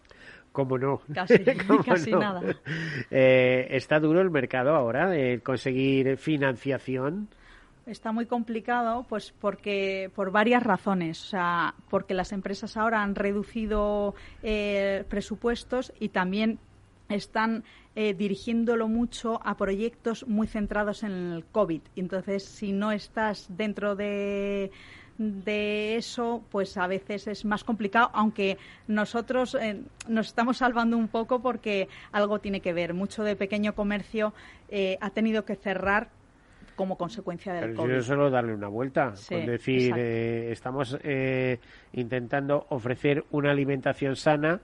¿Cómo 0.51 0.77
no? 0.77 1.01
Casi, 1.13 1.43
¿Cómo 1.67 1.83
casi 1.83 2.11
no? 2.11 2.19
nada. 2.19 2.41
Eh, 3.11 3.67
¿Está 3.71 3.99
duro 3.99 4.21
el 4.21 4.29
mercado 4.29 4.75
ahora 4.75 5.09
de 5.09 5.41
conseguir 5.41 6.17
financiación? 6.17 7.27
Está 7.85 8.11
muy 8.11 8.25
complicado, 8.25 9.05
pues 9.07 9.31
porque 9.39 10.09
por 10.15 10.31
varias 10.31 10.63
razones, 10.63 11.21
o 11.21 11.27
sea, 11.27 11.75
porque 11.89 12.15
las 12.15 12.31
empresas 12.31 12.77
ahora 12.77 13.03
han 13.03 13.13
reducido 13.13 14.15
eh, 14.41 15.03
presupuestos 15.07 15.93
y 15.99 16.09
también 16.09 16.57
están 17.09 17.63
eh, 17.95 18.13
dirigiéndolo 18.13 18.87
mucho 18.87 19.39
a 19.45 19.55
proyectos 19.57 20.27
muy 20.27 20.47
centrados 20.47 21.03
en 21.03 21.11
el 21.11 21.45
COVID. 21.45 21.81
Entonces, 21.95 22.43
si 22.43 22.71
no 22.71 22.91
estás 22.91 23.47
dentro 23.49 23.95
de 23.95 24.71
de 25.17 25.95
eso, 25.95 26.43
pues 26.51 26.75
a 26.77 26.87
veces 26.87 27.27
es 27.27 27.45
más 27.45 27.63
complicado, 27.63 28.09
aunque 28.13 28.57
nosotros 28.87 29.55
eh, 29.55 29.81
nos 30.09 30.27
estamos 30.27 30.57
salvando 30.57 30.97
un 30.97 31.07
poco 31.07 31.41
porque 31.41 31.87
algo 32.11 32.39
tiene 32.39 32.59
que 32.59 32.73
ver. 32.73 32.93
Mucho 32.93 33.23
de 33.23 33.35
pequeño 33.35 33.73
comercio 33.75 34.33
eh, 34.69 34.97
ha 34.99 35.09
tenido 35.11 35.45
que 35.45 35.55
cerrar 35.55 36.09
como 36.75 36.97
consecuencia 36.97 37.53
del 37.53 37.69
Pero 37.71 37.75
COVID. 37.83 37.93
yo 37.93 38.01
solo 38.01 38.29
darle 38.29 38.53
una 38.53 38.67
vuelta, 38.67 39.15
Sí, 39.15 39.35
con 39.35 39.45
decir, 39.45 39.93
eh, 39.95 40.51
estamos 40.51 40.97
eh, 41.03 41.59
intentando 41.93 42.65
ofrecer 42.69 43.23
una 43.31 43.51
alimentación 43.51 44.17
sana 44.17 44.59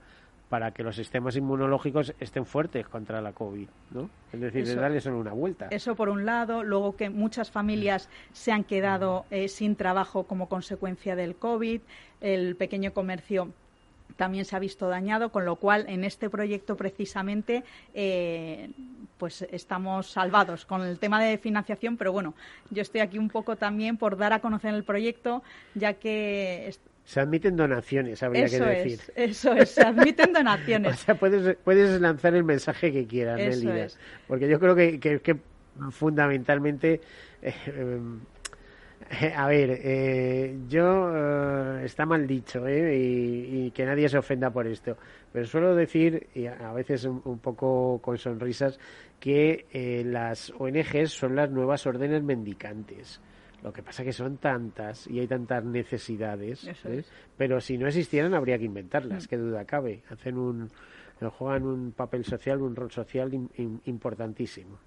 para 0.52 0.70
que 0.72 0.82
los 0.82 0.96
sistemas 0.96 1.34
inmunológicos 1.34 2.12
estén 2.20 2.44
fuertes 2.44 2.86
contra 2.86 3.22
la 3.22 3.32
COVID, 3.32 3.68
¿no? 3.92 4.10
Es 4.34 4.38
decir, 4.38 4.66
de 4.66 4.72
Eso- 4.72 4.80
darle 4.82 5.00
solo 5.00 5.18
una 5.18 5.32
vuelta. 5.32 5.68
Eso 5.70 5.96
por 5.96 6.10
un 6.10 6.26
lado, 6.26 6.62
luego 6.62 6.94
que 6.94 7.08
muchas 7.08 7.50
familias 7.50 8.10
se 8.34 8.52
han 8.52 8.62
quedado 8.62 9.24
eh, 9.30 9.48
sin 9.48 9.76
trabajo 9.76 10.24
como 10.24 10.50
consecuencia 10.50 11.16
del 11.16 11.36
COVID, 11.36 11.80
el 12.20 12.54
pequeño 12.56 12.92
comercio 12.92 13.48
también 14.18 14.44
se 14.44 14.54
ha 14.54 14.58
visto 14.58 14.88
dañado, 14.90 15.32
con 15.32 15.46
lo 15.46 15.56
cual 15.56 15.86
en 15.88 16.04
este 16.04 16.28
proyecto 16.28 16.76
precisamente 16.76 17.64
eh, 17.94 18.68
pues 19.16 19.40
estamos 19.52 20.10
salvados 20.10 20.66
con 20.66 20.82
el 20.82 20.98
tema 20.98 21.22
de 21.22 21.38
financiación, 21.38 21.96
pero 21.96 22.12
bueno, 22.12 22.34
yo 22.68 22.82
estoy 22.82 23.00
aquí 23.00 23.16
un 23.18 23.30
poco 23.30 23.56
también 23.56 23.96
por 23.96 24.18
dar 24.18 24.34
a 24.34 24.40
conocer 24.40 24.74
el 24.74 24.84
proyecto, 24.84 25.42
ya 25.74 25.94
que 25.94 26.68
Se 27.04 27.20
admiten 27.20 27.56
donaciones, 27.56 28.22
habría 28.22 28.46
eso 28.46 28.64
que 28.64 28.70
decir. 28.70 28.92
es, 28.92 29.12
eso 29.16 29.52
es, 29.54 29.70
se 29.70 29.82
admiten 29.82 30.30
O 30.34 30.34
donaciones. 30.34 30.98
sea, 30.98 31.14
puedes, 31.16 31.56
puedes 31.64 32.00
lanzar 32.00 32.34
el 32.34 32.44
mensaje 32.44 32.92
que 32.92 33.06
quieras, 33.06 33.40
Eso 33.40 33.64
Nélida. 33.64 33.84
es. 33.86 33.98
Porque 34.26 34.48
yo 34.48 34.58
creo 34.60 34.74
que, 34.76 35.00
que, 35.00 35.20
que 35.20 35.36
fundamentalmente, 35.90 37.00
eh, 37.42 37.52
eh, 39.10 39.32
a 39.36 39.46
ver, 39.48 39.78
eh, 39.82 40.56
yo, 40.68 41.10
eh, 41.14 41.84
está 41.84 42.06
mal 42.06 42.26
dicho, 42.26 42.66
¿eh? 42.66 42.96
y, 42.96 43.66
y 43.66 43.70
que 43.72 43.84
nadie 43.84 44.08
se 44.08 44.18
ofenda 44.18 44.50
por 44.50 44.66
esto, 44.66 44.96
pero 45.32 45.44
suelo 45.46 45.74
decir, 45.74 46.28
y 46.34 46.46
a 46.46 46.72
veces 46.72 47.04
un, 47.04 47.20
un 47.24 47.38
poco 47.38 48.00
con 48.00 48.16
sonrisas, 48.16 48.78
que 49.18 49.66
eh, 49.72 50.02
las 50.06 50.50
ONGs 50.58 51.10
son 51.10 51.36
las 51.36 51.50
nuevas 51.50 51.86
órdenes 51.86 52.22
mendicantes. 52.22 53.20
Lo 53.62 53.72
que 53.72 53.82
pasa 53.82 54.02
que 54.02 54.12
son 54.12 54.38
tantas 54.38 55.06
y 55.06 55.20
hay 55.20 55.26
tantas 55.28 55.64
necesidades, 55.64 56.66
¿eh? 56.66 56.74
es. 56.84 57.06
pero 57.36 57.60
si 57.60 57.78
no 57.78 57.86
existieran 57.86 58.34
habría 58.34 58.58
que 58.58 58.64
inventarlas, 58.64 59.24
Mm. 59.24 59.28
qué 59.28 59.36
duda 59.36 59.64
cabe. 59.64 60.02
Hacen 60.10 60.36
un, 60.36 60.68
juegan 61.38 61.62
un 61.64 61.92
papel 61.92 62.24
social, 62.24 62.60
un 62.60 62.74
rol 62.74 62.90
social 62.90 63.30
im- 63.32 63.48
im- 63.56 63.80
importantísimo. 63.84 64.78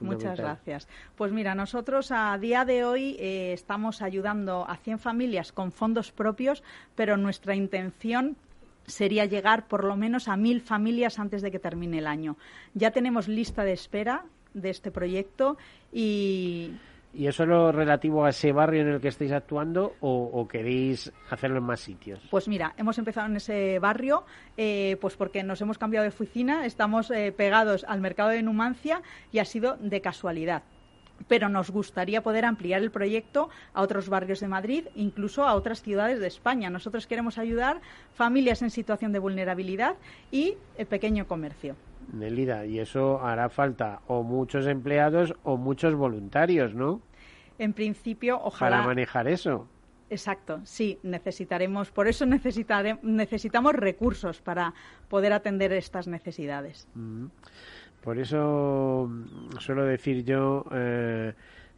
Muchas 0.00 0.36
gracias. 0.38 0.88
Pues 1.16 1.30
mira, 1.32 1.54
nosotros 1.54 2.10
a 2.10 2.36
día 2.38 2.64
de 2.64 2.84
hoy 2.84 3.16
eh, 3.20 3.52
estamos 3.52 4.02
ayudando 4.02 4.68
a 4.68 4.76
100 4.76 4.98
familias 4.98 5.52
con 5.52 5.70
fondos 5.70 6.10
propios, 6.10 6.64
pero 6.96 7.16
nuestra 7.16 7.54
intención 7.54 8.36
sería 8.86 9.24
llegar 9.24 9.66
por 9.68 9.84
lo 9.84 9.94
menos 9.96 10.26
a 10.28 10.36
mil 10.36 10.60
familias 10.60 11.18
antes 11.20 11.40
de 11.40 11.50
que 11.52 11.60
termine 11.60 11.98
el 11.98 12.06
año. 12.08 12.36
Ya 12.74 12.90
tenemos 12.90 13.28
lista 13.28 13.62
de 13.64 13.72
espera 13.72 14.24
de 14.52 14.68
este 14.70 14.90
proyecto 14.90 15.56
y 15.92 16.72
¿Y 17.14 17.28
eso 17.28 17.44
es 17.44 17.48
lo 17.48 17.70
relativo 17.70 18.24
a 18.24 18.30
ese 18.30 18.52
barrio 18.52 18.82
en 18.82 18.88
el 18.88 19.00
que 19.00 19.08
estáis 19.08 19.30
actuando 19.30 19.94
o, 20.00 20.48
queréis 20.48 21.12
hacerlo 21.30 21.58
en 21.58 21.64
más 21.64 21.80
sitios? 21.80 22.20
Pues 22.30 22.48
mira, 22.48 22.74
hemos 22.76 22.98
empezado 22.98 23.28
en 23.28 23.36
ese 23.36 23.78
barrio 23.78 24.24
eh, 24.56 24.96
pues 25.00 25.16
porque 25.16 25.42
nos 25.44 25.60
hemos 25.60 25.78
cambiado 25.78 26.02
de 26.02 26.08
oficina, 26.08 26.66
estamos 26.66 27.10
eh, 27.10 27.32
pegados 27.32 27.84
al 27.88 28.00
mercado 28.00 28.30
de 28.30 28.42
Numancia 28.42 29.00
y 29.30 29.38
ha 29.38 29.44
sido 29.44 29.76
de 29.76 30.00
casualidad 30.00 30.64
pero 31.28 31.48
nos 31.48 31.70
gustaría 31.70 32.22
poder 32.22 32.44
ampliar 32.44 32.82
el 32.82 32.90
proyecto 32.90 33.48
a 33.72 33.82
otros 33.82 34.08
barrios 34.08 34.40
de 34.40 34.48
Madrid, 34.48 34.86
incluso 34.96 35.44
a 35.44 35.54
otras 35.54 35.80
ciudades 35.80 36.18
de 36.18 36.26
España. 36.26 36.70
Nosotros 36.70 37.06
queremos 37.06 37.38
ayudar 37.38 37.80
familias 38.14 38.62
en 38.62 38.70
situación 38.70 39.12
de 39.12 39.20
vulnerabilidad 39.20 39.94
y 40.30 40.56
el 40.76 40.86
pequeño 40.86 41.26
comercio. 41.26 41.76
Nelida, 42.12 42.66
y 42.66 42.78
eso 42.78 43.22
hará 43.22 43.48
falta 43.48 44.00
o 44.06 44.22
muchos 44.22 44.66
empleados 44.66 45.34
o 45.42 45.56
muchos 45.56 45.94
voluntarios, 45.94 46.74
¿no? 46.74 47.00
En 47.58 47.72
principio, 47.72 48.40
ojalá. 48.42 48.78
Para 48.78 48.86
manejar 48.86 49.28
eso. 49.28 49.68
Exacto, 50.10 50.60
sí, 50.64 50.98
necesitaremos, 51.02 51.90
por 51.90 52.06
eso 52.08 52.26
necesitamos 52.26 53.74
recursos 53.74 54.40
para 54.42 54.74
poder 55.08 55.32
atender 55.32 55.72
estas 55.72 56.06
necesidades. 56.06 56.86
Mm. 56.94 57.26
Por 58.02 58.18
eso 58.18 59.10
suelo 59.58 59.84
decir 59.86 60.24
yo 60.24 60.66
eh, 60.72 61.32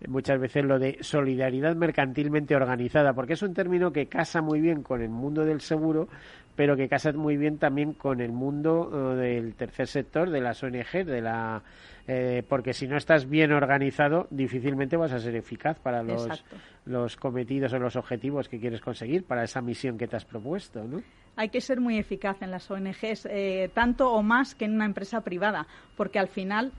muchas 0.08 0.40
veces 0.40 0.64
lo 0.64 0.78
de 0.78 0.98
solidaridad 1.00 1.76
mercantilmente 1.76 2.56
organizada, 2.56 3.12
porque 3.12 3.34
es 3.34 3.42
un 3.42 3.54
término 3.54 3.92
que 3.92 4.08
casa 4.08 4.42
muy 4.42 4.60
bien 4.60 4.82
con 4.82 5.02
el 5.02 5.08
mundo 5.08 5.44
del 5.44 5.60
seguro, 5.60 6.08
pero 6.56 6.76
que 6.76 6.88
casa 6.88 7.12
muy 7.12 7.36
bien 7.36 7.58
también 7.58 7.92
con 7.92 8.20
el 8.20 8.32
mundo 8.32 8.90
eh, 8.92 9.16
del 9.16 9.54
tercer 9.54 9.86
sector, 9.86 10.30
de 10.30 10.40
las 10.40 10.62
ONG, 10.62 11.04
de 11.04 11.20
la 11.20 11.62
eh, 12.08 12.42
porque 12.48 12.72
si 12.72 12.86
no 12.86 12.96
estás 12.96 13.28
bien 13.28 13.52
organizado, 13.52 14.26
difícilmente 14.30 14.96
vas 14.96 15.12
a 15.12 15.20
ser 15.20 15.36
eficaz 15.36 15.78
para 15.78 16.02
los, 16.02 16.44
los 16.84 17.16
cometidos 17.16 17.72
o 17.72 17.78
los 17.78 17.96
objetivos 17.96 18.48
que 18.48 18.58
quieres 18.58 18.80
conseguir, 18.80 19.24
para 19.24 19.44
esa 19.44 19.60
misión 19.60 19.98
que 19.98 20.06
te 20.06 20.16
has 20.16 20.24
propuesto, 20.24 20.84
¿no? 20.84 21.02
hay 21.36 21.50
que 21.50 21.60
ser 21.60 21.80
muy 21.80 21.98
eficaz 21.98 22.40
en 22.40 22.50
las 22.50 22.70
ONGs, 22.70 23.26
eh, 23.30 23.70
tanto 23.74 24.10
o 24.10 24.22
más 24.22 24.54
que 24.54 24.64
en 24.64 24.74
una 24.74 24.86
empresa 24.86 25.20
privada, 25.20 25.66
porque 25.96 26.18
al 26.18 26.28
final 26.28 26.72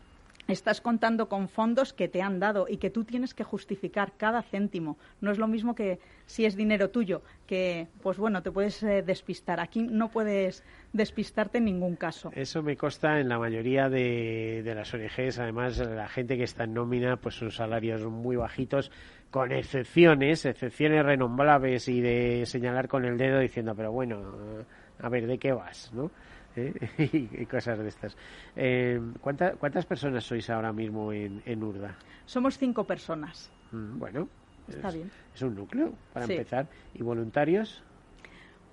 estás 0.48 0.82
contando 0.82 1.28
con 1.28 1.50
fondos 1.50 1.94
que 1.94 2.08
te 2.08 2.22
han 2.22 2.40
dado 2.40 2.68
y 2.70 2.78
que 2.78 2.90
tú 2.90 3.04
tienes 3.04 3.34
que 3.34 3.44
justificar 3.44 4.14
cada 4.18 4.42
céntimo. 4.42 4.98
No 5.22 5.32
es 5.32 5.38
lo 5.38 5.48
mismo 5.48 5.76
que 5.76 6.00
si 6.26 6.46
es 6.46 6.56
dinero 6.56 6.90
tuyo, 6.90 7.22
que 7.46 7.88
pues 8.02 8.18
bueno, 8.18 8.42
te 8.42 8.52
puedes 8.52 8.82
eh, 8.84 9.02
despistar. 9.02 9.60
Aquí 9.60 9.84
no 9.84 10.10
puedes 10.10 10.64
despistarte 10.94 11.58
en 11.58 11.66
ningún 11.66 11.96
caso. 11.96 12.32
Eso 12.34 12.64
me 12.64 12.78
consta 12.78 13.20
en 13.20 13.30
la 13.30 13.40
mayoría 13.40 13.90
de, 13.90 14.62
de 14.64 14.76
las 14.76 14.94
ONGs. 14.94 15.40
Además, 15.40 15.78
la 15.80 16.08
gente 16.08 16.38
que 16.38 16.44
está 16.44 16.64
en 16.64 16.74
nómina, 16.74 17.18
pues 17.18 17.36
sus 17.36 17.56
salarios 17.56 18.04
muy 18.04 18.36
bajitos, 18.36 18.92
con 19.32 19.52
excepciones, 19.52 20.46
excepciones 20.46 21.06
renombrables 21.06 21.88
y 21.88 22.02
de 22.02 22.46
señalar 22.46 22.88
con 22.88 23.06
el 23.06 23.18
dedo 23.18 23.40
diciendo, 23.40 23.74
pero 23.76 23.92
bueno, 23.92 24.22
a 25.00 25.10
ver, 25.10 25.28
¿de 25.28 25.38
qué 25.38 25.52
vas? 25.52 25.92
¿no? 25.94 26.12
¿Eh? 26.58 26.74
y 27.42 27.46
cosas 27.46 27.80
de 27.80 27.88
estas. 27.88 28.18
Eh, 28.56 29.00
¿Cuántas 29.22 29.86
personas 29.86 30.24
sois 30.24 30.50
ahora 30.50 30.74
mismo 30.74 31.12
en, 31.14 31.42
en 31.46 31.64
Urda? 31.64 31.96
Somos 32.26 32.58
cinco 32.58 32.84
personas. 32.86 33.52
Mm, 33.72 34.00
bueno, 34.00 34.30
está 34.68 34.92
bien. 34.92 35.10
Es 35.34 35.42
un 35.42 35.56
núcleo, 35.56 35.94
para 36.14 36.26
empezar. 36.26 36.68
¿Y 36.94 37.04
voluntarios? 37.04 37.84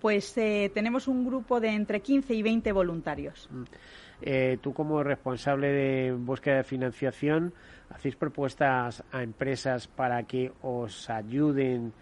Pues 0.00 0.36
eh, 0.36 0.70
tenemos 0.74 1.08
un 1.08 1.24
grupo 1.24 1.60
de 1.60 1.68
entre 1.68 2.00
15 2.00 2.34
y 2.34 2.42
20 2.42 2.72
voluntarios. 2.72 3.48
Mm. 3.50 4.58
tú 4.60 4.72
como 4.72 5.02
responsable 5.02 5.68
de 5.68 6.12
búsqueda 6.12 6.56
de 6.56 6.64
financiación, 6.64 7.52
¿hacéis 7.90 8.16
propuestas 8.16 9.02
a 9.12 9.22
empresas 9.22 9.88
para 9.88 10.22
que 10.24 10.52
os 10.62 11.08
ayuden 11.10 11.92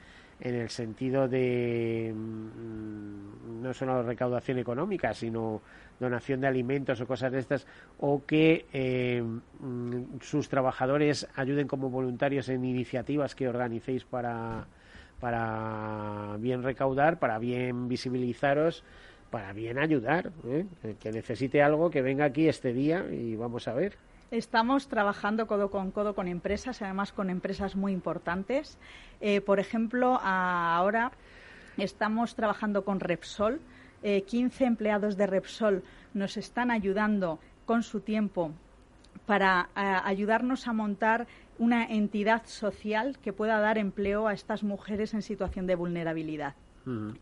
en 0.43 0.57
el 0.57 0.71
sentido 0.71 1.29
de 1.29 2.13
mm, 2.15 3.63
no 3.63 3.73
solo 3.73 4.03
recaudación 4.03 4.59
económica, 4.59 5.15
sino 5.15 5.63
donación 6.01 6.41
de 6.41 6.49
alimentos 6.49 7.01
o 7.01 7.07
cosas 7.07 7.31
de 7.31 7.39
estas, 7.39 7.67
o 7.99 8.27
que 8.27 8.67
eh, 8.73 9.23
mm, 9.23 10.19
sus 10.21 10.49
trabajadores 10.49 11.29
ayuden 11.37 11.69
como 11.69 11.91
voluntarios 11.91 12.49
en 12.49 12.65
iniciativas 12.65 13.37
que 13.37 13.49
organicéis 13.49 14.05
para, 14.05 14.67
para 15.21 16.37
bien 16.41 16.65
recaudar, 16.65 17.21
para 17.21 17.39
bien 17.39 17.89
visibilizaros, 17.89 18.83
para 19.31 19.53
bien 19.53 19.79
ayudar. 19.79 20.33
¿eh? 20.45 20.67
Que 20.99 21.13
necesite 21.13 21.63
algo, 21.63 21.89
que 21.89 22.03
venga 22.03 22.25
aquí 22.25 22.49
este 22.49 22.73
día 22.73 23.07
y 23.09 23.37
vamos 23.37 23.69
a 23.69 23.75
ver. 23.75 23.97
Estamos 24.33 24.89
trabajando 24.89 25.47
codo 25.47 25.71
con 25.71 25.91
codo 25.91 26.15
con 26.15 26.27
empresas, 26.27 26.81
además 26.81 27.13
con 27.13 27.29
empresas 27.29 27.77
muy 27.77 27.93
importantes. 27.93 28.79
Eh, 29.21 29.43
por 29.43 29.61
ejemplo, 29.61 30.19
ahora 30.23 31.13
estamos 31.77 32.35
trabajando 32.35 32.83
con 32.83 32.99
Repsol. 32.99 33.61
15 34.01 34.65
eh, 34.65 34.67
empleados 34.67 35.19
de 35.19 35.27
Repsol 35.27 35.83
nos 36.15 36.39
están 36.39 36.71
ayudando 36.71 37.41
con 37.67 37.83
su 37.83 38.01
tiempo 38.01 38.53
para 39.27 39.69
ayudarnos 39.77 40.67
a 40.67 40.73
montar 40.73 41.27
una 41.59 41.85
entidad 41.85 42.47
social 42.47 43.19
que 43.19 43.35
pueda 43.35 43.61
dar 43.61 43.77
empleo 43.77 44.29
a 44.29 44.33
estas 44.33 44.63
mujeres 44.63 45.13
en 45.13 45.21
situación 45.21 45.67
de 45.67 45.75
vulnerabilidad. 45.75 46.55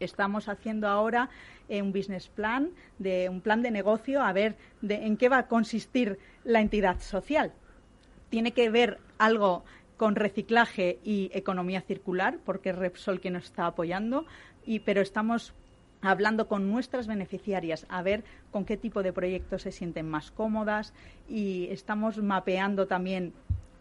Estamos 0.01 0.49
haciendo 0.49 0.89
ahora 0.89 1.29
eh, 1.69 1.83
un 1.83 1.93
business 1.93 2.29
plan, 2.29 2.71
de, 2.99 3.29
un 3.29 3.41
plan 3.41 3.63
de 3.63 3.71
negocio, 3.71 4.23
a 4.23 4.33
ver 4.33 4.57
de, 4.81 5.07
en 5.07 5.17
qué 5.17 5.29
va 5.29 5.39
a 5.39 5.49
consistir 5.49 6.19
la 6.45 6.61
entidad 6.61 7.01
social. 7.01 7.53
Tiene 8.29 8.53
que 8.53 8.71
ver 8.71 8.99
algo 9.19 9.65
con 9.97 10.17
reciclaje 10.17 10.99
y 11.05 11.31
economía 11.35 11.83
circular, 11.83 12.39
porque 12.45 12.71
es 12.71 12.77
Repsol 12.77 13.21
quien 13.21 13.35
nos 13.35 13.45
está 13.45 13.67
apoyando, 13.67 14.25
y, 14.65 14.81
pero 14.81 15.03
estamos 15.03 15.53
hablando 16.01 16.49
con 16.49 16.71
nuestras 16.71 17.07
beneficiarias 17.07 17.87
a 17.89 18.03
ver 18.03 18.25
con 18.51 18.65
qué 18.65 18.77
tipo 18.77 19.03
de 19.03 19.13
proyectos 19.13 19.63
se 19.63 19.73
sienten 19.73 20.09
más 20.09 20.31
cómodas 20.31 20.95
y 21.29 21.69
estamos 21.71 22.23
mapeando 22.23 22.87
también 22.87 23.35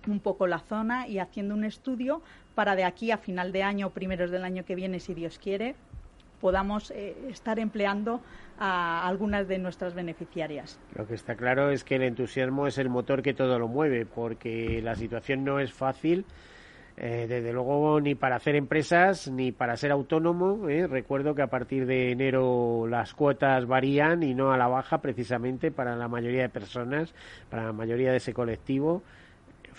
un 0.07 0.19
poco 0.19 0.47
la 0.47 0.59
zona 0.59 1.07
y 1.07 1.19
haciendo 1.19 1.53
un 1.53 1.63
estudio 1.63 2.21
para 2.55 2.75
de 2.75 2.83
aquí 2.83 3.11
a 3.11 3.17
final 3.17 3.51
de 3.51 3.63
año, 3.63 3.89
primeros 3.91 4.31
del 4.31 4.43
año 4.43 4.65
que 4.65 4.75
viene, 4.75 4.99
si 4.99 5.13
Dios 5.13 5.39
quiere, 5.39 5.75
podamos 6.39 6.91
eh, 6.91 7.15
estar 7.29 7.59
empleando 7.59 8.21
a 8.59 9.07
algunas 9.07 9.47
de 9.47 9.57
nuestras 9.57 9.93
beneficiarias. 9.93 10.79
Lo 10.95 11.07
que 11.07 11.15
está 11.15 11.35
claro 11.35 11.71
es 11.71 11.83
que 11.83 11.95
el 11.95 12.03
entusiasmo 12.03 12.67
es 12.67 12.77
el 12.77 12.89
motor 12.89 13.21
que 13.21 13.33
todo 13.33 13.57
lo 13.59 13.67
mueve, 13.67 14.05
porque 14.05 14.81
la 14.81 14.95
situación 14.95 15.43
no 15.43 15.59
es 15.59 15.71
fácil. 15.73 16.25
Eh, 17.01 17.27
desde 17.29 17.53
luego 17.53 18.01
ni 18.01 18.13
para 18.13 18.35
hacer 18.35 18.57
empresas 18.57 19.29
ni 19.31 19.53
para 19.53 19.77
ser 19.77 19.91
autónomo. 19.91 20.67
Eh. 20.67 20.85
Recuerdo 20.85 21.33
que 21.33 21.41
a 21.41 21.47
partir 21.47 21.85
de 21.85 22.11
enero 22.11 22.87
las 22.89 23.13
cuotas 23.13 23.65
varían 23.65 24.21
y 24.21 24.33
no 24.35 24.51
a 24.51 24.57
la 24.57 24.67
baja 24.67 24.97
precisamente 24.97 25.71
para 25.71 25.95
la 25.95 26.09
mayoría 26.09 26.41
de 26.41 26.49
personas, 26.49 27.13
para 27.49 27.63
la 27.63 27.71
mayoría 27.71 28.11
de 28.11 28.17
ese 28.17 28.33
colectivo 28.33 29.01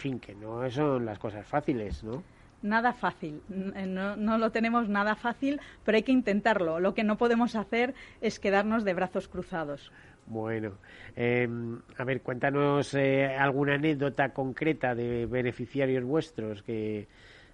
fin, 0.01 0.19
que 0.19 0.35
no 0.35 0.69
son 0.71 1.05
las 1.05 1.19
cosas 1.19 1.47
fáciles, 1.47 2.03
¿no? 2.03 2.23
Nada 2.63 2.93
fácil, 2.93 3.41
eh, 3.75 3.87
no, 3.87 4.39
lo 4.39 4.51
tenemos 4.51 4.89
nada 4.89 5.15
fácil, 5.15 5.61
pero 5.85 5.97
hay 5.97 6.03
que 6.03 6.13
intentarlo. 6.13 6.79
Lo 6.79 6.93
que 6.93 7.05
no 7.05 7.17
podemos 7.17 7.57
hacer 7.57 7.95
es 8.21 8.39
quedarnos 8.39 8.85
de 8.85 8.93
brazos 8.93 9.29
cruzados. 9.29 9.91
Bueno, 10.27 10.73
em, 11.17 11.81
a 11.97 12.05
ver, 12.05 12.21
cuéntanos 12.21 12.93
eh, 12.95 13.35
alguna 13.35 13.75
anécdota 13.75 14.35
concreta 14.35 14.95
de 14.95 15.25
beneficiarios 15.27 16.05
vuestros 16.05 16.63
que, 16.63 17.09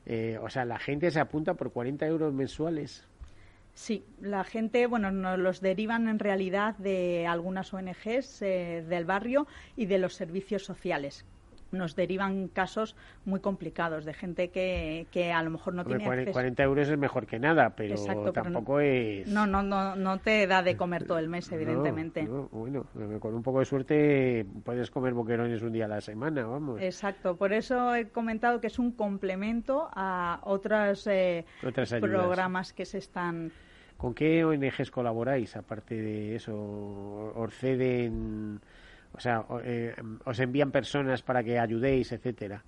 eh, 0.07 0.39
o 0.43 0.51
sea, 0.51 0.65
la 0.65 0.79
gente 0.79 1.11
se 1.13 1.21
apunta 1.21 1.55
por 1.55 1.71
40 1.71 2.05
euros 2.07 2.35
mensuales. 2.35 3.07
Sí, 3.75 4.05
la 4.21 4.43
gente, 4.43 4.87
bueno, 4.87 5.13
nos 5.13 5.39
los 5.39 5.61
derivan 5.61 6.09
en 6.09 6.19
realidad 6.19 6.77
de 6.79 7.27
algunas 7.27 7.73
ONGs 7.73 8.41
del 8.41 9.05
barrio 9.05 9.47
y 9.77 9.87
de 9.87 9.99
los 9.99 10.15
servicios 10.15 10.65
sociales 10.65 11.25
nos 11.73 11.97
derivan 11.97 12.49
casos 12.49 12.97
muy 13.25 13.41
complicados 13.41 14.05
de 14.05 14.15
gente 14.15 14.49
que, 14.51 15.07
que 15.11 15.33
a 15.33 15.43
lo 15.43 15.51
mejor 15.51 15.75
no 15.75 15.85
tiene 15.85 16.31
40 16.33 16.63
euros 16.63 16.89
es 16.89 16.99
mejor 16.99 17.27
que 17.27 17.39
nada, 17.39 17.71
pero 17.71 17.97
tampoco 18.33 18.81
es... 18.81 19.27
No, 19.29 19.47
no, 19.47 19.63
no, 19.63 19.97
no 19.97 20.19
te 20.19 20.47
da 20.47 20.63
de 20.63 20.77
comer 20.77 21.05
todo 21.05 21.19
el 21.19 21.29
mes, 21.29 21.51
evidentemente. 21.53 22.27
bueno, 22.27 22.87
con 23.21 23.35
un 23.35 23.43
poco 23.43 23.61
de 23.61 23.65
suerte 23.65 24.47
puedes 24.65 24.91
comer 24.91 25.15
boquerones 25.15 25.63
un 25.63 25.73
día 25.73 25.87
a 25.87 25.89
la 25.89 26.01
semana, 26.01 26.47
vamos. 26.47 26.81
Exacto, 26.81 27.37
por 27.37 27.53
eso 27.53 27.95
he 27.95 28.09
comentado 28.09 28.61
que 28.61 28.69
es 28.69 28.79
un 28.79 28.93
complemento 28.93 29.89
a 29.93 30.41
otras, 30.45 31.07
eh, 31.07 31.45
programas 32.01 32.73
que 32.73 32.85
se 32.85 32.99
están... 32.99 33.53
¿Con 33.97 34.13
qué 34.13 34.45
ONGs 34.45 34.91
colaboráis, 34.91 35.57
aparte 35.57 35.95
de 35.95 36.37
eso? 36.37 36.55
¿Os 36.55 37.55
ceden...? 37.55 38.61
O 39.15 39.21
sea, 39.21 39.45
eh, 39.65 39.95
os 40.25 40.39
envían 40.41 40.71
personas 40.71 41.23
para 41.23 41.43
que 41.43 41.59
ayudéis, 41.59 42.13
etcétera. 42.13 42.63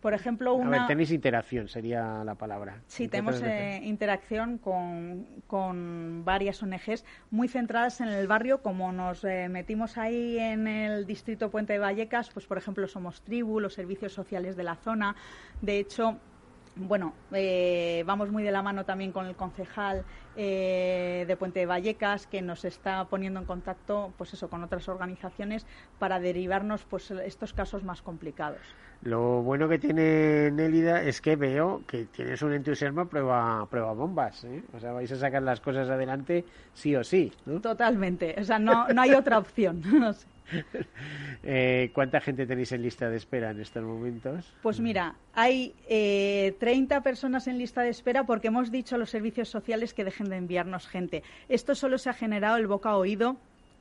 por 0.00 0.14
ejemplo, 0.14 0.54
A 0.54 0.58
ver, 0.58 0.66
una... 0.66 0.86
tenéis 0.86 1.10
interacción, 1.10 1.68
sería 1.68 2.22
la 2.22 2.34
palabra. 2.36 2.80
Sí, 2.86 3.08
tenemos 3.08 3.42
eh, 3.42 3.80
interacción 3.82 4.58
con, 4.58 5.26
con 5.48 6.24
varias 6.24 6.62
ONGs 6.62 7.04
muy 7.30 7.48
centradas 7.48 8.00
en 8.00 8.08
el 8.08 8.28
barrio. 8.28 8.62
Como 8.62 8.92
nos 8.92 9.24
eh, 9.24 9.48
metimos 9.48 9.98
ahí 9.98 10.38
en 10.38 10.68
el 10.68 11.06
distrito 11.06 11.50
Puente 11.50 11.72
de 11.72 11.80
Vallecas, 11.80 12.30
pues 12.32 12.46
por 12.46 12.56
ejemplo 12.58 12.86
somos 12.86 13.22
tribu, 13.22 13.58
los 13.58 13.74
servicios 13.74 14.12
sociales 14.12 14.54
de 14.56 14.62
la 14.62 14.76
zona. 14.76 15.16
De 15.60 15.78
hecho, 15.80 16.18
bueno, 16.76 17.14
eh, 17.32 18.04
vamos 18.06 18.30
muy 18.30 18.42
de 18.42 18.52
la 18.52 18.62
mano 18.62 18.84
también 18.84 19.10
con 19.10 19.26
el 19.26 19.34
concejal 19.34 20.04
eh, 20.36 21.24
de 21.26 21.36
Puente 21.36 21.60
de 21.60 21.66
Vallecas 21.66 22.26
que 22.26 22.42
nos 22.42 22.64
está 22.64 23.06
poniendo 23.06 23.40
en 23.40 23.46
contacto, 23.46 24.12
pues 24.18 24.34
eso, 24.34 24.48
con 24.48 24.62
otras 24.62 24.88
organizaciones 24.88 25.66
para 25.98 26.20
derivarnos, 26.20 26.84
pues 26.84 27.10
estos 27.10 27.54
casos 27.54 27.82
más 27.82 28.02
complicados. 28.02 28.60
Lo 29.02 29.42
bueno 29.42 29.68
que 29.68 29.78
tiene 29.78 30.50
Nélida 30.50 31.02
es 31.02 31.20
que 31.20 31.36
veo 31.36 31.82
que 31.86 32.06
tienes 32.06 32.42
un 32.42 32.52
entusiasmo 32.52 33.02
a 33.02 33.04
prueba, 33.06 33.66
prueba 33.70 33.92
bombas. 33.92 34.44
¿eh? 34.44 34.62
O 34.74 34.80
sea, 34.80 34.92
vais 34.92 35.10
a 35.12 35.16
sacar 35.16 35.42
las 35.42 35.60
cosas 35.60 35.88
adelante 35.88 36.44
sí 36.74 36.94
o 36.96 37.04
sí. 37.04 37.32
¿no? 37.46 37.60
Totalmente, 37.60 38.34
o 38.38 38.44
sea, 38.44 38.58
no, 38.58 38.88
no 38.88 39.02
hay 39.02 39.12
otra 39.12 39.38
opción. 39.38 39.82
No 39.96 40.12
sé. 40.12 40.26
Eh, 41.48 41.90
¿Cuánta 41.92 42.20
gente 42.20 42.44
tenéis 42.44 42.72
en 42.72 42.82
lista 42.82 43.08
de 43.08 43.16
espera 43.16 43.50
en 43.50 43.60
estos 43.60 43.84
momentos? 43.84 44.52
Pues 44.62 44.80
mira, 44.80 45.14
hay 45.32 45.74
eh, 45.88 46.56
30 46.58 47.02
personas 47.02 47.46
en 47.46 47.58
lista 47.58 47.82
de 47.82 47.90
espera 47.90 48.24
porque 48.24 48.48
hemos 48.48 48.72
dicho 48.72 48.96
a 48.96 48.98
los 48.98 49.10
servicios 49.10 49.48
sociales 49.48 49.94
que 49.94 50.02
dejen 50.02 50.28
de 50.28 50.38
enviarnos 50.38 50.88
gente. 50.88 51.22
Esto 51.48 51.76
solo 51.76 51.98
se 51.98 52.10
ha 52.10 52.14
generado 52.14 52.56
el 52.56 52.66
boca 52.66 52.90
a 52.90 52.96
oído 52.96 53.36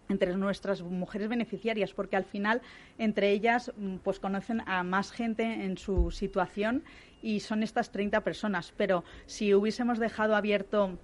entre 0.10 0.36
nuestras 0.36 0.84
mujeres 0.84 1.28
beneficiarias, 1.28 1.94
porque 1.94 2.18
al 2.18 2.26
final 2.26 2.62
entre 3.00 3.32
ellas 3.32 3.72
mm, 3.78 3.96
pues 3.98 4.20
conocen 4.20 4.62
a 4.68 4.84
más 4.84 5.12
gente 5.12 5.44
en 5.44 5.78
su 5.78 6.12
situación 6.12 6.84
y 7.24 7.40
son 7.40 7.64
estas 7.64 7.92
30 7.92 8.22
personas. 8.22 8.74
Pero 8.78 9.04
si 9.26 9.56
hubiésemos 9.56 9.98
dejado 9.98 10.36
abierto 10.36 11.00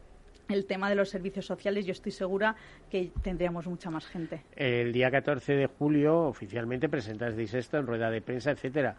el 0.49 0.65
tema 0.65 0.89
de 0.89 0.95
los 0.95 1.09
servicios 1.09 1.45
sociales, 1.45 1.85
yo 1.85 1.91
estoy 1.91 2.11
segura 2.11 2.55
que 2.89 3.11
tendríamos 3.21 3.67
mucha 3.67 3.89
más 3.89 4.05
gente. 4.05 4.41
El 4.55 4.91
día 4.93 5.09
14 5.11 5.53
de 5.53 5.67
julio 5.67 6.19
oficialmente 6.23 6.89
presentasteis 6.89 7.53
esto 7.53 7.77
en 7.77 7.87
rueda 7.87 8.09
de 8.09 8.21
prensa, 8.21 8.51
etcétera. 8.51 8.95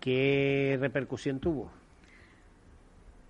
¿Qué 0.00 0.76
repercusión 0.80 1.40
tuvo? 1.40 1.70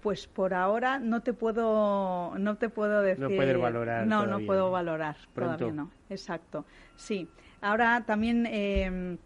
Pues 0.03 0.27
por 0.27 0.55
ahora 0.55 0.99
no 0.99 1.21
te 1.21 1.33
puedo 1.35 2.35
no 2.39 2.57
te 2.57 2.69
puedo 2.71 3.03
decir. 3.03 3.23
No 3.23 3.29
puedes 3.29 3.59
valorar 3.59 4.07
No, 4.07 4.23
todavía, 4.23 4.39
no 4.39 4.47
puedo 4.47 4.71
valorar. 4.71 5.17
Pronto. 5.35 5.59
Todavía 5.59 5.83
no. 5.83 5.91
Exacto. 6.09 6.65
Sí. 6.97 7.29
Ahora 7.61 8.05
también 8.07 8.47
eh, 8.47 9.19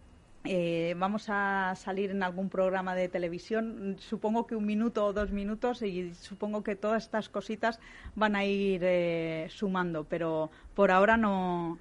eh, 0.44 0.94
vamos 0.98 1.26
a 1.28 1.74
salir 1.76 2.10
en 2.10 2.22
algún 2.22 2.48
programa 2.48 2.94
de 2.94 3.08
televisión. 3.08 3.96
Supongo 3.98 4.46
que 4.46 4.56
un 4.56 4.66
minuto 4.66 5.06
o 5.06 5.12
dos 5.12 5.32
minutos 5.32 5.82
y 5.82 6.14
supongo 6.14 6.62
que 6.62 6.76
todas 6.76 7.04
estas 7.04 7.28
cositas 7.28 7.80
van 8.14 8.36
a 8.36 8.44
ir 8.44 8.82
eh, 8.84 9.46
sumando, 9.50 10.04
pero 10.04 10.50
por 10.74 10.90
ahora 10.90 11.16
no. 11.16 11.78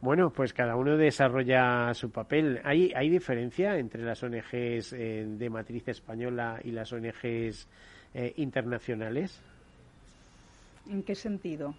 Bueno, 0.00 0.30
pues 0.30 0.54
cada 0.54 0.76
uno 0.76 0.96
desarrolla 0.96 1.92
su 1.92 2.10
papel. 2.10 2.60
¿Hay, 2.64 2.90
hay 2.96 3.10
diferencia 3.10 3.76
entre 3.76 4.02
las 4.02 4.22
ONGs 4.22 4.94
eh, 4.94 5.26
de 5.28 5.50
matriz 5.50 5.88
española 5.88 6.58
y 6.64 6.70
las 6.70 6.90
ONGs 6.92 7.68
eh, 8.14 8.32
internacionales? 8.36 9.38
¿En 10.88 11.02
qué 11.02 11.14
sentido? 11.14 11.74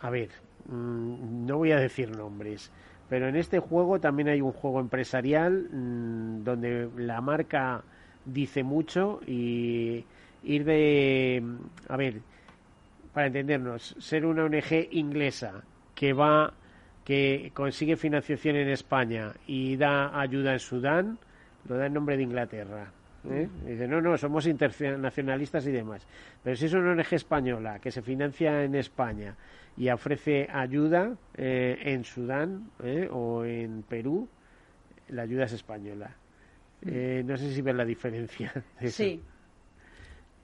A 0.00 0.10
ver, 0.10 0.28
mm, 0.66 1.46
no 1.46 1.58
voy 1.58 1.72
a 1.72 1.80
decir 1.80 2.16
nombres, 2.16 2.70
pero 3.10 3.28
en 3.28 3.34
este 3.34 3.58
juego 3.58 3.98
también 3.98 4.28
hay 4.28 4.40
un 4.40 4.52
juego 4.52 4.78
empresarial 4.78 5.68
mm, 5.70 6.44
donde 6.44 6.88
la 6.96 7.20
marca 7.20 7.82
dice 8.24 8.62
mucho 8.62 9.20
y 9.26 10.04
ir 10.44 10.64
de, 10.64 11.42
a 11.88 11.96
ver, 11.96 12.20
para 13.12 13.26
entendernos, 13.26 13.96
ser 13.98 14.24
una 14.24 14.44
ONG 14.44 14.88
inglesa 14.92 15.60
que 15.92 16.12
va, 16.12 16.54
que 17.04 17.50
consigue 17.52 17.96
financiación 17.96 18.54
en 18.54 18.68
España 18.68 19.32
y 19.44 19.76
da 19.76 20.18
ayuda 20.18 20.52
en 20.52 20.60
Sudán, 20.60 21.18
lo 21.68 21.76
da 21.76 21.86
en 21.86 21.94
nombre 21.94 22.16
de 22.16 22.22
Inglaterra. 22.22 22.92
¿eh? 23.28 23.48
Dice, 23.66 23.88
no, 23.88 24.00
no, 24.00 24.16
somos 24.16 24.46
internacionalistas 24.46 25.66
y 25.66 25.72
demás. 25.72 26.06
Pero 26.44 26.54
si 26.54 26.66
es 26.66 26.74
una 26.74 26.92
ONG 26.92 27.12
española 27.14 27.80
que 27.80 27.90
se 27.90 28.02
financia 28.02 28.62
en 28.62 28.76
España 28.76 29.34
y 29.80 29.88
ofrece 29.88 30.46
ayuda 30.52 31.16
eh, 31.38 31.78
en 31.86 32.04
Sudán 32.04 32.70
¿eh? 32.84 33.08
o 33.10 33.46
en 33.46 33.82
Perú, 33.82 34.28
la 35.08 35.22
ayuda 35.22 35.44
es 35.44 35.54
española. 35.54 36.10
Eh, 36.84 37.22
no 37.24 37.34
sé 37.38 37.50
si 37.54 37.62
ves 37.62 37.74
la 37.74 37.86
diferencia. 37.86 38.52
de 38.80 38.86
eso. 38.88 38.96
Sí. 39.02 39.22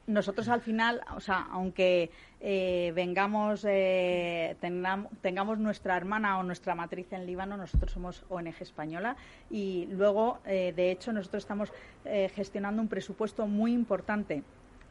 Nosotros 0.06 0.48
al 0.48 0.62
final, 0.62 1.02
o 1.14 1.20
sea, 1.20 1.48
aunque 1.50 2.10
eh, 2.40 2.92
vengamos, 2.94 3.66
eh, 3.68 4.56
tengam- 4.62 5.08
tengamos 5.20 5.58
nuestra 5.58 5.98
hermana 5.98 6.38
o 6.38 6.42
nuestra 6.42 6.74
matriz 6.74 7.12
en 7.12 7.26
Líbano, 7.26 7.58
nosotros 7.58 7.92
somos 7.92 8.24
ONG 8.30 8.54
española 8.60 9.16
y 9.50 9.86
luego, 9.90 10.38
de 10.46 10.90
hecho, 10.92 11.12
nosotros 11.12 11.42
estamos 11.42 11.72
eh, 12.06 12.30
gestionando 12.34 12.80
un 12.80 12.88
presupuesto 12.88 13.46
muy 13.46 13.74
importante 13.74 14.42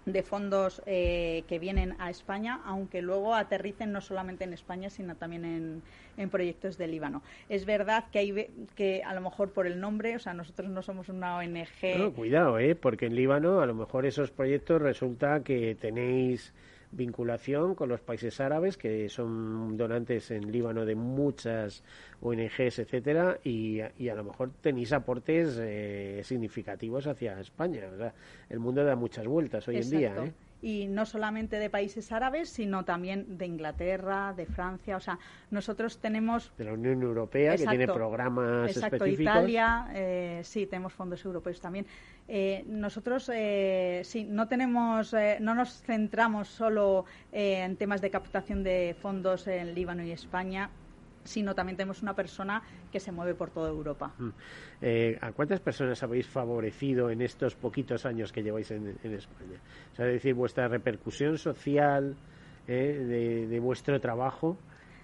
de 0.06 0.24
fondos 0.24 0.82
eh, 0.86 1.44
que 1.48 1.60
vienen 1.60 1.96
a 2.00 2.10
España, 2.10 2.62
aunque 2.66 3.02
luego 3.02 3.34
aterricen 3.34 3.92
no 3.92 4.02
solamente 4.02 4.44
en 4.44 4.54
España, 4.54 4.90
sino 4.90 5.16
también 5.16 5.46
en, 5.46 5.82
en 6.18 6.30
proyectos 6.30 6.78
de 6.78 6.88
Líbano. 6.88 7.24
Es 7.50 7.66
verdad 7.66 8.06
que 8.12 8.20
hay 8.20 8.48
que 8.76 9.04
a 9.04 9.14
lo 9.14 9.22
mejor 9.22 9.52
por 9.52 9.68
el 9.68 9.80
nombre, 9.80 10.16
o 10.16 10.20
sea, 10.20 10.34
nosotros 10.34 10.70
no 10.70 10.82
somos 10.82 11.10
una 11.10 11.38
ONG. 11.38 11.98
No, 11.98 12.14
cuidado, 12.14 12.60
¿eh? 12.60 12.76
porque 12.76 13.08
en 13.08 13.16
Líbano 13.16 13.62
a 13.62 13.66
lo 13.66 13.74
mejor 13.74 14.06
esos 14.06 14.32
proyectos 14.32 14.82
resulta 14.82 15.42
que 15.44 15.76
tenéis 15.76 16.54
vinculación 16.96 17.76
con 17.76 17.90
los 17.90 18.02
países 18.02 18.40
árabes 18.40 18.78
que 18.78 19.10
son 19.10 19.78
donantes 19.78 20.32
en 20.32 20.52
Líbano 20.52 20.86
de 20.86 20.96
muchas 20.96 21.84
ONGs, 22.22 22.80
etcétera, 22.80 23.40
y, 23.44 23.82
y 23.98 24.10
a 24.10 24.16
lo 24.16 24.24
mejor 24.24 24.52
tenéis 24.62 24.94
aportes 24.94 25.58
eh, 25.62 26.22
significativos 26.24 27.08
hacia 27.08 27.40
España. 27.40 27.84
O 27.94 27.98
sea, 27.98 28.14
el 28.50 28.60
mundo 28.60 28.84
da 28.84 28.96
muchas 28.96 29.26
vueltas 29.28 29.68
hoy 29.68 29.78
en 29.78 29.90
día. 29.90 30.16
¿eh? 30.24 30.34
Y 30.62 30.88
no 30.88 31.06
solamente 31.06 31.60
de 31.60 31.70
países 31.70 32.12
árabes, 32.12 32.50
sino 32.50 32.86
también 32.86 33.38
de 33.38 33.46
Inglaterra, 33.46 34.34
de 34.36 34.46
Francia. 34.46 34.98
O 34.98 35.00
sea, 35.00 35.20
nosotros 35.52 36.00
tenemos. 36.00 36.52
De 36.58 36.64
la 36.64 36.74
Unión 36.74 37.02
Europea, 37.04 37.56
que 37.56 37.68
tiene 37.68 37.88
programas 37.88 38.70
Exacto, 38.70 38.96
específicos. 38.96 39.34
Italia, 39.34 39.88
eh, 39.94 40.42
sí, 40.44 40.66
tenemos 40.66 40.94
fondos 40.94 41.24
europeos 41.24 41.62
también. 41.62 41.86
Eh, 42.28 42.64
nosotros, 42.68 43.30
eh, 43.34 44.02
sí, 44.04 44.24
no 44.24 44.48
tenemos, 44.48 45.14
eh, 45.14 45.38
no 45.40 45.54
nos 45.54 45.82
centramos 45.84 46.48
solo 46.48 47.06
eh, 47.32 47.62
en 47.62 47.76
temas 47.76 48.02
de 48.02 48.10
captación 48.10 48.64
de 48.64 48.96
fondos 49.00 49.46
en 49.48 49.76
Líbano 49.76 50.04
y 50.04 50.12
España, 50.12 50.72
sino 51.26 51.54
también 51.54 51.76
tenemos 51.76 52.02
una 52.02 52.16
persona 52.16 52.64
que 52.92 53.00
se 53.00 53.12
mueve 53.12 53.36
por 53.36 53.50
toda 53.52 53.70
Europa. 53.70 54.14
Mm. 54.18 54.30
Eh, 54.82 55.18
¿A 55.22 55.32
cuántas 55.34 55.60
personas 55.60 56.02
habéis 56.04 56.28
favorecido 56.28 57.10
en 57.10 57.22
estos 57.22 57.56
poquitos 57.56 58.06
años 58.06 58.32
que 58.32 58.44
lleváis 58.44 58.72
en, 58.72 58.98
en 59.04 59.14
España? 59.14 59.60
O 59.92 59.96
sea, 59.96 60.08
es 60.08 60.14
decir, 60.14 60.34
vuestra 60.34 60.68
repercusión 60.68 61.38
social 61.38 62.16
eh, 62.68 62.74
de, 63.08 63.48
de 63.48 63.60
vuestro 63.60 64.00
trabajo, 64.00 64.58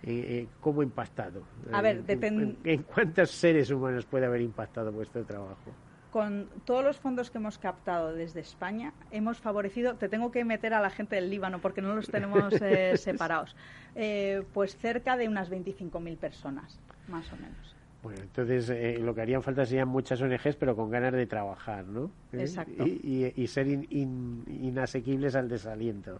eh, 0.03 0.09
eh, 0.27 0.47
¿cómo 0.59 0.81
ha 0.81 0.83
impactado? 0.83 1.41
A 1.73 1.79
Eh, 1.79 1.83
ver, 1.83 1.95
en- 1.97 2.07
depend- 2.07 2.57
en, 2.63 2.71
en 2.71 2.83
cuántos 2.83 3.31
seres 3.31 3.69
humanos 3.71 4.05
puede 4.05 4.25
haber 4.25 4.41
impactado 4.41 4.91
vuestro 4.91 5.23
trabajo? 5.25 5.75
Con 6.11 6.49
todos 6.65 6.83
los 6.83 6.97
fondos 6.97 7.31
que 7.31 7.37
hemos 7.37 7.57
captado 7.57 8.13
desde 8.13 8.41
España, 8.41 8.91
hemos 9.11 9.37
favorecido, 9.39 9.95
te 9.95 10.09
tengo 10.09 10.29
que 10.29 10.43
meter 10.43 10.73
a 10.73 10.81
la 10.81 10.89
gente 10.89 11.15
del 11.15 11.29
Líbano 11.29 11.59
porque 11.59 11.81
no 11.81 11.95
los 11.95 12.09
tenemos 12.09 12.53
eh, 12.61 12.97
separados, 12.97 13.55
eh, 13.95 14.43
pues 14.53 14.75
cerca 14.77 15.15
de 15.15 15.29
unas 15.29 15.49
25.000 15.49 16.17
personas, 16.17 16.77
más 17.07 17.31
o 17.31 17.37
menos. 17.37 17.75
Bueno, 18.03 18.19
entonces 18.23 18.69
eh, 18.71 18.97
lo 18.99 19.15
que 19.15 19.21
harían 19.21 19.41
falta 19.41 19.65
serían 19.65 19.87
muchas 19.87 20.21
ONGs, 20.21 20.55
pero 20.57 20.75
con 20.75 20.89
ganas 20.89 21.13
de 21.13 21.25
trabajar, 21.27 21.85
¿no? 21.85 22.11
¿Eh? 22.33 22.41
Exacto. 22.41 22.83
Y, 22.85 23.25
y- 23.27 23.33
y 23.43 23.47
ser 23.47 23.67
in- 23.67 23.87
in- 23.91 24.43
inasequibles 24.49 25.35
al 25.35 25.47
desaliento, 25.47 26.19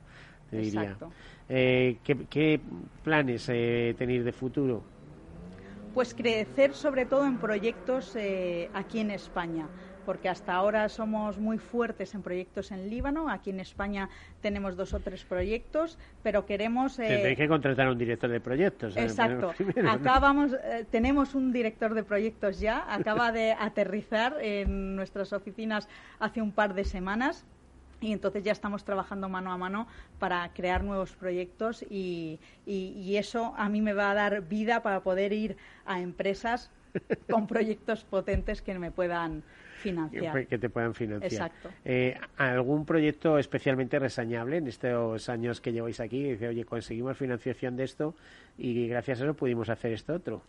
te 0.50 0.58
diría. 0.58 0.84
Exacto. 0.84 1.12
Eh, 1.50 1.98
¿qué, 2.04 2.16
qué 2.30 2.62
planes 3.04 3.46
eh, 3.50 3.94
tenéis 3.98 4.24
de 4.24 4.32
futuro? 4.32 4.84
Pues 5.94 6.14
crecer 6.14 6.74
sobre 6.74 7.06
todo 7.06 7.26
en 7.26 7.38
proyectos 7.38 8.16
eh, 8.16 8.70
aquí 8.74 9.00
en 9.00 9.12
España, 9.12 9.70
porque 10.06 10.30
hasta 10.30 10.54
ahora 10.54 10.88
somos 10.88 11.38
muy 11.38 11.58
fuertes 11.58 12.16
en 12.16 12.22
proyectos 12.22 12.72
en 12.72 12.90
Líbano. 12.90 13.30
Aquí 13.30 13.50
en 13.50 13.60
España 13.60 14.10
tenemos 14.40 14.78
dos 14.78 14.94
o 14.94 15.00
tres 15.02 15.26
proyectos, 15.26 16.00
pero 16.24 16.46
queremos. 16.46 16.98
eh, 17.00 17.36
que 17.36 17.48
contratar 17.48 17.88
a 17.88 17.92
un 17.92 17.98
director 17.98 18.30
de 18.30 18.40
proyectos. 18.40 18.96
¿eh? 18.96 19.04
Exacto. 19.04 19.54
Primero, 19.58 19.84
¿no? 19.84 19.92
Acá 19.92 20.20
vamos, 20.20 20.54
eh, 20.54 20.86
tenemos 20.90 21.36
un 21.36 21.52
director 21.52 21.94
de 21.94 22.04
proyectos 22.04 22.60
ya, 22.60 22.86
acaba 22.88 23.34
de 23.34 23.52
aterrizar 23.60 24.38
en 24.42 24.96
nuestras 24.96 25.34
oficinas 25.34 25.90
hace 26.20 26.42
un 26.42 26.54
par 26.54 26.74
de 26.74 26.86
semanas. 26.86 27.46
Y 28.02 28.12
entonces 28.12 28.44
ya 28.44 28.52
estamos 28.52 28.84
trabajando 28.84 29.30
mano 29.30 29.52
a 29.54 29.58
mano 29.58 29.88
para 30.20 30.50
crear 30.54 30.84
nuevos 30.84 31.12
proyectos 31.14 31.84
y, 31.90 32.40
y- 32.66 32.94
y 32.98 33.18
eso 33.18 33.54
a 33.56 33.70
mí 33.70 33.80
me 33.82 33.94
va 33.94 34.10
a 34.12 34.16
dar 34.16 34.42
vida 34.42 34.82
para 34.82 35.02
poder 35.02 35.32
ir 35.34 35.56
a 35.86 36.02
empresas 36.02 36.72
con 37.30 37.46
proyectos 37.48 38.04
potentes 38.04 38.62
que 38.64 38.78
me 38.80 38.92
puedan 38.92 39.44
financiar. 39.82 40.48
Que 40.48 40.58
te 40.58 40.70
puedan 40.70 40.94
financiar. 40.96 41.32
Exacto. 41.52 41.70
Eh, 41.86 42.20
¿Algún 42.38 42.86
proyecto 42.86 43.38
especialmente 43.38 44.00
resañable 44.00 44.58
en 44.58 44.68
estos 44.68 45.30
años 45.30 45.62
que 45.62 45.72
lleváis 45.72 46.00
aquí? 46.00 46.24
Dice, 46.24 46.48
oye, 46.48 46.66
conseguimos 46.66 47.18
financiación 47.18 47.78
de 47.78 47.84
esto 47.84 48.16
y 48.58 48.88
gracias 48.88 49.22
a 49.22 49.26
eso 49.26 49.34
pudimos 49.36 49.70
hacer 49.70 49.94
esto 49.94 50.14
otro. 50.16 50.42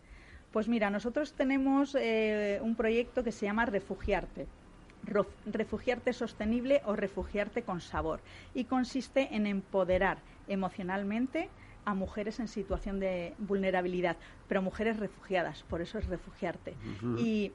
Pues 0.51 0.67
mira, 0.67 0.89
nosotros 0.89 1.33
tenemos 1.33 1.95
eh, 1.95 2.59
un 2.63 2.75
proyecto 2.75 3.23
que 3.23 3.31
se 3.31 3.45
llama 3.45 3.65
Refugiarte. 3.65 4.47
Refugiarte 5.45 6.13
sostenible 6.13 6.81
o 6.85 6.95
refugiarte 6.95 7.63
con 7.63 7.81
sabor. 7.81 8.21
Y 8.53 8.65
consiste 8.65 9.35
en 9.35 9.47
empoderar 9.47 10.19
emocionalmente 10.47 11.49
a 11.85 11.93
mujeres 11.93 12.39
en 12.39 12.47
situación 12.47 12.99
de 12.99 13.33
vulnerabilidad, 13.37 14.17
pero 14.47 14.61
mujeres 14.61 14.97
refugiadas, 14.97 15.63
por 15.63 15.81
eso 15.81 15.97
es 15.97 16.07
refugiarte. 16.07 16.75
Y 17.17 17.51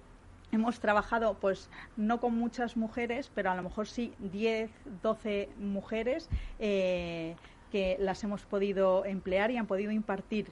hemos 0.53 0.81
trabajado, 0.81 1.35
pues 1.35 1.71
no 1.97 2.21
con 2.21 2.35
muchas 2.35 2.77
mujeres, 2.77 3.31
pero 3.35 3.51
a 3.51 3.55
lo 3.55 3.63
mejor 3.63 3.89
sí 3.89 4.13
10, 4.19 4.71
12 5.03 5.49
mujeres 5.59 6.29
eh, 6.59 7.37
que 7.71 7.97
las 8.01 8.23
hemos 8.25 8.43
podido 8.43 9.05
emplear 9.05 9.51
y 9.51 9.57
han 9.57 9.67
podido 9.67 9.93
impartir 9.93 10.49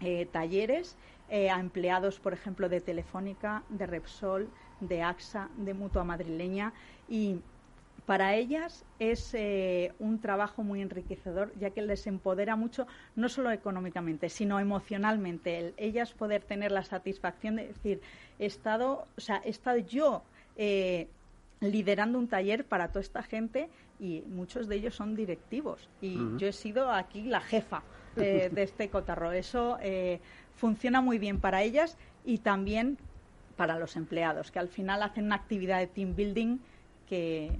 eh, 0.00 0.26
talleres 0.30 0.96
eh, 1.28 1.50
a 1.50 1.60
empleados, 1.60 2.18
por 2.18 2.32
ejemplo, 2.32 2.68
de 2.68 2.80
Telefónica, 2.80 3.62
de 3.68 3.86
Repsol, 3.86 4.48
de 4.80 5.02
AXA, 5.02 5.48
de 5.56 5.74
Mutua 5.74 6.04
Madrileña 6.04 6.72
y 7.08 7.40
para 8.06 8.34
ellas 8.34 8.84
es 8.98 9.34
eh, 9.34 9.92
un 10.00 10.20
trabajo 10.20 10.64
muy 10.64 10.80
enriquecedor, 10.80 11.52
ya 11.60 11.70
que 11.70 11.80
les 11.80 12.08
empodera 12.08 12.56
mucho, 12.56 12.88
no 13.14 13.28
solo 13.28 13.52
económicamente, 13.52 14.28
sino 14.28 14.58
emocionalmente. 14.58 15.74
ellas 15.76 16.12
poder 16.12 16.42
tener 16.42 16.72
la 16.72 16.82
satisfacción 16.82 17.54
de 17.54 17.68
decir, 17.68 18.00
he 18.40 18.46
estado, 18.46 19.06
o 19.16 19.20
sea, 19.20 19.40
he 19.44 19.50
estado 19.50 19.78
yo 19.78 20.22
eh, 20.56 21.06
liderando 21.60 22.18
un 22.18 22.26
taller 22.26 22.64
para 22.64 22.88
toda 22.88 23.02
esta 23.02 23.22
gente 23.22 23.68
y 24.00 24.22
muchos 24.26 24.66
de 24.66 24.76
ellos 24.76 24.96
son 24.96 25.14
directivos. 25.14 25.88
Y 26.00 26.18
yo 26.38 26.48
he 26.48 26.52
sido 26.52 26.90
aquí 26.90 27.22
la 27.22 27.40
jefa 27.40 27.82
de 28.16 28.50
este 28.56 28.88
cotarro. 28.88 29.30
Eso 29.30 29.78
eh, 29.80 30.20
funciona 30.56 31.00
muy 31.00 31.18
bien 31.18 31.38
para 31.38 31.62
ellas 31.62 31.96
y 32.24 32.38
también 32.38 32.98
para 33.60 33.78
los 33.78 33.94
empleados, 33.96 34.50
que 34.50 34.58
al 34.58 34.68
final 34.68 35.02
hacen 35.02 35.26
una 35.26 35.34
actividad 35.34 35.80
de 35.80 35.86
team 35.86 36.16
building 36.16 36.56
que 37.06 37.50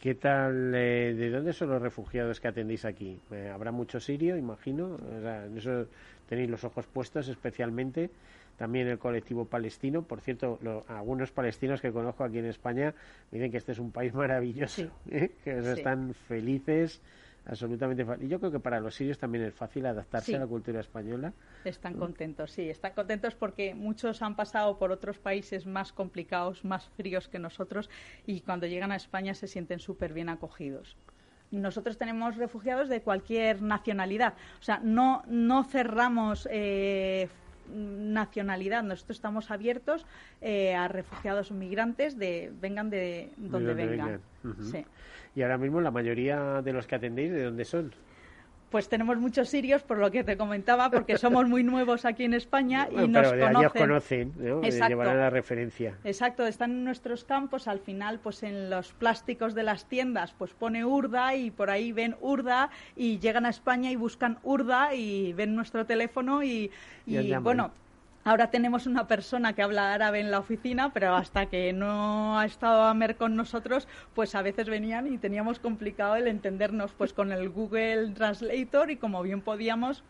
¿Qué 0.00 0.16
tal? 0.16 0.74
Eh, 0.74 1.14
¿De 1.14 1.30
dónde 1.30 1.52
son 1.52 1.68
los 1.70 1.80
refugiados 1.80 2.40
que 2.40 2.48
atendéis 2.48 2.84
aquí? 2.84 3.20
Eh, 3.30 3.48
¿Habrá 3.54 3.70
mucho 3.70 4.00
sirio, 4.00 4.36
imagino? 4.36 4.96
en 4.98 5.56
eso 5.56 5.86
tenéis 6.28 6.50
los 6.50 6.64
ojos 6.64 6.88
puestos 6.88 7.28
especialmente. 7.28 8.10
También 8.56 8.88
el 8.88 8.98
colectivo 8.98 9.44
palestino. 9.44 10.02
Por 10.02 10.20
cierto, 10.20 10.58
algunos 10.88 11.30
palestinos 11.30 11.80
que 11.80 11.92
conozco 11.92 12.24
aquí 12.24 12.38
en 12.38 12.46
España 12.46 12.92
dicen 13.30 13.52
que 13.52 13.58
este 13.58 13.70
es 13.70 13.78
un 13.78 13.92
país 13.92 14.12
maravilloso, 14.14 14.90
¿eh? 15.08 15.30
que 15.44 15.56
están 15.56 16.14
felices 16.14 17.00
absolutamente 17.46 18.04
fácil. 18.04 18.26
Y 18.26 18.28
yo 18.28 18.38
creo 18.38 18.52
que 18.52 18.60
para 18.60 18.80
los 18.80 18.94
sirios 18.94 19.18
también 19.18 19.44
es 19.44 19.54
fácil 19.54 19.86
adaptarse 19.86 20.36
a 20.36 20.40
la 20.40 20.46
cultura 20.46 20.80
española. 20.80 21.32
Están 21.64 21.94
contentos, 21.94 22.52
sí, 22.52 22.68
están 22.68 22.92
contentos 22.92 23.34
porque 23.34 23.74
muchos 23.74 24.22
han 24.22 24.36
pasado 24.36 24.78
por 24.78 24.92
otros 24.92 25.18
países 25.18 25.66
más 25.66 25.92
complicados, 25.92 26.64
más 26.64 26.88
fríos 26.96 27.28
que 27.28 27.38
nosotros 27.38 27.90
y 28.26 28.40
cuando 28.40 28.66
llegan 28.66 28.92
a 28.92 28.96
España 28.96 29.34
se 29.34 29.46
sienten 29.46 29.80
súper 29.80 30.12
bien 30.12 30.28
acogidos 30.28 30.96
nosotros 31.52 31.98
tenemos 31.98 32.36
refugiados 32.36 32.88
de 32.88 33.02
cualquier 33.02 33.62
nacionalidad. 33.62 34.34
O 34.60 34.62
sea, 34.62 34.80
no, 34.82 35.22
no 35.26 35.64
cerramos 35.64 36.48
eh, 36.50 37.28
nacionalidad. 37.72 38.82
Nosotros 38.82 39.16
estamos 39.16 39.50
abiertos 39.50 40.06
eh, 40.40 40.74
a 40.74 40.88
refugiados 40.88 41.50
migrantes 41.50 42.18
de 42.18 42.52
vengan 42.60 42.90
de 42.90 43.30
donde, 43.36 43.74
vengan. 43.74 44.20
Y 45.34 45.42
ahora 45.42 45.58
mismo 45.58 45.80
la 45.80 45.90
mayoría 45.90 46.62
de 46.62 46.72
los 46.72 46.86
que 46.86 46.94
atendéis, 46.94 47.32
¿de 47.32 47.44
dónde 47.44 47.64
son? 47.64 47.92
Pues 48.72 48.88
tenemos 48.88 49.18
muchos 49.18 49.50
sirios, 49.50 49.82
por 49.82 49.98
lo 49.98 50.10
que 50.10 50.24
te 50.24 50.38
comentaba, 50.38 50.90
porque 50.90 51.18
somos 51.18 51.46
muy 51.46 51.62
nuevos 51.62 52.06
aquí 52.06 52.24
en 52.24 52.32
España 52.32 52.88
y 52.90 53.06
nos 53.06 53.28
pero 53.28 53.36
de 53.36 53.52
conocen. 53.52 53.80
conocen, 53.82 54.32
¿no? 54.38 54.62
Llevarán 54.62 55.18
la 55.18 55.30
referencia. 55.30 55.94
Exacto, 56.04 56.46
están 56.46 56.70
en 56.70 56.84
nuestros 56.84 57.24
campos, 57.24 57.68
al 57.68 57.80
final, 57.80 58.18
pues 58.18 58.42
en 58.42 58.70
los 58.70 58.92
plásticos 58.94 59.54
de 59.54 59.62
las 59.62 59.84
tiendas, 59.84 60.34
pues 60.36 60.54
pone 60.54 60.86
Urda 60.86 61.34
y 61.36 61.50
por 61.50 61.68
ahí 61.68 61.92
ven 61.92 62.16
Urda 62.22 62.70
y 62.96 63.18
llegan 63.18 63.44
a 63.44 63.50
España 63.50 63.90
y 63.90 63.96
buscan 63.96 64.38
Urda 64.42 64.94
y 64.94 65.34
ven 65.34 65.54
nuestro 65.54 65.84
teléfono 65.84 66.42
y, 66.42 66.70
y 67.06 67.34
bueno, 67.36 67.72
Ahora 68.24 68.50
tenemos 68.50 68.86
una 68.86 69.08
persona 69.08 69.52
que 69.52 69.62
habla 69.62 69.92
árabe 69.92 70.20
en 70.20 70.30
la 70.30 70.38
oficina, 70.38 70.92
pero 70.92 71.14
hasta 71.14 71.46
que 71.46 71.72
no 71.72 72.38
ha 72.38 72.44
estado 72.44 72.84
a 72.84 72.94
mer 72.94 73.16
con 73.16 73.34
nosotros, 73.34 73.88
pues 74.14 74.34
a 74.34 74.42
veces 74.42 74.68
venían 74.68 75.12
y 75.12 75.18
teníamos 75.18 75.58
complicado 75.58 76.14
el 76.14 76.28
entendernos 76.28 76.92
pues 76.92 77.12
con 77.12 77.32
el 77.32 77.48
Google 77.48 78.10
Translator 78.10 78.90
y 78.90 78.96
como 78.96 79.22
bien 79.22 79.40
podíamos 79.40 80.04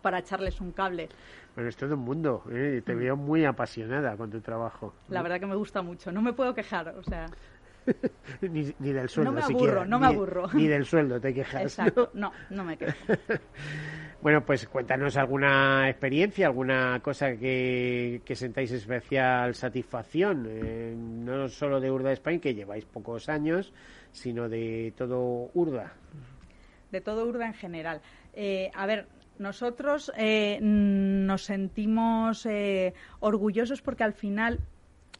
para 0.00 0.20
echarles 0.20 0.60
un 0.60 0.72
cable. 0.72 1.08
Bueno, 1.54 1.68
es 1.68 1.76
todo 1.76 1.94
un 1.94 2.00
mundo, 2.00 2.44
¿eh? 2.50 2.82
te 2.84 2.94
mm. 2.94 2.98
veo 2.98 3.16
muy 3.16 3.44
apasionada 3.44 4.16
con 4.16 4.30
tu 4.30 4.40
trabajo. 4.40 4.94
La 5.08 5.22
verdad 5.22 5.40
que 5.40 5.46
me 5.46 5.56
gusta 5.56 5.82
mucho, 5.82 6.10
no 6.10 6.22
me 6.22 6.32
puedo 6.32 6.54
quejar, 6.54 6.94
o 6.96 7.02
sea... 7.02 7.26
ni, 8.40 8.62
del 8.64 9.08
sueldo. 9.08 9.32
No 9.32 9.38
me 9.38 9.44
aburro, 9.44 9.84
no 9.84 9.98
me 9.98 10.06
aburro. 10.06 10.48
Ni 10.52 10.68
del 10.68 10.84
sueldo 10.84 11.20
te 11.20 11.34
quejas. 11.34 11.62
Exacto, 11.62 12.10
no, 12.14 12.32
no 12.50 12.64
me 12.64 12.76
quejo. 12.76 12.96
bueno, 14.20 14.44
pues 14.44 14.66
cuéntanos 14.66 15.16
alguna 15.16 15.88
experiencia, 15.88 16.46
alguna 16.46 17.00
cosa 17.00 17.36
que, 17.36 18.20
sentáis 18.34 18.72
especial 18.72 19.54
satisfacción, 19.54 20.46
eh, 20.48 20.94
no 20.96 21.48
solo 21.48 21.80
de 21.80 21.90
Urda 21.90 22.12
Spain, 22.12 22.40
que 22.40 22.54
lleváis 22.54 22.84
pocos 22.84 23.28
años, 23.28 23.72
sino 24.10 24.48
de 24.48 24.92
todo 24.96 25.50
Urda. 25.54 25.92
De 26.90 27.00
todo 27.00 27.26
Urda 27.26 27.46
en 27.46 27.54
general. 27.54 28.00
Eh, 28.34 28.70
a 28.74 28.86
ver, 28.86 29.06
nosotros 29.38 30.10
eh, 30.16 30.58
nos 30.60 31.44
sentimos 31.44 32.48
orgullosos 33.20 33.82
porque 33.82 34.02
al 34.02 34.14
final 34.14 34.58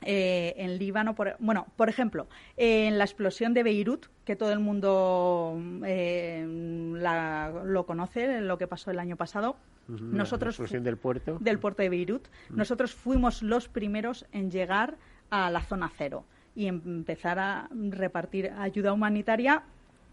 eh, 0.03 0.55
en 0.57 0.78
Líbano, 0.78 1.14
por, 1.14 1.36
bueno, 1.38 1.66
por 1.76 1.88
ejemplo, 1.88 2.28
en 2.57 2.99
la 2.99 3.05
explosión 3.05 3.55
de 3.55 3.62
Beirut, 3.62 4.07
que 4.24 4.36
todo 4.36 4.53
el 4.53 4.61
mundo 4.61 5.61
eh, 5.84 6.44
lo 6.46 7.86
conoce, 7.86 8.40
lo 8.40 8.59
que 8.59 8.66
pasó 8.66 8.90
el 8.90 8.99
año 8.99 9.16
pasado. 9.16 9.57
nosotros 9.88 10.59
la 10.59 10.64
explosión 10.64 10.84
del 10.84 10.96
puerto. 10.96 11.38
Del 11.40 11.59
puerto 11.59 11.82
de 11.82 11.88
Beirut. 11.88 12.28
Nosotros 12.51 12.94
fuimos 12.94 13.42
los 13.42 13.68
primeros 13.68 14.26
en 14.32 14.51
llegar 14.51 14.96
a 15.30 15.51
la 15.51 15.62
zona 15.62 15.90
cero 15.96 16.24
y 16.55 16.66
empezar 16.66 17.38
a 17.38 17.68
repartir 17.72 18.53
ayuda 18.59 18.92
humanitaria 18.92 19.62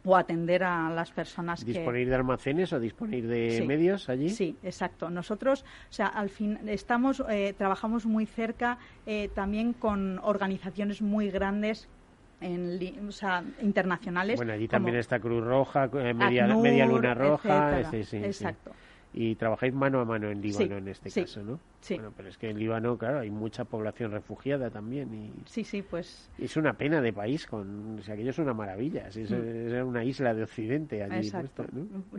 o 0.05 0.15
atender 0.15 0.63
a 0.63 0.89
las 0.89 1.11
personas 1.11 1.65
¿Disponer 1.65 2.07
de 2.07 2.15
almacenes 2.15 2.71
o 2.71 2.79
disponer 2.79 3.25
de 3.25 3.63
medios 3.67 4.07
allí? 4.07 4.29
Sí, 4.29 4.55
exacto. 4.63 5.09
Nosotros, 5.09 5.65
o 5.89 5.93
sea, 5.93 6.07
al 6.07 6.29
fin 6.29 6.59
estamos, 6.67 7.23
eh, 7.29 7.53
trabajamos 7.57 8.05
muy 8.05 8.25
cerca 8.25 8.77
eh, 9.05 9.29
también 9.33 9.73
con 9.73 10.19
organizaciones 10.19 11.01
muy 11.01 11.29
grandes 11.31 11.89
en, 12.39 13.07
o 13.07 13.11
sea, 13.11 13.43
internacionales. 13.61 14.37
Bueno, 14.37 14.53
allí 14.53 14.67
también 14.67 14.97
está 14.97 15.19
Cruz 15.19 15.43
Roja, 15.43 15.89
eh, 15.93 16.13
media, 16.13 16.47
media, 16.47 16.85
Luna 16.85 17.13
Roja. 17.13 17.89
Sí, 17.89 18.03
sí, 18.03 18.17
exacto 18.17 18.71
y 19.17 19.35
trabajáis 19.35 19.73
mano 19.73 20.01
a 20.01 20.05
mano 20.05 20.29
en 20.29 20.41
Líbano 20.41 20.75
en 20.75 20.89
este 20.89 21.09
caso, 21.09 21.41
¿no? 21.41 21.57
Sí. 21.79 21.93
Bueno, 21.95 22.11
pero 22.17 22.27
es 22.27 22.37
que 22.37 22.49
en 22.49 22.59
Líbano, 22.59 22.97
claro, 22.97 23.19
hay 23.19 23.31
mucha 23.31 23.63
población 23.63 24.11
refugiada 24.11 24.69
también 24.69 25.13
y 25.13 25.31
sí, 25.49 25.63
sí, 25.63 25.81
pues 25.81 26.29
es 26.37 26.57
una 26.57 26.73
pena 26.73 26.99
de 26.99 27.13
país, 27.13 27.47
con, 27.47 27.97
o 27.97 28.01
sea, 28.03 28.15
aquello 28.15 28.31
es 28.31 28.39
una 28.39 28.53
maravilla, 28.53 29.07
es, 29.07 29.31
mm. 29.31 29.87
una 29.87 30.03
isla 30.03 30.33
de 30.33 30.43
Occidente 30.43 31.01
allí, 31.01 31.27
Exacto. 31.27 31.65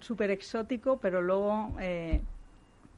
Súper 0.00 0.30
exótico, 0.30 0.98
pero 0.98 1.20
luego 1.20 1.76
eh, 1.80 2.22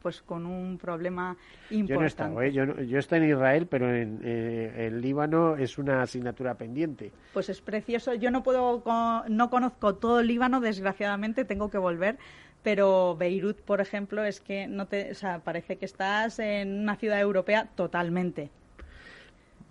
pues 0.00 0.22
con 0.22 0.46
un 0.46 0.78
problema 0.78 1.36
importante. 1.70 1.92
Yo 1.92 1.96
no 1.96 2.04
he 2.04 2.06
estado, 2.06 2.42
¿eh? 2.42 2.52
yo, 2.52 2.80
yo 2.82 2.98
estoy 2.98 3.18
en 3.18 3.30
Israel, 3.30 3.66
pero 3.66 3.92
en, 3.92 4.20
eh, 4.22 4.86
el 4.86 5.00
Líbano 5.00 5.56
es 5.56 5.78
una 5.78 6.02
asignatura 6.02 6.54
pendiente. 6.54 7.10
Pues 7.32 7.48
es 7.48 7.60
precioso. 7.60 8.14
Yo 8.14 8.30
no 8.30 8.42
puedo, 8.42 8.82
no 9.28 9.50
conozco 9.50 9.96
todo 9.96 10.20
el 10.20 10.28
Líbano, 10.28 10.60
desgraciadamente, 10.60 11.44
tengo 11.44 11.70
que 11.70 11.78
volver, 11.78 12.16
pero 12.62 13.16
Beirut, 13.16 13.60
por 13.60 13.80
ejemplo, 13.80 14.24
es 14.24 14.40
que 14.40 14.66
no 14.66 14.86
te, 14.86 15.10
o 15.10 15.14
sea, 15.14 15.40
parece 15.40 15.76
que 15.76 15.84
estás 15.84 16.38
en 16.38 16.80
una 16.80 16.96
ciudad 16.96 17.20
europea 17.20 17.68
totalmente. 17.74 18.50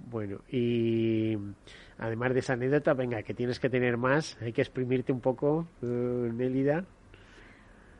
Bueno, 0.09 0.39
y 0.49 1.37
además 1.97 2.33
de 2.33 2.39
esa 2.39 2.53
anécdota, 2.53 2.93
venga, 2.93 3.23
que 3.23 3.33
tienes 3.33 3.59
que 3.59 3.69
tener 3.69 3.97
más, 3.97 4.37
hay 4.41 4.53
que 4.53 4.61
exprimirte 4.61 5.11
un 5.11 5.19
poco, 5.19 5.67
uh, 5.81 5.85
Nélida. 5.85 6.85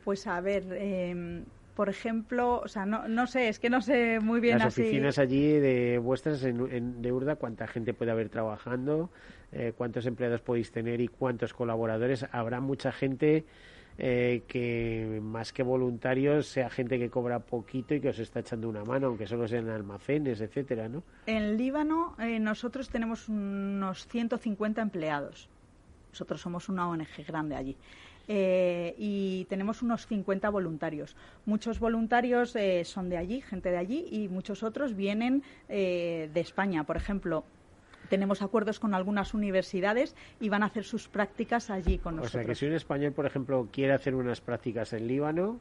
Pues 0.04 0.26
a 0.26 0.40
ver, 0.40 0.64
em, 0.72 1.44
por 1.74 1.90
ejemplo, 1.90 2.60
o 2.60 2.68
sea, 2.68 2.86
no, 2.86 3.06
no 3.08 3.26
sé, 3.26 3.48
es 3.48 3.58
que 3.58 3.68
no 3.68 3.82
sé 3.82 4.20
muy 4.20 4.40
bien 4.40 4.58
Las 4.58 4.78
oficinas 4.78 5.18
allí 5.18 5.52
de 5.60 5.98
vuestras 5.98 6.42
en, 6.44 7.02
de 7.02 7.12
Urda, 7.12 7.36
¿cuánta 7.36 7.66
gente 7.66 7.92
puede 7.92 8.10
haber 8.10 8.30
trabajando? 8.30 9.10
Eh, 9.52 9.74
¿Cuántos 9.76 10.06
empleados 10.06 10.40
podéis 10.40 10.72
tener 10.72 11.00
y 11.02 11.08
cuántos 11.08 11.52
colaboradores? 11.52 12.26
¿Habrá 12.32 12.60
mucha 12.60 12.90
gente 12.90 13.44
eh, 13.98 14.42
que 14.46 15.20
más 15.22 15.52
que 15.52 15.62
voluntarios 15.62 16.46
sea 16.46 16.70
gente 16.70 16.98
que 16.98 17.10
cobra 17.10 17.40
poquito 17.40 17.94
y 17.94 18.00
que 18.00 18.10
os 18.10 18.18
está 18.18 18.40
echando 18.40 18.68
una 18.68 18.84
mano, 18.84 19.08
aunque 19.08 19.26
solo 19.26 19.48
sean 19.48 19.68
almacenes, 19.68 20.40
etcétera, 20.40 20.88
¿no? 20.88 21.02
En 21.26 21.56
Líbano 21.56 22.14
eh, 22.18 22.38
nosotros 22.38 22.88
tenemos 22.88 23.28
unos 23.28 24.06
150 24.06 24.80
empleados. 24.80 25.48
Nosotros 26.12 26.40
somos 26.40 26.68
una 26.68 26.88
ONG 26.88 27.26
grande 27.26 27.56
allí. 27.56 27.76
Eh, 28.30 28.94
y 28.98 29.46
tenemos 29.46 29.82
unos 29.82 30.06
50 30.06 30.50
voluntarios. 30.50 31.16
Muchos 31.46 31.80
voluntarios 31.80 32.54
eh, 32.56 32.84
son 32.84 33.08
de 33.08 33.16
allí, 33.16 33.40
gente 33.40 33.70
de 33.70 33.78
allí, 33.78 34.06
y 34.10 34.28
muchos 34.28 34.62
otros 34.62 34.94
vienen 34.94 35.42
eh, 35.68 36.28
de 36.32 36.40
España. 36.40 36.84
Por 36.84 36.98
ejemplo, 36.98 37.44
tenemos 38.08 38.42
acuerdos 38.42 38.80
con 38.80 38.94
algunas 38.94 39.34
universidades 39.34 40.14
y 40.40 40.48
van 40.48 40.62
a 40.62 40.66
hacer 40.66 40.84
sus 40.84 41.08
prácticas 41.08 41.70
allí 41.70 41.98
con 41.98 42.16
nosotros. 42.16 42.34
O 42.34 42.38
sea 42.38 42.46
que 42.46 42.54
si 42.54 42.66
un 42.66 42.74
español, 42.74 43.12
por 43.12 43.26
ejemplo, 43.26 43.68
quiere 43.72 43.92
hacer 43.92 44.14
unas 44.14 44.40
prácticas 44.40 44.92
en 44.92 45.06
Líbano, 45.06 45.60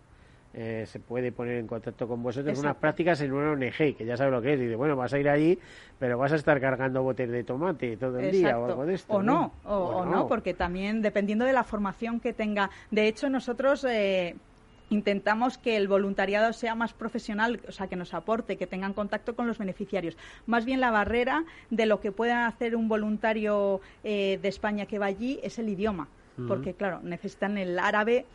eh, 0.54 0.86
se 0.88 1.00
puede 1.00 1.32
poner 1.32 1.58
en 1.58 1.68
contacto 1.68 2.08
con 2.08 2.24
vosotros 2.24 2.50
Exacto. 2.50 2.68
unas 2.68 2.78
prácticas 2.78 3.22
en 3.22 3.32
una 3.32 3.52
ONG, 3.52 3.96
que 3.96 4.06
ya 4.06 4.18
sabe 4.18 4.32
lo 4.32 4.42
que 4.42 4.54
es. 4.54 4.60
Dice, 4.60 4.76
bueno, 4.76 4.96
vas 4.96 5.14
a 5.14 5.20
ir 5.20 5.30
allí, 5.30 5.60
pero 6.00 6.18
vas 6.18 6.32
a 6.32 6.36
estar 6.36 6.60
cargando 6.60 7.04
botes 7.04 7.30
de 7.30 7.44
tomate 7.44 7.96
todo 7.98 8.18
el 8.18 8.32
día 8.32 8.58
o 8.58 8.66
algo 8.66 8.86
de 8.86 8.96
esto. 8.96 9.14
O 9.14 9.22
no, 9.22 9.54
o, 9.66 9.76
o 9.76 10.06
no, 10.06 10.28
porque 10.28 10.54
también 10.54 11.02
dependiendo 11.02 11.46
de 11.46 11.54
la 11.54 11.64
formación 11.64 12.20
que 12.20 12.34
tenga. 12.34 12.72
De 12.90 13.08
hecho, 13.08 13.30
nosotros 13.30 13.86
eh, 13.88 14.36
intentamos 14.90 15.58
que 15.58 15.76
el 15.78 15.88
voluntariado 15.88 16.54
sea 16.54 16.76
más 16.76 16.94
profesional, 16.94 17.60
o 17.68 17.72
sea, 17.72 17.88
que 17.88 17.96
nos 17.96 18.14
aporte, 18.14 18.58
que 18.58 18.68
tengan 18.68 18.94
contacto 18.94 19.36
con 19.36 19.48
los 19.48 19.58
beneficiarios. 19.58 20.18
Más 20.46 20.66
bien 20.66 20.80
la 20.80 20.92
barrera 20.92 21.44
de 21.70 21.86
lo 21.86 22.00
que 22.00 22.12
pueda 22.12 22.48
hacer 22.48 22.76
un 22.76 22.88
voluntario 22.88 23.82
eh, 24.04 24.40
de 24.42 24.48
España 24.48 24.86
que 24.86 25.00
va 25.00 25.08
allí 25.08 25.40
es 25.44 25.60
el 25.60 25.70
idioma, 25.70 26.08
porque 26.48 26.74
claro, 26.74 27.00
necesitan 27.04 27.58
el 27.58 27.80
árabe 27.80 28.26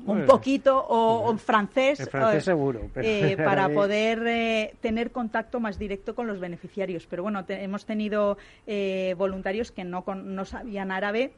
un 0.00 0.04
Bueno. 0.04 0.26
poquito 0.26 0.84
o, 0.86 1.30
o 1.30 1.36
francés, 1.38 2.08
francés 2.10 2.42
eh, 2.42 2.44
seguro, 2.44 2.80
eh, 2.96 3.36
para 3.42 3.70
poder 3.70 4.22
eh, 4.26 4.74
tener 4.82 5.10
contacto 5.12 5.60
más 5.60 5.78
directo 5.78 6.14
con 6.14 6.26
los 6.26 6.40
beneficiarios. 6.40 7.06
Pero 7.06 7.22
bueno, 7.22 7.44
te- 7.46 7.62
hemos 7.64 7.86
tenido 7.86 8.36
eh, 8.66 9.14
voluntarios 9.16 9.72
que 9.72 9.84
no, 9.84 10.04
con- 10.04 10.34
no 10.34 10.44
sabían 10.44 10.90
árabe 10.90 11.32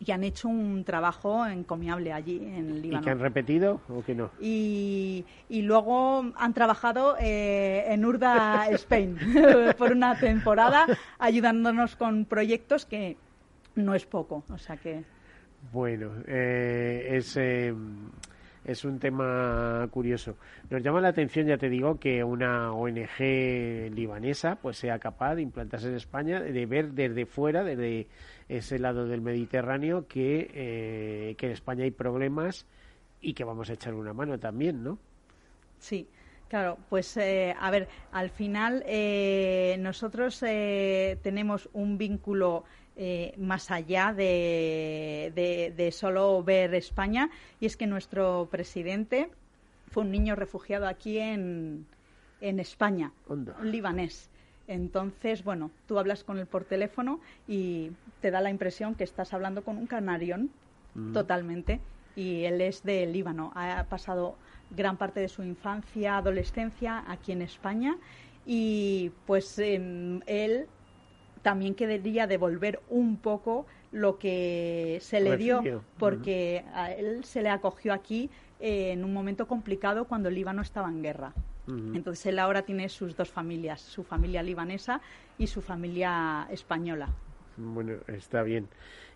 y 0.00 0.10
han 0.10 0.24
hecho 0.24 0.48
un 0.48 0.84
trabajo 0.84 1.46
encomiable 1.46 2.12
allí 2.12 2.36
en 2.38 2.70
el 2.70 2.76
¿Y 2.78 2.80
Líbano. 2.82 3.04
que 3.04 3.10
han 3.10 3.20
repetido 3.20 3.80
o 3.88 4.02
que 4.02 4.14
no? 4.14 4.30
Y, 4.40 5.24
y 5.48 5.62
luego 5.62 6.24
han 6.36 6.52
trabajado 6.52 7.16
eh, 7.20 7.84
en 7.88 8.04
Urda 8.04 8.68
Spain 8.70 9.16
por 9.78 9.92
una 9.92 10.18
temporada 10.18 10.86
ayudándonos 11.18 11.96
con 11.96 12.24
proyectos 12.24 12.84
que 12.86 13.16
no 13.76 13.94
es 13.94 14.04
poco. 14.06 14.44
O 14.50 14.58
sea 14.58 14.76
que 14.76 15.04
Bueno, 15.72 16.10
eh, 16.26 17.08
es, 17.12 17.36
eh, 17.36 17.72
es 18.64 18.84
un 18.84 18.98
tema 18.98 19.86
curioso. 19.90 20.36
Nos 20.70 20.82
llama 20.82 21.00
la 21.00 21.08
atención, 21.08 21.46
ya 21.46 21.56
te 21.56 21.68
digo, 21.68 21.98
que 21.98 22.22
una 22.24 22.72
ONG 22.72 23.90
libanesa 23.94 24.56
pues 24.56 24.76
sea 24.78 24.98
capaz 24.98 25.34
de 25.36 25.42
implantarse 25.42 25.88
en 25.88 25.94
España, 25.96 26.40
de 26.40 26.66
ver 26.66 26.92
desde 26.92 27.26
fuera, 27.26 27.62
desde 27.64 28.06
ese 28.48 28.78
lado 28.78 29.06
del 29.06 29.20
Mediterráneo, 29.20 30.06
que, 30.06 30.50
eh, 30.54 31.34
que 31.36 31.46
en 31.46 31.52
España 31.52 31.84
hay 31.84 31.90
problemas 31.90 32.66
y 33.20 33.34
que 33.34 33.44
vamos 33.44 33.70
a 33.70 33.74
echar 33.74 33.94
una 33.94 34.12
mano 34.12 34.38
también, 34.38 34.82
¿no? 34.84 34.98
Sí, 35.78 36.06
claro, 36.48 36.78
pues 36.88 37.16
eh, 37.16 37.54
a 37.58 37.70
ver, 37.70 37.88
al 38.12 38.30
final 38.30 38.82
eh, 38.86 39.76
nosotros 39.80 40.42
eh, 40.46 41.18
tenemos 41.22 41.68
un 41.72 41.98
vínculo 41.98 42.64
eh, 42.96 43.34
más 43.38 43.70
allá 43.70 44.12
de, 44.12 45.32
de- 45.34 45.72
de 45.76 45.90
solo 45.92 46.42
ver 46.44 46.74
España 46.74 47.28
y 47.60 47.66
es 47.66 47.76
que 47.76 47.86
nuestro 47.86 48.48
presidente 48.50 49.30
fue 49.88 50.04
un 50.04 50.10
niño 50.12 50.36
refugiado 50.36 50.86
aquí 50.86 51.18
en, 51.18 51.86
en 52.40 52.60
España, 52.60 53.12
Onda. 53.28 53.56
un 53.60 53.70
libanés. 53.72 54.30
Entonces, 54.66 55.44
bueno, 55.44 55.70
tú 55.86 55.98
hablas 55.98 56.24
con 56.24 56.38
él 56.38 56.46
por 56.46 56.64
teléfono 56.64 57.20
y 57.46 57.90
te 58.20 58.30
da 58.30 58.40
la 58.40 58.50
impresión 58.50 58.94
que 58.94 59.04
estás 59.04 59.34
hablando 59.34 59.62
con 59.62 59.76
un 59.76 59.86
canarión 59.86 60.50
Mm. 60.94 61.12
totalmente. 61.12 61.80
Y 62.16 62.44
él 62.44 62.60
es 62.60 62.84
de 62.84 63.06
Líbano. 63.06 63.52
Ha 63.56 63.84
pasado 63.88 64.36
gran 64.70 64.96
parte 64.96 65.20
de 65.20 65.28
su 65.28 65.42
infancia, 65.42 66.16
adolescencia 66.16 67.04
aquí 67.08 67.32
en 67.32 67.42
España. 67.42 67.96
Y 68.46 69.10
pues 69.26 69.58
em, 69.58 70.20
él 70.26 70.66
también 71.42 71.74
quería 71.74 72.26
devolver 72.26 72.80
un 72.88 73.16
poco 73.16 73.66
lo 73.90 74.18
que 74.18 74.98
se 75.00 75.20
le 75.20 75.36
dio, 75.36 75.62
porque 75.98 76.64
a 76.74 76.92
él 76.92 77.24
se 77.24 77.42
le 77.42 77.48
acogió 77.48 77.92
aquí 77.92 78.30
eh, 78.60 78.92
en 78.92 79.04
un 79.04 79.12
momento 79.12 79.46
complicado 79.46 80.06
cuando 80.06 80.28
el 80.28 80.36
Líbano 80.36 80.62
estaba 80.62 80.88
en 80.88 81.02
guerra. 81.02 81.32
Entonces 81.66 82.26
él 82.26 82.38
ahora 82.38 82.62
tiene 82.62 82.88
sus 82.88 83.16
dos 83.16 83.30
familias, 83.30 83.80
su 83.80 84.04
familia 84.04 84.42
libanesa 84.42 85.00
y 85.38 85.46
su 85.46 85.62
familia 85.62 86.46
española. 86.50 87.08
Bueno, 87.56 87.94
está 88.06 88.42
bien. 88.42 88.68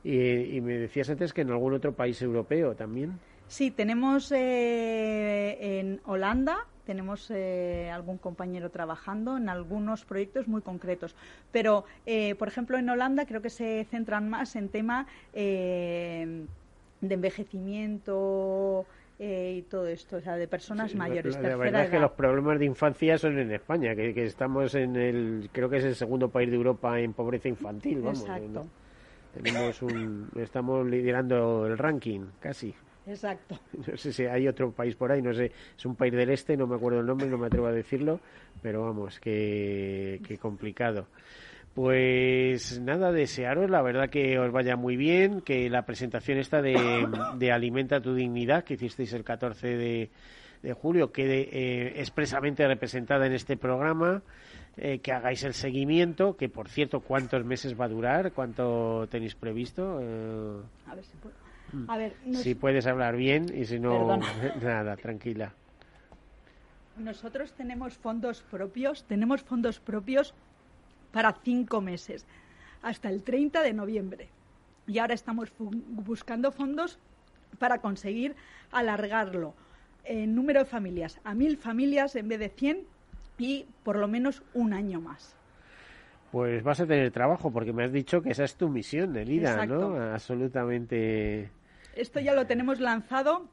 Y, 0.02 0.56
y 0.56 0.60
me 0.60 0.78
decías 0.78 1.10
antes 1.10 1.32
que 1.32 1.42
en 1.42 1.50
algún 1.50 1.74
otro 1.74 1.92
país 1.92 2.22
europeo 2.22 2.74
también. 2.74 3.18
Sí, 3.48 3.70
tenemos 3.70 4.30
eh, 4.32 5.78
en 5.80 6.00
Holanda, 6.04 6.66
tenemos 6.84 7.30
eh, 7.30 7.90
algún 7.90 8.18
compañero 8.18 8.70
trabajando 8.70 9.36
en 9.36 9.48
algunos 9.48 10.04
proyectos 10.04 10.48
muy 10.48 10.62
concretos. 10.62 11.14
Pero, 11.52 11.84
eh, 12.06 12.34
por 12.36 12.48
ejemplo, 12.48 12.78
en 12.78 12.88
Holanda 12.88 13.26
creo 13.26 13.42
que 13.42 13.50
se 13.50 13.86
centran 13.90 14.30
más 14.30 14.56
en 14.56 14.68
tema 14.68 15.06
eh, 15.32 16.46
de 17.00 17.14
envejecimiento 17.14 18.86
eh, 19.18 19.56
y 19.58 19.62
todo 19.62 19.86
esto, 19.88 20.16
o 20.16 20.20
sea, 20.20 20.36
de 20.36 20.46
personas 20.46 20.92
Sí, 20.92 20.96
mayores, 20.96 21.34
La, 21.36 21.50
la 21.50 21.56
verdad 21.56 21.84
es 21.84 21.90
que 21.90 21.98
los 21.98 22.12
problemas 22.12 22.58
de 22.58 22.66
infancia 22.66 23.18
son 23.18 23.38
en 23.38 23.50
España, 23.52 23.94
que, 23.96 24.14
que 24.14 24.24
estamos 24.24 24.74
en 24.74 24.96
el, 24.96 25.50
creo 25.52 25.68
que 25.68 25.78
es 25.78 25.84
el 25.84 25.94
segundo 25.96 26.28
país 26.28 26.50
de 26.50 26.56
Europa 26.56 26.98
en 27.00 27.12
pobreza 27.12 27.48
infantil, 27.48 28.00
vamos. 28.00 28.20
Exacto. 28.20 28.48
¿no? 28.48 28.66
Tenemos 29.34 29.82
un, 29.82 30.28
estamos 30.36 30.86
liderando 30.86 31.66
el 31.66 31.76
ranking, 31.78 32.26
casi. 32.40 32.74
Exacto. 33.06 33.58
No 33.86 33.96
sé 33.96 34.12
si 34.12 34.26
hay 34.26 34.46
otro 34.48 34.70
país 34.70 34.94
por 34.94 35.10
ahí, 35.10 35.22
no 35.22 35.32
sé, 35.32 35.50
es 35.76 35.86
un 35.86 35.96
país 35.96 36.12
del 36.12 36.30
este, 36.30 36.56
no 36.56 36.66
me 36.66 36.76
acuerdo 36.76 37.00
el 37.00 37.06
nombre, 37.06 37.26
no 37.26 37.38
me 37.38 37.46
atrevo 37.46 37.66
a 37.66 37.72
decirlo, 37.72 38.20
pero 38.62 38.82
vamos, 38.82 39.18
que, 39.18 40.20
que 40.26 40.36
complicado. 40.38 41.06
Pues 41.82 42.80
nada, 42.80 43.12
desearos, 43.12 43.70
la 43.70 43.82
verdad 43.82 44.10
que 44.10 44.36
os 44.36 44.50
vaya 44.50 44.74
muy 44.74 44.96
bien, 44.96 45.40
que 45.42 45.70
la 45.70 45.82
presentación 45.86 46.36
esta 46.38 46.60
de, 46.60 46.74
de 47.36 47.52
Alimenta 47.52 48.00
tu 48.00 48.14
Dignidad, 48.16 48.64
que 48.64 48.74
hicisteis 48.74 49.12
el 49.12 49.22
14 49.22 49.76
de, 49.76 50.10
de 50.60 50.72
julio, 50.72 51.12
quede 51.12 51.48
eh, 51.52 52.00
expresamente 52.00 52.66
representada 52.66 53.26
en 53.28 53.32
este 53.32 53.56
programa, 53.56 54.22
eh, 54.76 54.98
que 54.98 55.12
hagáis 55.12 55.44
el 55.44 55.54
seguimiento, 55.54 56.36
que 56.36 56.48
por 56.48 56.68
cierto, 56.68 56.98
¿cuántos 56.98 57.44
meses 57.44 57.80
va 57.80 57.84
a 57.84 57.88
durar? 57.88 58.32
¿Cuánto 58.32 59.06
tenéis 59.08 59.36
previsto? 59.36 60.00
Eh, 60.02 60.60
A 60.88 60.96
ver 60.96 61.04
si 61.04 61.16
puedo. 61.18 61.34
A 61.86 61.96
ver, 61.96 62.12
nos- 62.26 62.40
si 62.42 62.56
puedes 62.56 62.88
hablar 62.88 63.14
bien 63.14 63.46
y 63.54 63.66
si 63.66 63.78
no, 63.78 63.90
Perdona. 63.98 64.26
nada, 64.62 64.96
tranquila. 64.96 65.52
Nosotros 66.96 67.52
tenemos 67.52 67.96
fondos 67.96 68.42
propios, 68.50 69.04
tenemos 69.04 69.42
fondos 69.44 69.78
propios 69.78 70.34
para 71.12 71.32
cinco 71.32 71.80
meses, 71.80 72.26
hasta 72.82 73.08
el 73.08 73.22
30 73.22 73.62
de 73.62 73.72
noviembre. 73.72 74.28
Y 74.86 74.98
ahora 74.98 75.14
estamos 75.14 75.52
buscando 75.58 76.52
fondos 76.52 76.98
para 77.58 77.78
conseguir 77.78 78.36
alargarlo 78.70 79.54
en 80.04 80.34
número 80.34 80.60
de 80.60 80.64
familias 80.64 81.20
a 81.24 81.34
mil 81.34 81.56
familias 81.56 82.16
en 82.16 82.28
vez 82.28 82.38
de 82.38 82.48
100 82.48 82.86
y 83.38 83.66
por 83.84 83.96
lo 83.96 84.08
menos 84.08 84.42
un 84.54 84.72
año 84.72 85.00
más. 85.00 85.36
Pues 86.32 86.62
vas 86.62 86.80
a 86.80 86.86
tener 86.86 87.10
trabajo 87.10 87.50
porque 87.50 87.72
me 87.72 87.84
has 87.84 87.92
dicho 87.92 88.20
que 88.22 88.30
esa 88.30 88.44
es 88.44 88.56
tu 88.56 88.68
misión, 88.68 89.16
Elida, 89.16 89.52
Exacto. 89.52 89.90
¿no? 89.90 90.12
Absolutamente. 90.12 91.50
Esto 91.94 92.20
ya 92.20 92.34
lo 92.34 92.46
tenemos 92.46 92.80
lanzado 92.80 93.48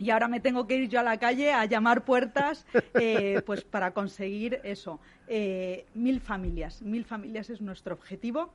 y 0.00 0.10
ahora 0.10 0.28
me 0.28 0.40
tengo 0.40 0.66
que 0.66 0.76
ir 0.76 0.88
yo 0.88 1.00
a 1.00 1.02
la 1.02 1.18
calle 1.18 1.52
a 1.52 1.66
llamar 1.66 2.04
puertas 2.04 2.66
eh, 2.94 3.42
pues 3.46 3.62
para 3.62 3.92
conseguir 3.92 4.60
eso. 4.64 4.98
Eh, 5.28 5.84
mil 5.94 6.20
familias. 6.20 6.82
Mil 6.82 7.04
familias 7.04 7.50
es 7.50 7.60
nuestro 7.60 7.94
objetivo. 7.94 8.52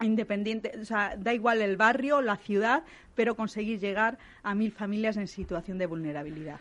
Independiente, 0.00 0.72
o 0.80 0.84
sea, 0.84 1.16
da 1.16 1.32
igual 1.32 1.62
el 1.62 1.76
barrio, 1.76 2.20
la 2.20 2.36
ciudad, 2.36 2.82
pero 3.14 3.36
conseguir 3.36 3.78
llegar 3.80 4.18
a 4.42 4.54
mil 4.54 4.72
familias 4.72 5.16
en 5.16 5.28
situación 5.28 5.78
de 5.78 5.86
vulnerabilidad. 5.86 6.60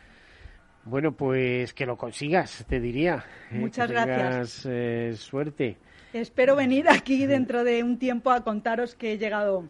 Bueno, 0.85 1.11
pues 1.11 1.73
que 1.73 1.85
lo 1.85 1.97
consigas, 1.97 2.65
te 2.67 2.79
diría. 2.79 3.25
¿eh? 3.51 3.59
Muchas 3.59 3.87
Que 3.87 3.93
gracias. 3.93 4.17
tengas, 4.17 4.65
eh, 4.69 5.13
suerte. 5.17 5.77
Espero 6.13 6.55
venir 6.55 6.87
aquí 6.89 7.25
dentro 7.27 7.63
de 7.63 7.83
un 7.83 7.97
tiempo 7.97 8.31
a 8.31 8.43
contaros 8.43 8.95
que 8.95 9.13
he 9.13 9.17
llegado 9.17 9.65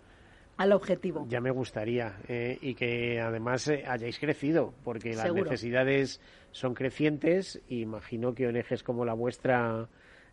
al 0.62 0.72
objetivo. 0.74 1.26
Ya 1.30 1.42
me 1.42 1.52
gustaría. 1.52 2.18
eh, 2.28 2.58
y 2.62 2.76
que 2.76 3.20
además 3.20 3.68
eh, 3.68 3.84
hayáis 3.88 4.20
crecido, 4.20 4.74
porque 4.84 5.10
las 5.10 5.24
Seguro. 5.24 5.44
necesidades 5.46 6.22
son 6.52 6.74
crecientes. 6.74 7.62
y 7.68 7.82
Imagino 7.82 8.34
que 8.34 8.48
ONGs 8.48 8.84
como 8.84 9.06
la 9.06 9.14
vuestra 9.14 9.88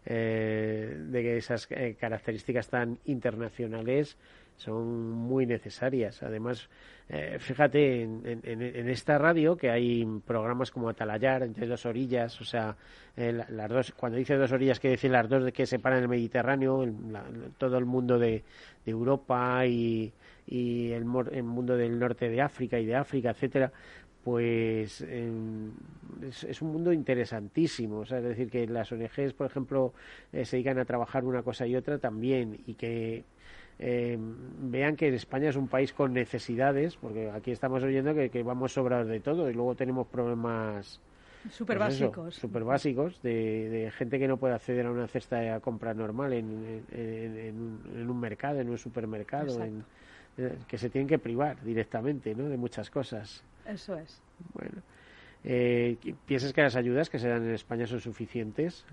eh, 0.06 0.94
de 0.98 1.36
esas 1.36 1.66
eh, 1.70 1.96
características 1.98 2.68
tan 2.68 2.98
internacionales 3.04 4.16
son 4.58 5.10
muy 5.10 5.46
necesarias. 5.46 6.22
Además, 6.22 6.68
eh, 7.08 7.38
fíjate, 7.38 8.02
en, 8.02 8.22
en, 8.44 8.88
esta 8.88 9.16
radio 9.16 9.56
que 9.56 9.70
hay 9.70 10.04
programas 10.26 10.70
como 10.70 10.88
Atalayar, 10.88 11.42
entre 11.42 11.66
dos 11.66 11.86
orillas, 11.86 12.38
o 12.40 12.44
sea, 12.44 12.76
las 13.16 13.70
dos, 13.70 13.92
cuando 13.92 14.18
dice 14.18 14.36
dos 14.36 14.52
orillas, 14.52 14.78
quiere 14.78 14.96
decir 14.96 15.10
las 15.10 15.28
dos 15.28 15.50
que 15.52 15.66
separan 15.66 16.02
el 16.02 16.08
Mediterráneo, 16.08 16.84
todo 17.56 17.78
el 17.78 17.86
mundo 17.86 18.18
de, 18.18 18.44
Europa 18.84 19.66
y, 19.66 20.12
el, 20.46 21.06
el, 21.32 21.44
mundo 21.44 21.76
del 21.76 21.98
norte 21.98 22.28
de 22.28 22.40
África 22.40 22.78
y 22.78 22.86
de 22.86 22.96
África, 22.96 23.30
etcétera, 23.30 23.72
pues 24.28 25.00
es, 25.00 26.62
un 26.62 26.72
mundo 26.72 26.92
interesantísimo. 26.92 28.02
es 28.02 28.10
decir, 28.10 28.50
que 28.50 28.66
las 28.66 28.92
ONGs, 28.92 29.32
por 29.32 29.46
ejemplo, 29.46 29.94
eh, 30.32 30.44
se 30.44 30.56
dedican 30.56 30.78
a 30.78 30.84
trabajar 30.84 31.24
una 31.24 31.42
cosa 31.42 31.66
y 31.66 31.76
otra 31.76 31.98
también 31.98 32.60
y 32.66 32.74
que 32.74 33.24
eh, 33.78 34.18
vean 34.18 34.96
que 34.96 35.08
España 35.14 35.50
es 35.50 35.56
un 35.56 35.68
país 35.68 35.92
con 35.92 36.12
necesidades, 36.12 36.96
porque 36.96 37.30
aquí 37.30 37.52
estamos 37.52 37.82
oyendo 37.82 38.12
que, 38.14 38.42
vamos 38.42 38.72
sobrados 38.72 39.08
de 39.08 39.20
todo 39.20 39.48
y 39.48 39.54
luego 39.54 39.76
tenemos 39.76 40.06
problemas 40.08 41.00
súper 41.50 41.78
pues 41.78 41.88
básicos, 41.90 42.34
super 42.34 42.64
básicos 42.64 43.22
de, 43.22 43.92
gente 43.96 44.18
que 44.18 44.26
no 44.26 44.36
puede 44.36 44.54
acceder 44.54 44.86
a 44.86 44.90
una 44.90 45.06
cesta 45.06 45.38
de 45.38 45.60
compra 45.60 45.94
normal 45.94 46.32
en, 46.32 46.84
en, 46.90 48.10
un 48.10 48.20
mercado, 48.20 48.60
en 48.60 48.68
un 48.68 48.78
supermercado, 48.78 49.64
eh, 49.64 50.56
que 50.66 50.78
se 50.78 50.90
tienen 50.90 51.06
que 51.06 51.18
privar 51.18 51.62
directamente 51.62 52.34
¿no? 52.34 52.48
de 52.48 52.56
muchas 52.56 52.90
cosas. 52.90 53.44
Eso 53.64 53.96
es. 53.96 54.20
Bueno. 54.54 54.82
Eh, 55.44 55.96
¿Piensas 56.26 56.52
que 56.52 56.62
las 56.62 56.74
ayudas 56.74 57.08
que 57.08 57.18
se 57.20 57.28
dan 57.28 57.44
en 57.44 57.54
España 57.54 57.86
son 57.86 58.00
suficientes? 58.00 58.84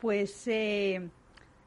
Pues. 0.00 0.46
Eh... 0.46 1.08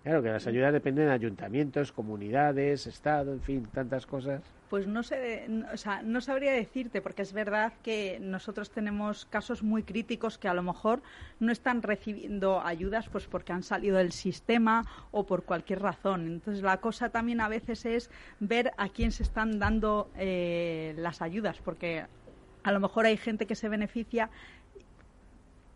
Claro, 0.03 0.23
que 0.23 0.29
las 0.29 0.47
ayudas 0.47 0.73
dependen 0.73 1.07
de 1.07 1.13
ayuntamientos, 1.13 1.91
comunidades, 1.91 2.87
Estado, 2.87 3.33
en 3.33 3.41
fin, 3.41 3.67
tantas 3.71 4.07
cosas. 4.07 4.41
Pues 4.67 4.87
no 4.87 5.03
sé, 5.03 5.47
o 5.71 5.77
sea, 5.77 6.01
no 6.01 6.21
sabría 6.21 6.53
decirte, 6.53 7.01
porque 7.01 7.21
es 7.21 7.33
verdad 7.33 7.73
que 7.83 8.17
nosotros 8.19 8.71
tenemos 8.71 9.25
casos 9.25 9.61
muy 9.61 9.83
críticos 9.83 10.39
que 10.39 10.47
a 10.47 10.55
lo 10.55 10.63
mejor 10.63 11.03
no 11.39 11.51
están 11.51 11.83
recibiendo 11.83 12.61
ayudas 12.65 13.09
pues 13.09 13.27
porque 13.27 13.53
han 13.53 13.61
salido 13.61 13.97
del 13.97 14.11
sistema 14.11 14.85
o 15.11 15.25
por 15.27 15.43
cualquier 15.43 15.81
razón. 15.81 16.25
Entonces 16.25 16.63
la 16.63 16.77
cosa 16.77 17.09
también 17.09 17.39
a 17.39 17.49
veces 17.49 17.85
es 17.85 18.09
ver 18.39 18.71
a 18.77 18.89
quién 18.89 19.11
se 19.11 19.21
están 19.21 19.59
dando 19.59 20.09
eh, 20.17 20.95
las 20.97 21.21
ayudas, 21.21 21.59
porque 21.59 22.05
a 22.63 22.71
lo 22.71 22.79
mejor 22.79 23.05
hay 23.05 23.17
gente 23.17 23.45
que 23.45 23.55
se 23.55 23.69
beneficia, 23.69 24.31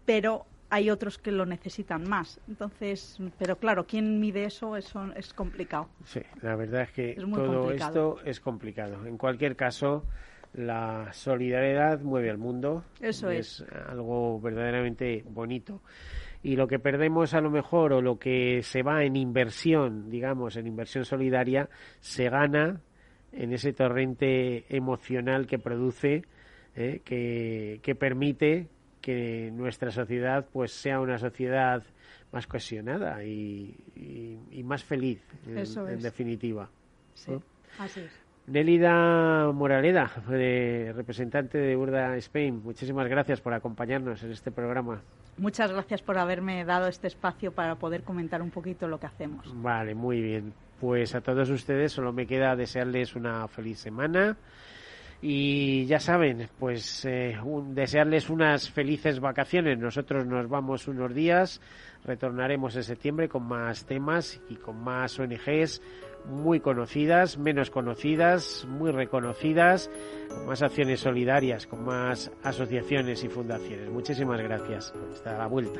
pero 0.06 0.48
hay 0.76 0.90
otros 0.90 1.18
que 1.18 1.32
lo 1.32 1.46
necesitan 1.46 2.08
más. 2.10 2.42
Entonces, 2.50 3.18
pero 3.40 3.56
claro, 3.56 3.86
¿quién 3.86 4.20
mide 4.20 4.44
eso? 4.44 4.76
Eso 4.76 5.06
es 5.16 5.34
complicado. 5.34 5.88
Sí, 6.04 6.20
la 6.42 6.58
verdad 6.58 6.82
es 6.82 6.92
que 6.92 7.16
todo 7.16 7.72
esto 7.72 8.18
es 8.26 8.42
complicado. 8.42 9.06
En 9.06 9.18
cualquier 9.18 9.56
caso, 9.56 10.04
la 10.54 11.14
solidaridad 11.14 12.02
mueve 12.02 12.30
al 12.30 12.38
mundo. 12.38 12.84
Eso 13.00 13.30
es. 13.30 13.62
Es 13.62 13.66
algo 13.88 14.42
verdaderamente 14.42 15.24
bonito. 15.30 15.82
Y 16.44 16.58
lo 16.58 16.68
que 16.68 16.78
perdemos 16.78 17.34
a 17.34 17.40
lo 17.40 17.50
mejor 17.50 17.94
o 17.94 18.02
lo 18.02 18.20
que 18.20 18.62
se 18.62 18.84
va 18.84 19.06
en 19.06 19.16
inversión, 19.16 20.10
digamos, 20.10 20.58
en 20.58 20.68
inversión 20.68 21.06
solidaria, 21.06 21.70
se 22.02 22.30
gana 22.30 22.82
en 23.32 23.54
ese 23.54 23.72
torrente 23.72 24.66
emocional 24.68 25.48
que 25.48 25.58
produce, 25.58 26.24
eh, 26.76 27.00
que, 27.06 27.80
que 27.82 27.96
permite 27.96 28.68
que 29.06 29.52
nuestra 29.54 29.92
sociedad 29.92 30.48
pues 30.52 30.72
sea 30.72 31.00
una 31.00 31.20
sociedad 31.20 31.84
más 32.32 32.48
cohesionada 32.48 33.24
y, 33.24 33.78
más 34.64 34.84
feliz 34.84 35.22
en, 35.46 36.02
definitiva 36.02 36.68
sí, 37.14 37.34
así 37.78 38.00
es 38.00 38.12
Nélida 38.48 39.52
Moraleda, 39.52 40.12
representante 40.28 41.58
de 41.60 41.76
Urda 41.76 42.16
Spain, 42.18 42.62
muchísimas 42.64 43.08
gracias 43.08 43.42
por 43.42 43.56
acompañarnos 43.56 44.22
en 44.22 44.32
este 44.32 44.52
programa. 44.52 45.02
Muchas 45.40 45.72
gracias 45.72 46.04
por 46.04 46.20
haberme 46.20 46.64
dado 46.64 46.88
este 46.88 47.08
espacio 47.08 47.54
para 47.54 47.74
poder 47.76 48.04
comentar 48.04 48.44
un 48.44 48.52
poquito 48.52 48.88
lo 48.88 49.00
que 49.00 49.08
hacemos. 49.08 49.52
Vale, 49.64 49.96
muy 49.96 50.22
bien. 50.22 50.54
Pues 50.80 51.16
a 51.16 51.22
todos 51.22 51.50
ustedes 51.50 51.92
solo 51.92 52.14
me 52.14 52.28
queda 52.28 52.56
desearles 52.56 53.16
una 53.16 53.48
feliz 53.48 53.80
semana 53.80 54.38
y 55.28 55.88
ya 55.88 56.00
saben, 56.00 56.50
pues 56.60 57.04
eh, 57.04 57.36
desearles 57.70 58.30
unas 58.30 58.70
felices 58.70 59.20
vacaciones. 59.20 59.80
Nosotros 59.80 60.24
nos 60.28 60.48
vamos 60.48 60.88
unos 60.88 61.16
días, 61.16 61.62
retornaremos 62.04 62.76
en 62.76 62.84
septiembre 62.84 63.28
con 63.28 63.48
más 63.48 63.88
temas 63.88 64.40
y 64.50 64.58
con 64.58 64.84
más 64.84 65.18
ONGs 65.20 65.82
muy 66.30 66.60
conocidas, 66.60 67.40
menos 67.40 67.72
conocidas, 67.72 68.68
muy 68.70 68.92
reconocidas, 68.92 69.90
con 70.30 70.46
más 70.46 70.62
acciones 70.62 71.00
solidarias, 71.00 71.66
con 71.66 71.84
más 71.84 72.32
asociaciones 72.44 73.24
y 73.24 73.28
fundaciones. 73.28 73.90
Muchísimas 73.90 74.40
gracias. 74.40 74.94
Hasta 75.12 75.40
la 75.40 75.48
vuelta. 75.48 75.80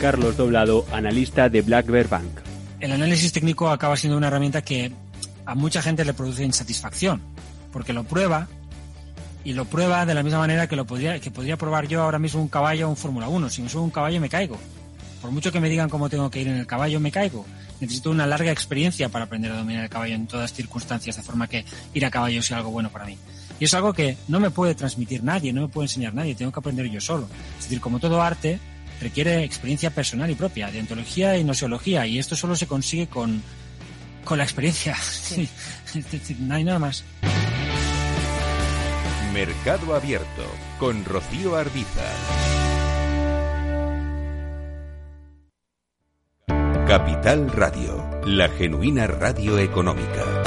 Carlos 0.00 0.36
Doblado, 0.36 0.86
analista 0.92 1.48
de 1.48 1.60
Black 1.60 1.86
Bear 1.86 2.08
Bank. 2.08 2.40
El 2.78 2.92
análisis 2.92 3.32
técnico 3.32 3.68
acaba 3.68 3.96
siendo 3.96 4.16
una 4.16 4.28
herramienta 4.28 4.62
que 4.62 4.92
a 5.44 5.56
mucha 5.56 5.82
gente 5.82 6.04
le 6.04 6.14
produce 6.14 6.44
insatisfacción, 6.44 7.20
porque 7.72 7.92
lo 7.92 8.04
prueba 8.04 8.46
y 9.42 9.54
lo 9.54 9.64
prueba 9.64 10.06
de 10.06 10.14
la 10.14 10.22
misma 10.22 10.38
manera 10.38 10.68
que 10.68 10.76
lo 10.76 10.86
podría, 10.86 11.18
que 11.18 11.32
podría 11.32 11.56
probar 11.56 11.88
yo 11.88 12.02
ahora 12.02 12.20
mismo 12.20 12.40
un 12.40 12.48
caballo 12.48 12.86
o 12.86 12.90
un 12.90 12.96
Fórmula 12.96 13.28
1. 13.28 13.50
Si 13.50 13.60
me 13.60 13.68
subo 13.68 13.82
un 13.82 13.90
caballo 13.90 14.20
me 14.20 14.28
caigo. 14.28 14.56
por 15.20 15.32
mucho 15.32 15.50
que 15.50 15.58
me 15.58 15.68
digan 15.68 15.88
cómo 15.88 16.08
tengo 16.08 16.30
que 16.30 16.40
ir 16.40 16.48
en 16.48 16.58
el 16.58 16.66
caballo, 16.66 17.00
me 17.00 17.10
caigo. 17.10 17.44
Necesito 17.80 18.10
una 18.10 18.26
larga 18.26 18.52
experiencia 18.52 19.08
para 19.08 19.24
aprender 19.24 19.50
a 19.50 19.56
dominar 19.56 19.82
el 19.82 19.90
caballo 19.90 20.14
en 20.14 20.28
todas 20.28 20.52
circunstancias, 20.52 21.16
de 21.16 21.22
forma 21.22 21.48
que 21.48 21.64
ir 21.92 22.06
a 22.06 22.10
caballo 22.10 22.40
sea 22.40 22.58
algo 22.58 22.70
bueno 22.70 22.90
para 22.90 23.04
mí. 23.04 23.18
Y 23.58 23.64
es 23.64 23.74
algo 23.74 23.92
que 23.92 24.16
no 24.28 24.38
me 24.38 24.50
puede 24.50 24.76
transmitir 24.76 25.24
nadie, 25.24 25.52
no 25.52 25.62
me 25.62 25.68
puede 25.68 25.86
enseñar 25.86 26.14
nadie, 26.14 26.36
tengo 26.36 26.52
que 26.52 26.60
aprender 26.60 26.86
yo 26.86 27.00
solo. 27.00 27.28
Es 27.58 27.64
decir, 27.64 27.80
como 27.80 27.98
todo 27.98 28.22
arte, 28.22 28.60
requiere 29.00 29.44
experiencia 29.44 29.90
personal 29.90 30.30
y 30.30 30.34
propia, 30.34 30.70
de 30.70 30.80
ontología 30.80 31.36
y 31.36 31.44
nosiología, 31.44 32.06
y 32.06 32.18
esto 32.18 32.36
solo 32.36 32.56
se 32.56 32.66
consigue 32.66 33.06
con, 33.06 33.42
con 34.24 34.38
la 34.38 34.44
experiencia. 34.44 34.96
Sí. 34.96 35.48
no 36.40 36.54
hay 36.54 36.64
nada 36.64 36.78
más. 36.78 37.04
Mercado 39.32 39.94
Abierto 39.94 40.44
con 40.78 41.04
Rocío 41.04 41.56
Arbiza. 41.56 42.04
Capital 46.88 47.52
Radio, 47.52 48.22
la 48.24 48.48
genuina 48.48 49.06
radio 49.06 49.58
económica. 49.58 50.37